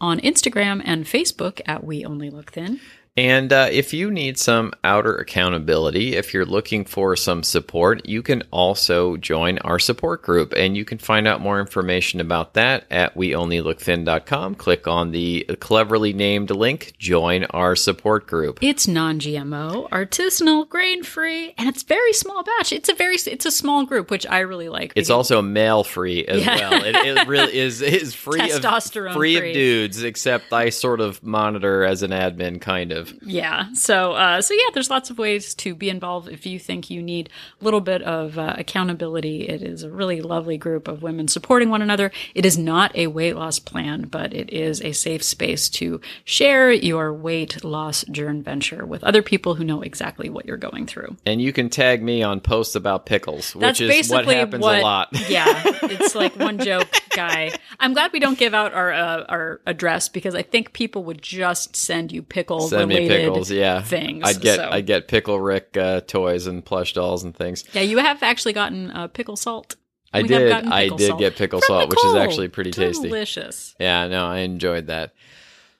on 0.00 0.20
Instagram 0.20 0.80
and 0.84 1.06
Facebook 1.06 1.60
at 1.66 1.82
We 1.82 2.04
Only 2.04 2.30
Look 2.30 2.52
Thin. 2.52 2.78
And 3.18 3.52
uh, 3.52 3.66
if 3.72 3.92
you 3.92 4.12
need 4.12 4.38
some 4.38 4.72
outer 4.84 5.16
accountability, 5.16 6.14
if 6.14 6.32
you're 6.32 6.44
looking 6.44 6.84
for 6.84 7.16
some 7.16 7.42
support, 7.42 8.08
you 8.08 8.22
can 8.22 8.44
also 8.52 9.16
join 9.16 9.58
our 9.58 9.80
support 9.80 10.22
group. 10.22 10.54
And 10.56 10.76
you 10.76 10.84
can 10.84 10.98
find 10.98 11.26
out 11.26 11.40
more 11.40 11.58
information 11.58 12.20
about 12.20 12.54
that 12.54 12.84
at 12.92 13.16
weonlylookthin.com. 13.16 14.54
Click 14.54 14.86
on 14.86 15.10
the 15.10 15.44
cleverly 15.58 16.12
named 16.12 16.50
link, 16.50 16.94
join 16.96 17.42
our 17.46 17.74
support 17.74 18.28
group. 18.28 18.60
It's 18.62 18.86
non 18.86 19.18
GMO, 19.18 19.88
artisanal, 19.90 20.68
grain 20.68 21.02
free, 21.02 21.54
and 21.58 21.68
it's 21.68 21.82
very 21.82 22.12
small 22.12 22.44
batch. 22.44 22.72
It's 22.72 22.88
a 22.88 22.94
very 22.94 23.16
it's 23.16 23.46
a 23.46 23.50
small 23.50 23.84
group, 23.84 24.12
which 24.12 24.28
I 24.28 24.40
really 24.40 24.68
like. 24.68 24.92
It's 24.94 25.10
also 25.10 25.42
male 25.42 25.82
free 25.82 26.24
as 26.24 26.46
yeah. 26.46 26.56
well. 26.56 26.84
It, 26.84 26.94
it, 26.94 27.26
really 27.26 27.56
is 27.56 27.82
is 27.82 28.14
free 28.14 28.38
Testosterone 28.38 29.08
of 29.08 29.14
free, 29.16 29.38
free 29.38 29.50
of 29.50 29.54
dudes, 29.54 30.04
except 30.04 30.52
I 30.52 30.68
sort 30.68 31.00
of 31.00 31.20
monitor 31.24 31.82
as 31.82 32.04
an 32.04 32.12
admin 32.12 32.60
kind 32.60 32.92
of. 32.92 33.07
Yeah. 33.22 33.72
So, 33.74 34.12
uh, 34.12 34.40
so 34.40 34.54
yeah, 34.54 34.70
there's 34.72 34.90
lots 34.90 35.10
of 35.10 35.18
ways 35.18 35.54
to 35.56 35.74
be 35.74 35.90
involved 35.90 36.28
if 36.28 36.46
you 36.46 36.58
think 36.58 36.90
you 36.90 37.02
need 37.02 37.30
a 37.60 37.64
little 37.64 37.80
bit 37.80 38.02
of 38.02 38.38
uh, 38.38 38.54
accountability. 38.56 39.48
It 39.48 39.62
is 39.62 39.82
a 39.82 39.90
really 39.90 40.20
lovely 40.20 40.56
group 40.56 40.88
of 40.88 41.02
women 41.02 41.28
supporting 41.28 41.70
one 41.70 41.82
another. 41.82 42.10
It 42.34 42.46
is 42.46 42.56
not 42.56 42.94
a 42.96 43.08
weight 43.08 43.36
loss 43.36 43.58
plan, 43.58 44.02
but 44.02 44.32
it 44.32 44.50
is 44.52 44.80
a 44.82 44.92
safe 44.92 45.22
space 45.22 45.68
to 45.70 46.00
share 46.24 46.70
your 46.70 47.12
weight 47.12 47.64
loss 47.64 48.04
journey 48.04 48.28
venture 48.42 48.84
with 48.84 49.02
other 49.04 49.22
people 49.22 49.54
who 49.54 49.64
know 49.64 49.82
exactly 49.82 50.28
what 50.28 50.46
you're 50.46 50.56
going 50.56 50.86
through. 50.86 51.16
And 51.24 51.40
you 51.40 51.52
can 51.52 51.70
tag 51.70 52.02
me 52.02 52.22
on 52.22 52.40
posts 52.40 52.74
about 52.74 53.06
pickles, 53.06 53.54
That's 53.54 53.80
which 53.80 53.90
is 53.90 54.10
what 54.10 54.26
happens 54.26 54.62
what, 54.62 54.78
a 54.78 54.82
lot. 54.82 55.08
yeah. 55.28 55.62
It's 55.64 56.14
like 56.14 56.36
one 56.36 56.58
joke 56.58 56.88
guy. 57.18 57.50
I'm 57.80 57.94
glad 57.94 58.12
we 58.12 58.20
don't 58.20 58.38
give 58.38 58.54
out 58.54 58.72
our 58.74 58.92
uh, 58.92 59.24
our 59.28 59.60
address 59.66 60.08
because 60.08 60.36
I 60.36 60.42
think 60.42 60.72
people 60.72 61.02
would 61.04 61.20
just 61.20 61.74
send 61.74 62.12
you 62.12 62.22
pickle 62.22 62.68
send 62.68 62.88
related 62.88 63.26
pickles, 63.26 63.50
yeah. 63.50 63.82
things. 63.82 64.22
I'd 64.24 64.40
get 64.40 64.56
so. 64.56 64.68
I'd 64.70 64.86
get 64.86 65.08
pickle 65.08 65.40
Rick 65.40 65.76
uh, 65.76 66.02
toys 66.02 66.46
and 66.46 66.64
plush 66.64 66.92
dolls 66.92 67.24
and 67.24 67.34
things. 67.34 67.64
Yeah, 67.72 67.82
you 67.82 67.98
have 67.98 68.22
actually 68.22 68.52
gotten 68.52 68.90
uh, 68.92 69.08
pickle 69.08 69.36
salt. 69.36 69.74
I 70.12 70.22
we 70.22 70.28
did. 70.28 70.52
I 70.52 70.88
did 70.88 71.08
salt. 71.08 71.18
get 71.18 71.36
pickle 71.36 71.60
salt, 71.60 71.90
which 71.90 72.04
is 72.04 72.14
actually 72.14 72.48
pretty 72.48 72.70
tasty. 72.70 73.08
Delicious. 73.08 73.74
Yeah, 73.80 74.06
no, 74.06 74.26
I 74.26 74.38
enjoyed 74.38 74.86
that. 74.86 75.12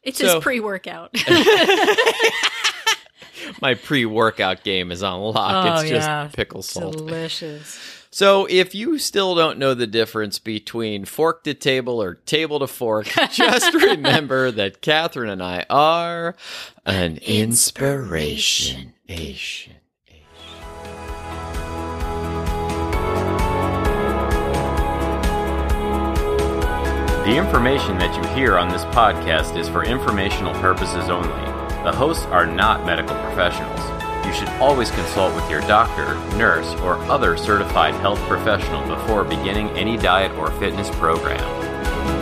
It's 0.03 0.19
so, 0.19 0.25
just 0.25 0.43
pre-workout. 0.43 1.15
my 3.61 3.75
pre-workout 3.75 4.65
game 4.65 4.91
is 4.91 5.03
on 5.03 5.21
lock. 5.21 5.67
Oh, 5.67 5.81
it's 5.81 5.91
yeah. 5.91 6.25
just 6.25 6.37
pickle 6.37 6.63
salt. 6.63 6.97
Delicious. 6.97 7.79
So, 8.11 8.47
if 8.47 8.75
you 8.75 8.99
still 8.99 9.35
don't 9.35 9.59
know 9.59 9.75
the 9.75 9.87
difference 9.87 10.39
between 10.39 11.05
fork 11.05 11.45
to 11.45 11.53
table 11.53 12.03
or 12.03 12.15
table 12.15 12.59
to 12.61 12.67
fork, 12.67 13.07
just 13.33 13.75
remember 13.75 14.51
that 14.51 14.81
Katherine 14.81 15.29
and 15.29 15.43
I 15.43 15.67
are 15.69 16.35
an 16.87 17.19
inspiration. 17.19 18.95
Asian. 19.09 19.75
The 27.29 27.37
information 27.37 27.99
that 27.99 28.17
you 28.17 28.27
hear 28.35 28.57
on 28.57 28.71
this 28.71 28.87
podcast 28.87 29.59
is 29.59 29.69
for 29.69 29.85
informational 29.85 30.55
purposes 30.63 31.11
only. 31.11 31.58
The 31.89 31.97
hosts 31.97 32.27
are 32.27 32.45
not 32.45 32.85
medical 32.85 33.17
professionals 33.17 33.81
you 34.27 34.35
should 34.35 34.51
always 34.61 34.91
consult 34.91 35.35
with 35.35 35.49
your 35.49 35.63
doctor, 35.63 36.15
nurse, 36.37 36.75
or 36.83 36.97
other 37.11 37.35
certified 37.39 37.95
health 37.95 38.19
professional 38.29 38.87
before 38.87 39.25
beginning 39.25 39.71
any 39.71 39.97
diet 39.97 40.31
or 40.33 40.51
fitness 40.61 40.91
program. 40.97 42.18